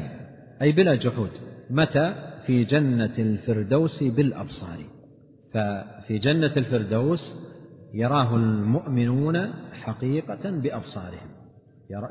[0.62, 1.30] أي بلا جحود
[1.70, 4.78] متى؟ في جنة الفردوس بالأبصار
[5.52, 7.20] ففي جنة الفردوس
[7.94, 11.28] يراه المؤمنون حقيقة بأبصارهم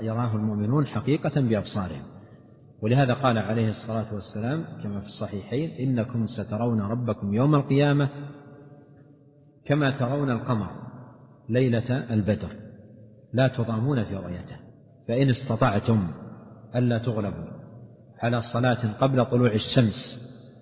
[0.02, 2.04] يراه المؤمنون حقيقة بأبصارهم.
[2.82, 8.10] ولهذا قال عليه الصلاة والسلام كما في الصحيحين إنكم سترون ربكم يوم القيامة
[9.66, 10.70] كما ترون القمر
[11.50, 12.56] ليلة البدر
[13.34, 14.56] لا تضامون في رؤيته
[15.08, 16.08] فإن استطعتم
[16.76, 17.52] ألا تغلبوا
[18.20, 20.22] على صلاة قبل طلوع الشمس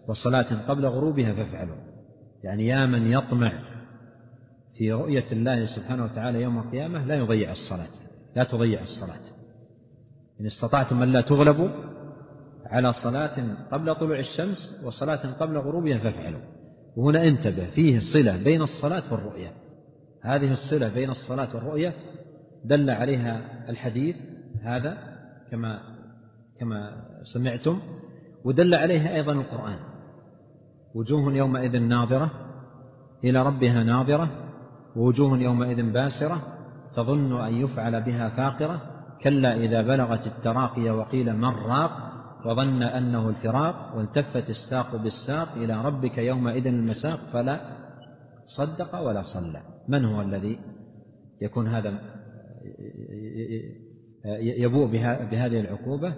[0.10, 1.76] وصلاة قبل غروبها فافعلوا.
[2.44, 3.52] يعني يا من يطمع
[4.78, 7.90] في رؤية الله سبحانه وتعالى يوم القيامة لا يضيع الصلاة
[8.36, 9.40] لا تضيع الصلاة.
[10.42, 11.89] إن استطعتم ألا تغلبوا
[12.70, 16.40] على صلاة قبل طلوع الشمس وصلاة قبل غروبها فافعلوا.
[16.98, 19.52] وهنا انتبه فيه صلة بين الصلاة والرؤية.
[20.24, 21.94] هذه الصلة بين الصلاة والرؤية
[22.66, 24.16] دل عليها الحديث
[24.64, 24.98] هذا
[25.52, 25.80] كما
[26.60, 26.92] كما
[27.34, 27.80] سمعتم
[28.46, 29.80] ودل عليها أيضا القرآن.
[30.96, 32.32] وجوه يومئذ ناظرة
[33.24, 34.30] إلى ربها ناظرة
[34.96, 36.42] ووجوه يومئذ باسرة
[36.96, 38.82] تظن أن يفعل بها فاقرة
[39.24, 42.09] كلا إذا بلغت التراقي وقيل من راق
[42.46, 47.60] وظن أنه الفراق والتفت الساق بالساق إلى ربك يومئذ المساق فلا
[48.58, 49.62] صدق ولا صلى.
[49.88, 50.60] من هو الذي
[51.42, 52.00] يكون هذا
[54.40, 54.88] يبوء
[55.32, 56.14] بهذه العقوبة؟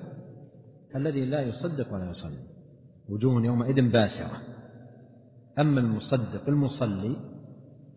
[0.96, 2.44] الذي لا يصدق ولا يصلي.
[3.10, 4.38] وجوه يومئذ باسرة.
[5.60, 7.16] أما المصدق المصلي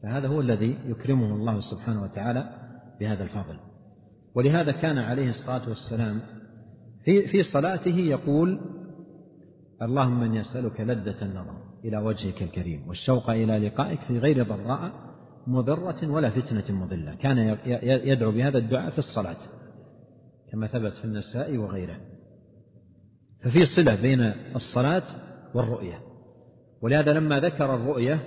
[0.02, 2.48] فهذا هو الذي يكرمه الله سبحانه وتعالى
[3.00, 3.58] بهذا الفضل.
[4.34, 6.20] ولهذا كان عليه الصلاة والسلام
[7.04, 8.60] في في صلاته يقول
[9.82, 14.92] اللهم من يسألك لذة النظر إلى وجهك الكريم والشوق إلى لقائك في غير ضراء
[15.46, 17.14] مضرة ولا فتنة مضلة.
[17.14, 19.36] كان يدعو بهذا الدعاء في الصلاة
[20.52, 21.96] كما ثبت في النساء وغيره.
[23.44, 25.02] ففي صلة بين الصلاة
[25.54, 25.98] والرؤية.
[26.82, 28.20] ولهذا لما ذكر الرؤية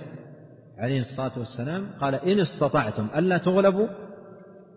[0.78, 3.88] عليه الصلاة والسلام قال إن استطعتم ألا تغلبوا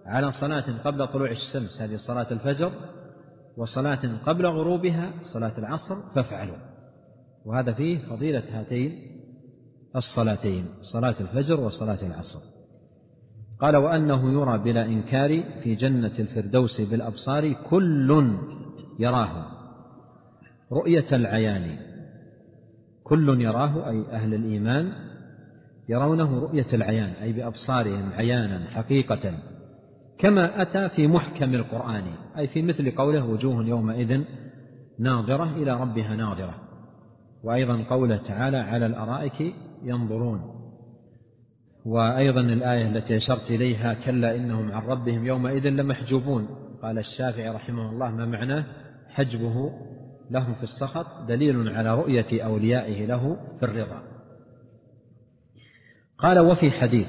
[0.06, 2.72] على صلاة قبل طلوع الشمس هذه صلاة الفجر
[3.58, 6.58] وصلاة قبل غروبها صلاة العصر فافعلوا.
[7.46, 8.92] وهذا فيه فضيلة هاتين
[9.96, 12.40] الصلاتين صلاة الفجر وصلاة العصر.
[13.60, 18.38] قال وأنه يرى بلا إنكار في جنة الفردوس بالأبصار كل
[19.00, 19.46] يراه.
[20.72, 21.78] رؤية العيان
[23.04, 24.94] كل يراه أي أهل الإيمان
[25.90, 29.34] يرونه رؤية العيان أي بأبصارهم عيانا حقيقة.
[30.22, 32.04] كما أتى في محكم القرآن
[32.38, 34.24] أي في مثل قوله وجوه يومئذ
[35.00, 36.56] ناظرة إلى ربها ناظرة.
[37.44, 40.42] وأيضا قوله تعالى على الأرائك ينظرون.
[41.86, 46.48] وأيضا الآية التي أشرت إليها كلا إنهم عن ربهم يومئذ لمحجوبون.
[46.82, 48.66] قال الشافعي رحمه الله ما معناه
[49.10, 49.72] حجبه
[50.32, 54.02] لهم في السخط؟ دليل على رؤية أوليائه له في الرضا.
[56.18, 57.08] قال وفي حديث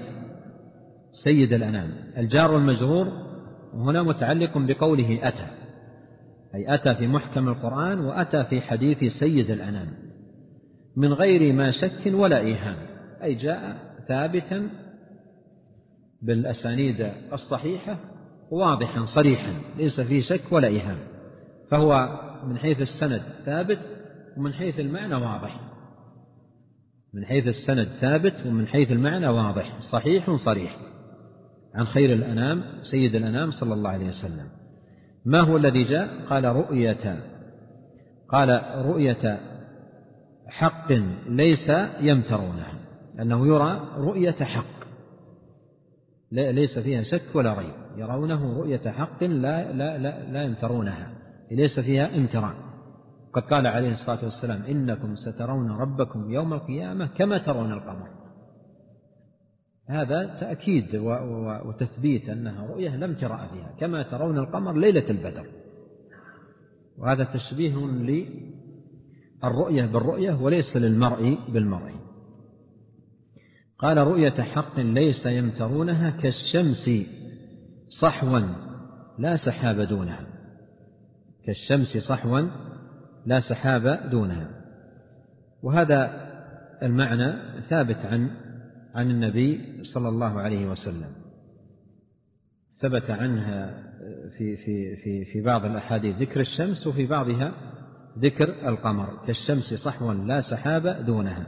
[1.12, 1.90] سيد الأنام.
[2.16, 3.08] الجار والمجرور
[3.74, 5.46] هنا متعلق بقوله أتى.
[6.54, 9.88] أي أتى في محكم القرآن وأتى في حديث سيد الأنام.
[10.96, 12.76] من غير ما شك ولا إيهام.
[13.22, 13.76] أي جاء
[14.08, 14.70] ثابتا
[16.22, 17.96] بالأسانيد الصحيحة
[18.50, 19.52] واضحا صريحا.
[19.76, 20.98] ليس فيه شك ولا إيهام.
[21.70, 23.80] فهو من حيث السند ثابت
[24.36, 25.60] ومن حيث المعنى واضح.
[27.14, 29.80] من حيث السند ثابت ومن حيث المعنى واضح.
[29.92, 30.91] صحيح صريح.
[31.74, 34.46] عن خير الأنام سيد الأنام صلى الله عليه وسلم.
[35.26, 37.16] ما هو الذي جاء؟ قال رؤية.
[38.28, 39.40] قال رؤية
[40.46, 40.92] حق
[41.28, 41.70] ليس
[42.00, 42.74] يمترونها
[43.20, 44.82] أنه يرى رؤية حق.
[46.32, 47.74] ليس فيها شك ولا ريب.
[47.96, 51.10] يرونه رؤية حق لا, لا, لا, لا يمترونها.
[51.50, 52.54] ليس فيها امتراء.
[53.34, 58.21] قد قال عليه الصلاة والسلام إنكم سترون ربكم يوم القيامة كما ترون القمر.
[59.92, 60.96] هذا تأكيد
[61.66, 65.46] وتثبيت أنها رؤية لم ترى فيها كما ترون القمر ليلة البدر.
[66.98, 67.76] وهذا تشبيه
[69.44, 71.92] للرؤية بالرؤية وليس للمرء بالمرء.
[73.78, 76.90] قال رؤية حق ليس يمترونها كالشمس
[78.02, 78.40] صحوا
[79.18, 80.26] لا سحاب دونها.
[81.46, 82.40] كالشمس صحوا
[83.26, 84.48] لا سحاب دونها.
[85.62, 86.28] وهذا
[86.82, 88.30] المعنى ثابت عن
[88.94, 89.60] عن النبي
[89.94, 91.10] صلى الله عليه وسلم.
[92.80, 93.82] ثبت عنها
[94.38, 97.52] في في في في بعض الأحاديث ذكر الشمس وفي بعضها
[98.18, 99.08] ذكر القمر.
[99.26, 101.46] كالشمس صحوا لا سحاب دونها.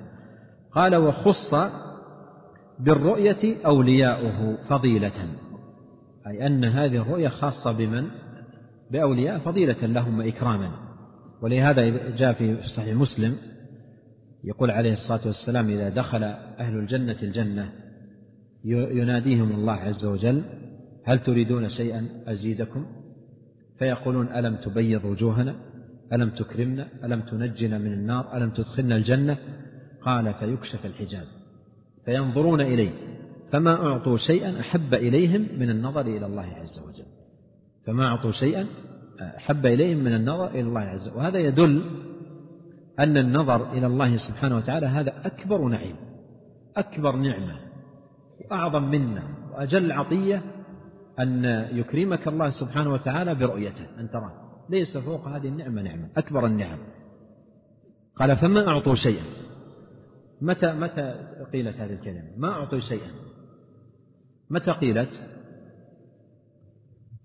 [0.73, 1.55] قال وخص
[2.79, 5.29] بالرؤية أولياؤه فضيلة.
[6.27, 8.07] أي أن هذه الرؤية خاصة بمن؟
[8.91, 10.71] بأولياء فضيلة لهم وإكراما.
[11.43, 13.37] ولهذا جاء في صحيح مسلم
[14.45, 16.25] يقول عليه الصلاة والسلام إذا دخل
[16.59, 17.73] أهل الجنة الجنة
[18.65, 20.43] يناديهم الله عز وجل
[21.05, 22.87] هل تريدون شيئا أزيدكم؟
[23.79, 25.55] فيقولون ألم تبيض وجوهنا؟
[26.13, 29.39] ألم تكرمنا؟ ألم تنجنا من النار؟ ألم تدخلنا الجنة؟
[30.03, 31.25] قال فيكشف الحجاب
[32.05, 32.91] فينظرون إليه
[33.51, 37.11] فما أعطوا شيئا أحب إليهم من النظر إلى الله عز وجل.
[37.87, 38.67] فما أعطوا شيئا
[39.21, 41.17] أحب إليهم من النظر إلى الله عز وجل.
[41.17, 41.83] وهذا يدل
[43.01, 45.97] أن النظر إلى الله سبحانه وتعالى هذا أكبر نعيم
[46.77, 47.61] أكبر نعمة
[48.41, 49.23] وأعظم منة
[49.53, 50.43] وأجل عطية
[51.21, 54.33] أن يكرمك الله سبحانه وتعالى برؤيته أن تراه.
[54.71, 56.79] ليس فوق هذه النعمة نعمة أكبر النعم.
[58.17, 59.25] قال فما أعطوا شيئا؟
[60.41, 61.15] متى متى
[61.53, 63.11] قيلت هذه الكلمة؟ ما أعطوا شيئا.
[64.51, 65.21] متى قيلت؟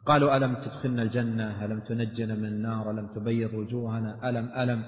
[0.05, 4.83] قالوا ألم تدخلنا الجنة؟ ألم تنجنا من النار؟ ألم تبيض وجوهنا؟ ألم ألم؟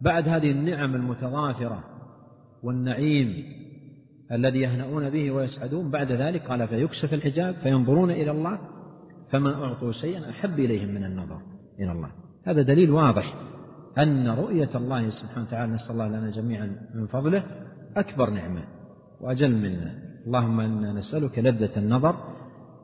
[0.00, 1.84] بعد هذه النعم المتضافرة
[2.62, 3.44] والنعيم
[4.32, 8.58] الذي يهنؤون به ويسعدون بعد ذلك قال فيكشف الحجاب فينظرون إلى الله
[9.30, 11.40] فما أعطوا شيئا أحب إليهم من النظر
[11.80, 12.10] إلى الله.
[12.46, 13.34] هذا دليل واضح
[13.98, 17.44] أن رؤية الله سبحانه وتعالى نسأل الله لنا جميعا من فضله
[17.96, 18.64] أكبر نعمة
[19.20, 19.94] وأجل منا
[20.26, 22.16] اللهم إنا نسألك لذة النظر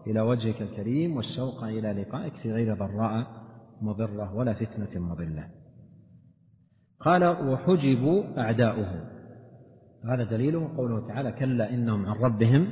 [0.06, 3.26] إلى وجهك الكريم والشوق إلى لقائك في غير ضراء
[3.82, 5.59] مضرة ولا فتنة مضلة.
[7.00, 9.10] قال وحجبوا أعداؤه.
[10.04, 12.68] هذا دليله قوله تعالى كلا إنهم عن ربهم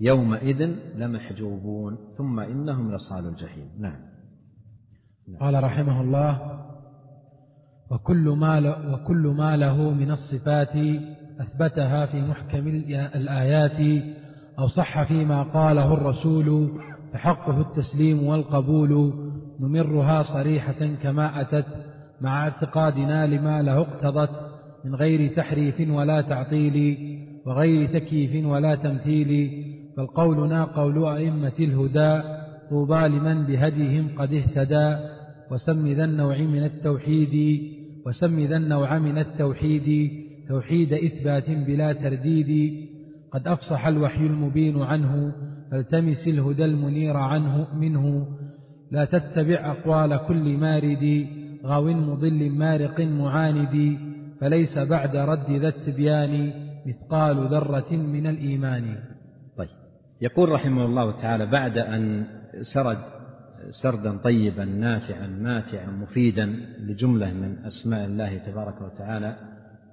[0.00, 0.62] يومئذ
[0.96, 3.68] لمحجوبون ثم إنهم لصال الجحيم.
[3.78, 4.14] نعم.
[5.40, 6.60] قال رحمه الله
[7.90, 10.76] وكل ما وكل ما له من الصفات
[11.40, 12.66] أثبتها في محكم
[13.16, 14.04] الآيات
[14.58, 16.70] أو صح فيما قاله الرسول
[17.12, 19.12] فحقه التسليم والقبول
[19.60, 21.83] نمرها صريحة كما أتت
[22.20, 24.30] مع اعتقادنا لما له اقتضت
[24.84, 26.98] من غير تحريف ولا تعطيل
[27.46, 29.50] وغير تكييف ولا تمثيل
[29.96, 32.22] فالقولنا قول أئمة الهدى
[32.70, 34.96] طوبى لمن بهديهم قد اهتدى
[35.50, 37.60] وسم ذا النوع من التوحيد
[38.06, 40.10] وسم ذا النوع من التوحيد
[40.48, 42.84] توحيد إثبات بلا ترديد.
[43.32, 45.32] قد أفصح الوحي المبين عنه
[45.70, 48.26] فالتمس الهدى المنير عنه منه.
[48.90, 51.26] لا تتبع أقوال كل مارد.
[51.64, 53.98] غاو مضل مارق معاند
[54.40, 56.52] فليس بعد رد ذا التبيان
[56.86, 58.98] مثقال ذرة من الإيمان.
[59.56, 59.68] طيب.
[60.20, 62.26] يقول رحمه الله تعالى بعد أن
[62.74, 62.98] سرد
[63.82, 66.46] سردا طيبا نافعا ماتعا مفيدا
[66.80, 69.36] لجملة من أسماء الله تبارك وتعالى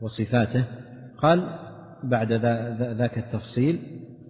[0.02, 0.66] وصفاته
[1.18, 1.60] قال
[2.04, 2.32] بعد
[2.98, 3.80] ذاك التفصيل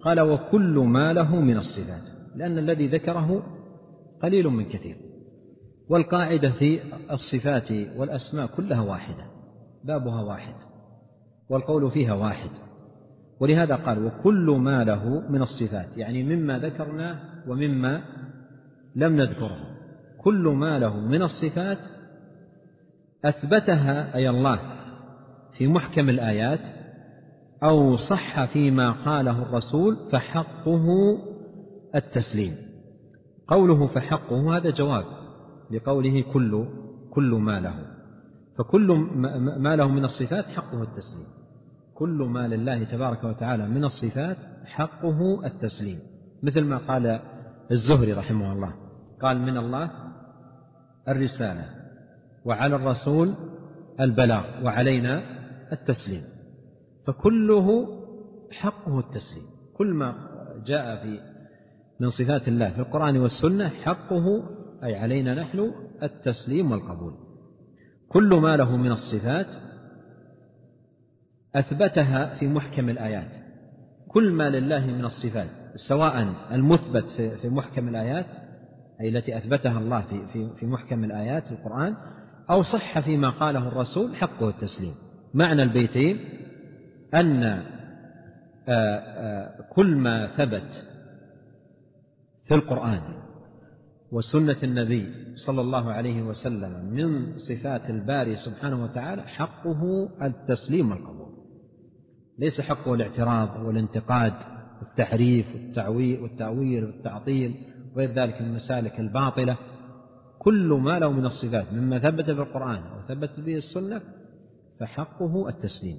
[0.02, 3.42] قال وكل ما له من الصفات لأن الذي ذكره
[4.22, 4.96] قليل من كثير.
[5.92, 9.24] والقاعدة في الصفات والأسماء كلها واحدة
[9.84, 10.54] بابها واحد
[11.50, 12.50] والقول فيها واحد.
[13.40, 18.02] ولهذا قال وكل ما له من الصفات يعني مما ذكرناه ومما
[18.96, 19.56] لم نذكره.
[20.18, 21.78] كل ما له من الصفات
[23.24, 24.60] أثبتها أي الله
[25.58, 26.60] في محكم الآيات
[27.62, 30.86] أو صح فيما قاله الرسول فحقه
[31.94, 32.56] التسليم.
[33.48, 35.21] قوله فحقه هذا جواب.
[35.72, 36.68] لقوله كل
[37.10, 37.74] كل ما له.
[38.58, 38.92] فكل
[39.58, 41.26] ما له من الصفات حقه التسليم.
[41.94, 45.98] كل ما لله تبارك وتعالى من الصفات حقه التسليم.
[46.42, 47.20] مثل ما قال
[47.70, 48.74] الزهري رحمه الله.
[49.22, 49.90] قال من الله
[51.08, 51.64] الرسالة
[52.44, 53.34] وعلى الرسول
[54.00, 55.22] البلاغ وعلينا
[55.72, 56.22] التسليم.
[57.06, 57.86] فكله
[58.50, 59.44] حقه التسليم.
[59.76, 60.14] كل ما
[60.66, 61.20] جاء في
[62.00, 64.42] من صفات الله في القرآن والسنة حقه
[64.84, 65.72] أي علينا نحن
[66.02, 67.14] التسليم والقبول.
[68.08, 69.46] كل ما له من الصفات
[71.54, 73.30] أثبتها في محكم الآيات.
[74.08, 75.48] كل ما لله من الصفات
[75.88, 77.04] سواء المثبت
[77.42, 78.26] في محكم الآيات
[79.00, 81.96] أي التي أثبتها الله في في محكم الآيات في القرآن
[82.50, 84.94] أو صح فيما قاله الرسول حقه التسليم.
[85.34, 86.18] معنى البيتين
[87.14, 87.62] أن آه،
[88.68, 90.84] آه، كل ما ثبت
[92.44, 93.00] في القرآن
[94.12, 95.14] وسنة النبي
[95.46, 101.32] صلى الله عليه وسلم من صفات الباري سبحانه وتعالى حقه التسليم والقبول.
[102.38, 104.32] ليس حقه الاعتراض والانتقاد
[104.80, 107.54] والتحريف والتعويل والتأويل والتعطيل
[107.94, 109.56] وغير ذلك المسالك الباطلة.
[110.38, 113.00] كل ما له من الصفات مما ثبت في القرآن أو
[113.38, 114.00] به السنة
[114.80, 115.96] فحقه التسليم.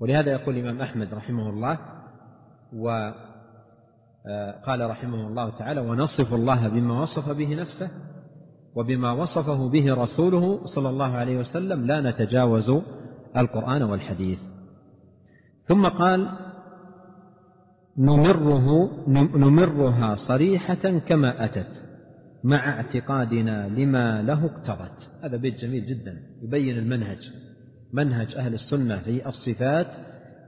[0.00, 1.78] ولهذا يقول الإمام أحمد رحمه الله
[2.72, 3.33] وقال
[4.26, 7.90] آه، رحمه الله تعالى ونصف الله بما وصف به نفسه
[8.76, 12.70] وبما وصفه به رسوله صلى الله عليه وسلم لا نتجاوز
[13.36, 14.38] القرآن والحديث.
[15.64, 16.28] ثم قال
[17.98, 18.90] نمره
[19.36, 21.82] نمرها صريحة كما أتت
[22.44, 25.10] مع اعتقادنا لما له اقتضت.
[25.24, 27.30] هذا بيت جميل جدا يبين المنهج
[27.92, 29.86] منهج أهل السنة في الصفات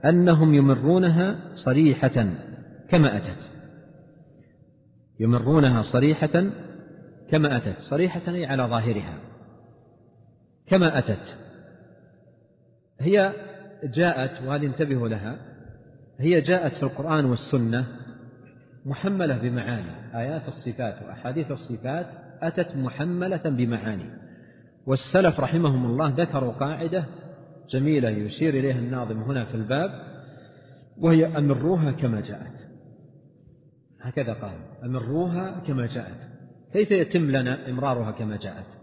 [0.05, 1.35] أنهم يمرونها
[1.65, 2.27] صريحة
[2.89, 3.56] كما أتت.
[5.19, 6.43] يمرونها صريحة
[7.29, 9.17] كما أتت صريحة أي على ظاهرها.
[10.67, 11.35] كما أتت.
[12.99, 13.33] هي
[13.83, 15.37] جاءت وهذه انتبهوا لها
[16.19, 17.87] هي جاءت في القرآن والسنة
[18.85, 20.17] محملة بمعاني.
[20.19, 22.07] آيات الصفات وأحاديث الصفات
[22.41, 24.09] أتت محملة بمعاني.
[24.87, 27.05] والسلف رحمهم الله ذكروا قاعدة
[27.69, 29.89] جميلة يشير إليها الناظم هنا في الباب
[30.97, 32.66] وهي أمروها كما جاءت.
[34.07, 34.55] هكذا قال.
[34.83, 36.27] أمروها كما جاءت.
[36.73, 38.77] كيف يتم لنا إمرارها كما جاءت؟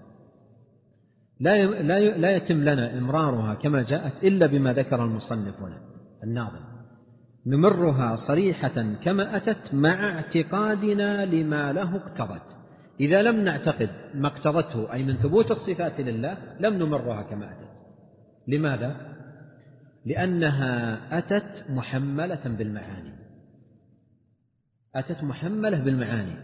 [1.40, 1.66] لا
[2.16, 5.78] لا يتم لنا إمرارها كما جاءت إلا بما ذكر المصنف هنا
[6.24, 6.64] الناظم.
[7.46, 12.58] نمرها صريحة كما أتت مع اعتقادنا لما له اقتضت.
[13.00, 17.70] إذا لم نعتقد ما اقتضته أي من ثبوت الصفات لله لم نمرها كما أتت.
[18.48, 18.96] لماذا؟
[20.06, 23.13] لأنها أتت محملة بالمعاني.
[24.96, 26.36] أتت محملة بالمعاني.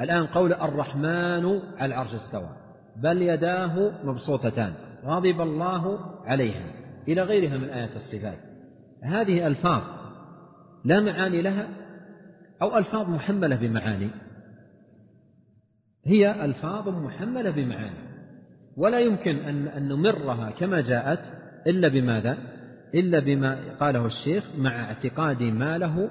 [0.00, 2.56] الآن قول الرحمن على العرش استوى.
[3.02, 4.72] بل يداه مبسوطتان.
[5.04, 6.72] غضب الله عليها.
[7.08, 8.38] إلى غيرها من آيات الصفات.
[9.02, 9.82] هذه ألفاظ
[10.84, 11.68] لا معاني لها
[12.62, 14.10] أو ألفاظ محملة بمعاني.
[16.06, 18.06] هي ألفاظ محملة بمعاني.
[18.76, 21.20] ولا يمكن أن نمرها كما جاءت
[21.66, 22.38] إلا بماذا؟
[22.94, 26.10] إلا بما قاله الشيخ مع اعتقاد ما له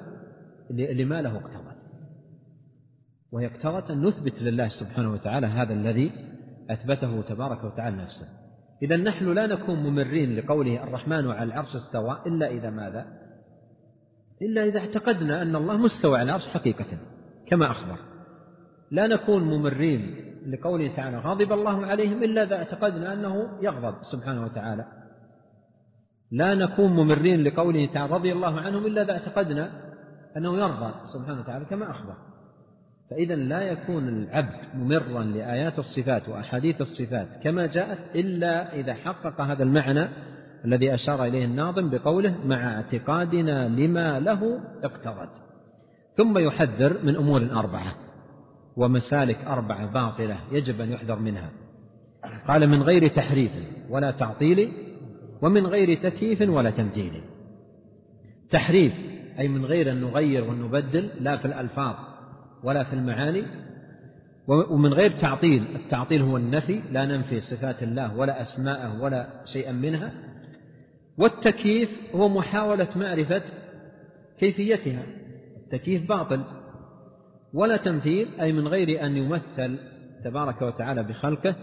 [0.71, 1.74] لما له اقتضت
[3.31, 6.11] وهي اقتضت أن نثبت لله سبحانه وتعالى هذا الذي
[6.69, 8.25] أثبته تبارك وتعالى نفسه.
[8.83, 13.05] إذا نحن لا نكون ممرين لقوله الرحمن على العرش استوى إلا إذا ماذا؟
[14.41, 16.97] إلا إذا اعتقدنا أن الله مستوى على العرش حقيقة
[17.47, 17.97] كما أخبر.
[18.91, 20.15] لا نكون ممرين
[20.47, 24.85] لقوله تعالى غضب الله عليهم إلا إذا اعتقدنا أنه يغضب سبحانه وتعالى.
[26.31, 29.71] لا نكون ممرين لقوله تعالى رضي الله عنهم إلا إذا اعتقدنا
[30.37, 32.15] أنه يرضى سبحانه وتعالى كما أخبر.
[33.09, 39.63] فإذا لا يكون العبد ممرا لآيات الصفات وأحاديث الصفات كما جاءت إلا إذا حقق هذا
[39.63, 40.07] المعنى
[40.65, 45.29] الذي أشار إليه الناظم بقوله مع اعتقادنا لما له اقتضت
[46.17, 47.95] ثم يحذر من أمور أربعة
[48.77, 51.49] ومسالك أربعة باطلة يجب أن يحذر منها.
[52.47, 53.51] قال من غير تحريف
[53.89, 54.71] ولا تعطيل
[55.41, 57.21] ومن غير تكييف ولا تمثيل
[58.49, 58.93] تحريف
[59.39, 61.95] أي من غير أن نغير ونبدل لا في الألفاظ
[62.65, 63.43] ولا في المعاني.
[64.47, 70.11] ومن غير تعطيل التعطيل هو النفي لا ننفي صفات الله ولا أسماءه ولا شيئا منها.
[71.17, 73.41] والتكييف هو محاولة معرفة
[74.39, 75.03] كيفيتها.
[75.63, 76.43] التكييف باطل.
[77.53, 79.77] ولا تمثيل أي من غير أن يمثل
[80.23, 81.55] تبارك وتعالى بخلقه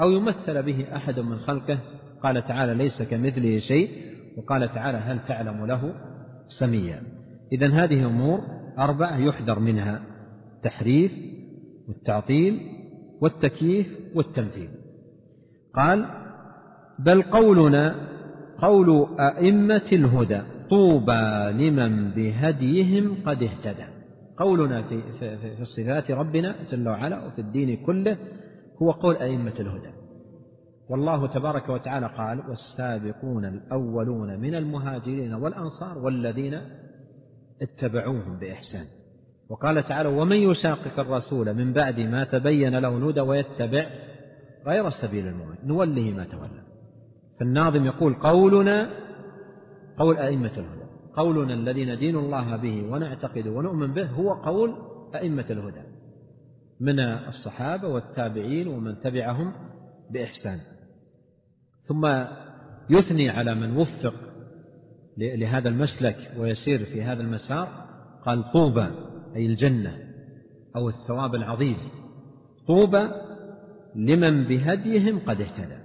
[0.00, 1.78] أو يمثل به أحد من خلقه.
[2.22, 3.90] قال تعالى ليس كمثله شيء.
[4.36, 5.94] وقال تعالى هل تعلم له
[6.60, 7.02] سميا.
[7.52, 8.40] إذا هذه أمور
[8.78, 10.15] أربعة يحذر منها.
[10.56, 11.12] التحريف
[11.88, 12.60] والتعطيل
[13.20, 14.68] والتكييف والتمثيل.
[15.74, 16.06] قال
[16.98, 17.94] بل قولنا
[18.58, 23.86] قول أئمة الهدى طوبى لمن بهديهم قد اهتدى.
[24.38, 28.16] قولنا في, في, في صفات ربنا جل وعلا وفي الدين كله
[28.82, 29.90] هو قول أئمة الهدى.
[30.90, 36.60] والله تبارك وتعالى قال والسابقون الأولون من المهاجرين والأنصار والذين
[37.62, 38.84] اتبعوهم بإحسان.
[39.48, 43.90] وقال تعالى ومن يشاقق الرسول من بعد ما تبين له الهدى ويتبع
[44.66, 46.62] غير سبيل المؤمن نوله ما تولى.
[47.40, 48.90] فالناظم يقول قولنا
[49.98, 50.86] قول أئمة الهدى.
[51.16, 54.74] قولنا الذي ندين الله به ونعتقد ونؤمن به هو قول
[55.14, 55.82] أئمة الهدى.
[56.80, 59.52] من الصحابة والتابعين ومن تبعهم
[60.12, 60.58] بإحسان.
[61.88, 62.24] ثم
[62.90, 64.14] يثني على من وفق
[65.18, 67.68] لهذا المسلك ويسير في هذا المسار
[68.24, 69.05] قال طوبى.
[69.36, 69.98] أي الجنة
[70.76, 71.76] أو الثواب العظيم.
[72.66, 73.08] طوبى
[73.94, 75.78] لمن بهديهم قد اهتدى.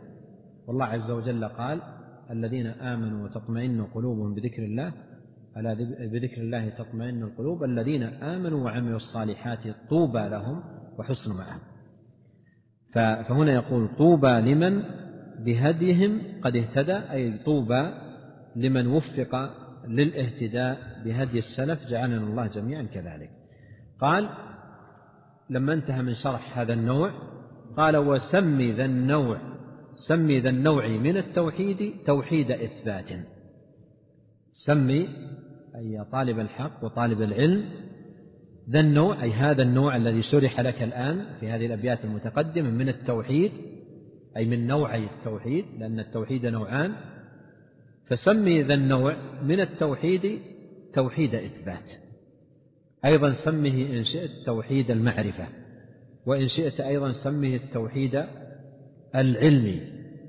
[0.67, 1.81] والله عز وجل قال
[2.31, 4.93] الذين آمنوا وتطمئن قلوبهم بذكر الله
[5.57, 5.73] ألا
[6.11, 9.59] بذكر الله تطمئن القلوب؟ الذين آمنوا وعملوا الصالحات
[9.89, 10.63] طوبى لهم
[10.99, 11.59] وحسن معهم.
[12.93, 14.83] فهنا يقول طوبى لمن
[15.45, 17.91] بهديهم قد اهتدى أي طوبى
[18.55, 19.49] لمن وفق
[19.87, 23.29] للاهتداء بهدي السلف جعلنا الله جميعا كذلك.
[24.01, 24.29] قال
[25.49, 27.11] لما انتهى من شرح هذا النوع
[27.77, 29.51] قال وسمي ذا النوع
[30.07, 33.09] سمي ذا النوع من التوحيد توحيد إثبات.
[34.65, 35.07] سمي
[35.75, 37.69] أي طالب الحق وطالب العلم
[38.69, 43.51] ذا النوع أي هذا النوع الذي شرح لك الآن في هذه الأبيات المتقدمة من التوحيد
[44.37, 46.95] أي من نوعي التوحيد لأن التوحيد نوعان.
[48.07, 50.39] فسمي ذا النوع من التوحيد
[50.93, 51.91] توحيد إثبات.
[53.05, 55.47] أيضا سمه إن شئت توحيد المعرفة
[56.25, 58.25] وإن شئت أيضا سمه التوحيد
[59.15, 59.81] العلمي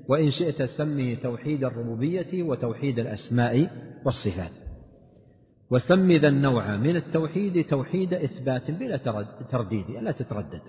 [0.07, 3.69] وإن شئت سمه توحيد الربوبية وتوحيد الأسماء
[4.05, 4.51] والصفات.
[5.71, 8.97] وسم ذا النوع من التوحيد توحيد إثبات بلا
[9.51, 10.61] ترديد لا تتردد.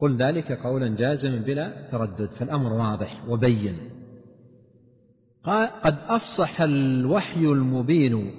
[0.00, 3.78] قل ذلك قولا جازما بلا تردد فالأمر واضح وبين.
[5.44, 8.30] قد أفصح الوحي المبين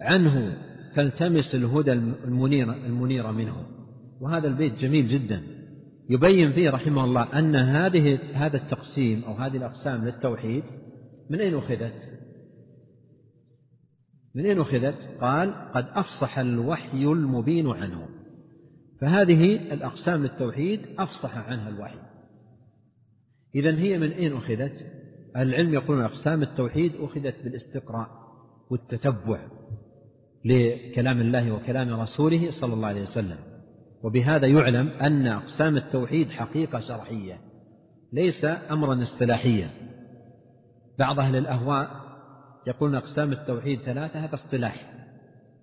[0.00, 0.56] عنه
[0.94, 3.66] فالتمس الهدى المنير المنير منه
[4.20, 5.42] وهذا البيت جميل جدا
[6.10, 10.62] يبين فيه رحمه الله أن هذه هذا التقسيم أو هذه الأقسام للتوحيد
[11.30, 12.08] من أين أخذت؟
[14.34, 18.08] من أين أخذت؟ قال قد أفصح الوحي المبين عنه
[19.00, 21.98] فهذه الأقسام للتوحيد أفصح عنها الوحي
[23.54, 24.86] إذا هي من أين أخذت؟
[25.36, 28.08] العلم يقولون أقسام التوحيد أخذت بالاستقراء
[28.70, 29.48] والتتبع
[30.44, 33.38] لكلام الله وكلام رسوله صلى الله عليه وسلم.
[34.02, 37.38] وبهذا يعلم أن أقسام التوحيد حقيقة شرعية
[38.12, 39.70] ليس أمرا اصطلاحيا.
[40.98, 41.90] بعض أهل الأهواء
[42.66, 44.92] يقولون أقسام التوحيد ثلاثة هذا اصطلاح.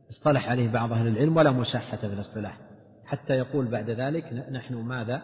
[0.09, 2.57] اصطلح عليه بعض أهل العلم ولا مشاحة في الاصطلاح.
[3.05, 5.21] حتى يقول بعد ذلك نحن ماذا؟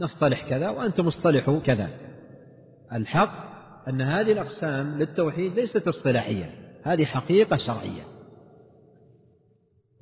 [0.00, 1.88] نصطلح كذا وأنتم اصطلحوا كذا.
[2.92, 3.50] الحق
[3.88, 6.50] أن هذه الأقسام للتوحيد ليست اصطلاحية
[6.82, 8.09] هذه حقيقة شرعية.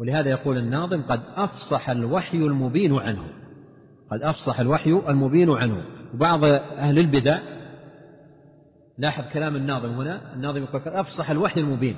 [0.00, 3.24] ولهذا يقول الناظم قد أفصح الوحي المبين عنه.
[4.10, 5.84] قد أفصح الوحي المبين عنه.
[6.14, 7.38] وبعض أهل البدع
[8.98, 11.96] لاحظ كلام الناظم هنا الناظم يقول قد أفصح الوحي المبين.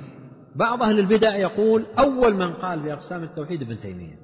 [0.55, 4.15] بعض أهل البدع يقول أول من قال بأقسام التوحيد ابن تيمية.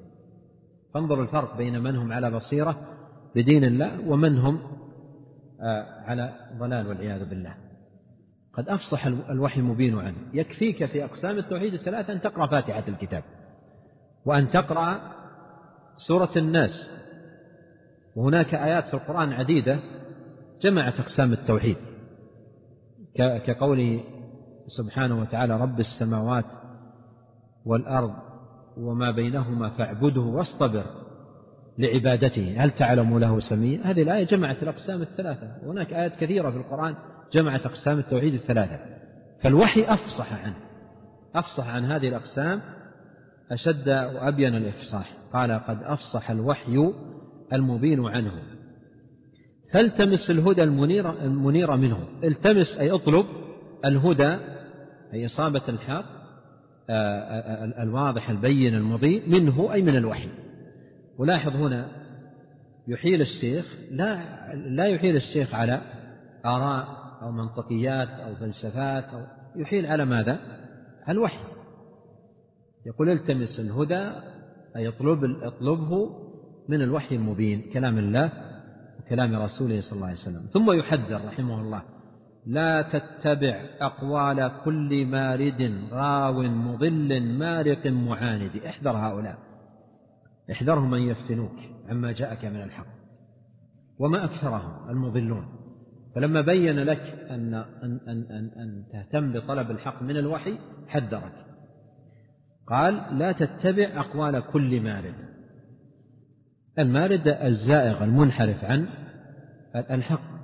[0.94, 2.76] فانظروا الفرق بين من هم على بصيرة
[3.36, 4.60] بدين الله ومن هم
[5.60, 7.54] آه، على ضلال والعياذ بالله.
[8.54, 10.16] قد أفصح الوحي المبين عنه.
[10.34, 13.22] يكفيك في أقسام التوحيد الثلاثة أن تقرأ فاتحة الكتاب.
[14.24, 15.00] وأن تقرأ
[16.08, 16.70] سورة الناس.
[18.16, 19.78] وهناك آيات في القرآن عديدة
[20.62, 21.76] جمعت أقسام التوحيد.
[23.16, 24.00] كقوله
[24.66, 26.44] سبحانه وتعالى رب السماوات
[27.66, 28.14] والأرض
[28.76, 30.84] وما بينهما فاعبده واصطبر
[31.78, 32.54] لعبادته.
[32.58, 35.66] هل تعلم له سميا هذه الآية جمعت الأقسام الثلاثة.
[35.66, 36.94] وهناك آيات كثيرة في القرآن
[37.32, 38.78] جمعت أقسام التوحيد الثلاثة.
[39.42, 40.56] فالوحي أفصح عنه.
[41.34, 42.60] أفصح عن هذه الأقسام
[43.52, 45.12] أشد وأبين الإفصاح.
[45.32, 46.92] قال قد أفصح الوحي
[47.52, 48.32] المبين عنه.
[49.72, 52.08] فالتمس الهدى المنير, المنير منه.
[52.24, 53.26] التمس أي اطلب
[53.84, 54.38] الهدى
[55.14, 56.18] أي إصابة الحق
[56.90, 60.28] آه، آه، الواضح البين المضيء منه أي من الوحي.
[61.18, 61.88] ولاحظ هنا
[62.88, 64.22] يحيل الشيخ لا
[64.54, 65.80] لا يحيل الشيخ على
[66.46, 66.86] آراء
[67.22, 69.20] أو منطقيات أو فلسفات أو
[69.56, 70.38] يحيل على ماذا؟
[71.08, 71.38] الوحي.
[72.88, 74.12] يقول التمس الهدى
[74.76, 76.10] أي اطلب اطلبه
[76.68, 78.32] من الوحي المبين كلام الله
[79.00, 80.46] وكلام رسوله صلى الله عليه وسلم.
[80.52, 81.82] ثم يحذر رحمه الله
[82.46, 88.56] لا تتبع أقوال كل مارد غاو مضل مارق معاند.
[88.66, 89.38] احذر هؤلاء
[90.52, 91.58] احذرهم أن يفتنوك
[91.88, 92.86] عما جاءك من الحق
[93.98, 95.44] وما أكثرهم المضلون.
[96.14, 100.58] فلما بين لك أن, أن, أن, أن, أن تهتم بطلب الحق من الوحي
[100.88, 101.47] حذرك.
[102.70, 105.14] قال لا تتبع أقوال كل مارد.
[106.78, 108.88] المارد الزائغ المنحرف عن
[109.74, 110.38] الحق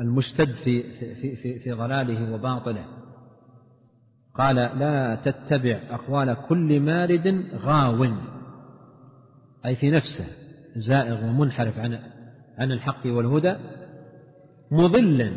[0.00, 0.82] المشتد في
[1.14, 2.84] في في في ضلاله وباطله.
[4.34, 8.04] قال لا تتبع أقوال كل مارد غاو
[9.66, 10.26] أي في نفسه
[10.88, 11.98] زائغ ومنحرف عن
[12.58, 13.56] عن الحق والهدى
[14.70, 15.32] مضل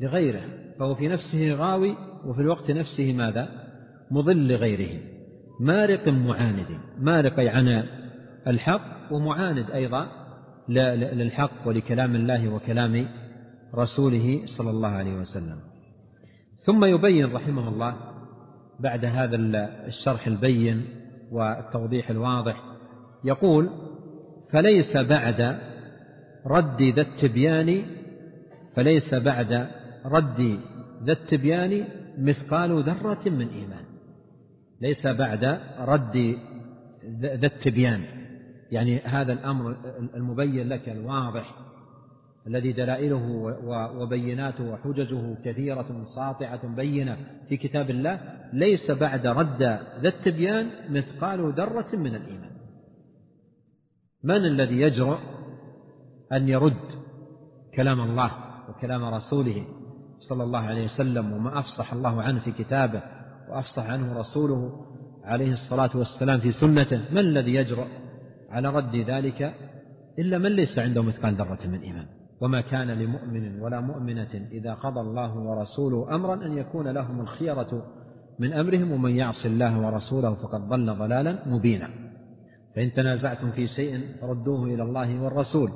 [0.00, 0.42] لغيره
[0.78, 1.96] فهو في نفسه غاوي
[2.26, 3.48] وفي الوقت نفسه ماذا؟
[4.10, 5.00] مضل لغيره.
[5.60, 6.78] مارق معاند.
[6.98, 7.84] مارق عن
[8.46, 10.08] الحق ومعاند أيضا
[10.68, 13.06] للحق ولكلام الله وكلام
[13.74, 15.58] رسوله صلى الله عليه وسلم.
[16.66, 17.96] ثم يبين رحمه الله
[18.80, 19.36] بعد هذا
[19.86, 20.84] الشرح البين
[21.32, 22.62] والتوضيح الواضح
[23.24, 23.70] يقول
[24.52, 25.58] فليس بعد
[26.46, 27.84] رد ذا التبيان
[28.76, 29.68] فليس بعد
[30.06, 30.58] رد
[31.04, 31.84] ذا التبيان
[32.18, 33.84] مثقال ذرة من إيمان.
[34.80, 35.44] ليس بعد
[35.78, 36.36] رد
[37.20, 38.04] ذا التبيان.
[38.70, 39.76] يعني هذا الأمر
[40.14, 41.54] المبين لك الواضح
[42.46, 43.56] الذي دلائله
[43.98, 47.16] وبيناته وحججه كثيرة ساطعة بينة
[47.48, 48.20] في كتاب الله
[48.52, 49.62] ليس بعد رد
[50.02, 52.50] ذا التبيان مثقال ذرة من الإيمان.
[54.24, 55.18] من الذي يجرؤ
[56.32, 57.04] أن يرد
[57.74, 58.30] كلام الله
[58.70, 59.66] وكلام رسوله؟
[60.28, 63.02] صلى الله عليه وسلم وما أفصح الله عنه في كتابه
[63.50, 64.72] وأفصح عنه رسوله
[65.24, 67.86] عليه الصلاة والسلام في سنته من الذي يجرؤ
[68.50, 69.54] على رد ذلك
[70.18, 72.06] إلا من ليس عنده مثقال ذرة من إيمان؟
[72.40, 77.82] وما كان لمؤمن ولا مؤمنة إذا قضى الله ورسوله أمرا أن يكون لهم الخيرة
[78.38, 81.88] من أمرهم ومن يعص الله ورسوله فقد ضل ضلالا مبينا.
[82.76, 85.68] فإن تنازعتم في شيء فردوه إلى الله والرسول.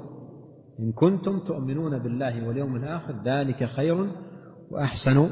[0.81, 4.07] إن كنتم تؤمنون بالله واليوم الآخر ذلك خير
[4.71, 5.31] وأحسن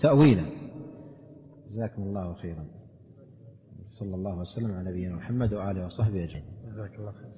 [0.00, 0.46] تأويلا.
[1.68, 2.66] جزاكم الله خيرا.
[4.00, 6.44] صلى الله وسلم على نبينا محمد وآله وصحبه أجمعين.
[6.66, 7.28] جزاك الله خير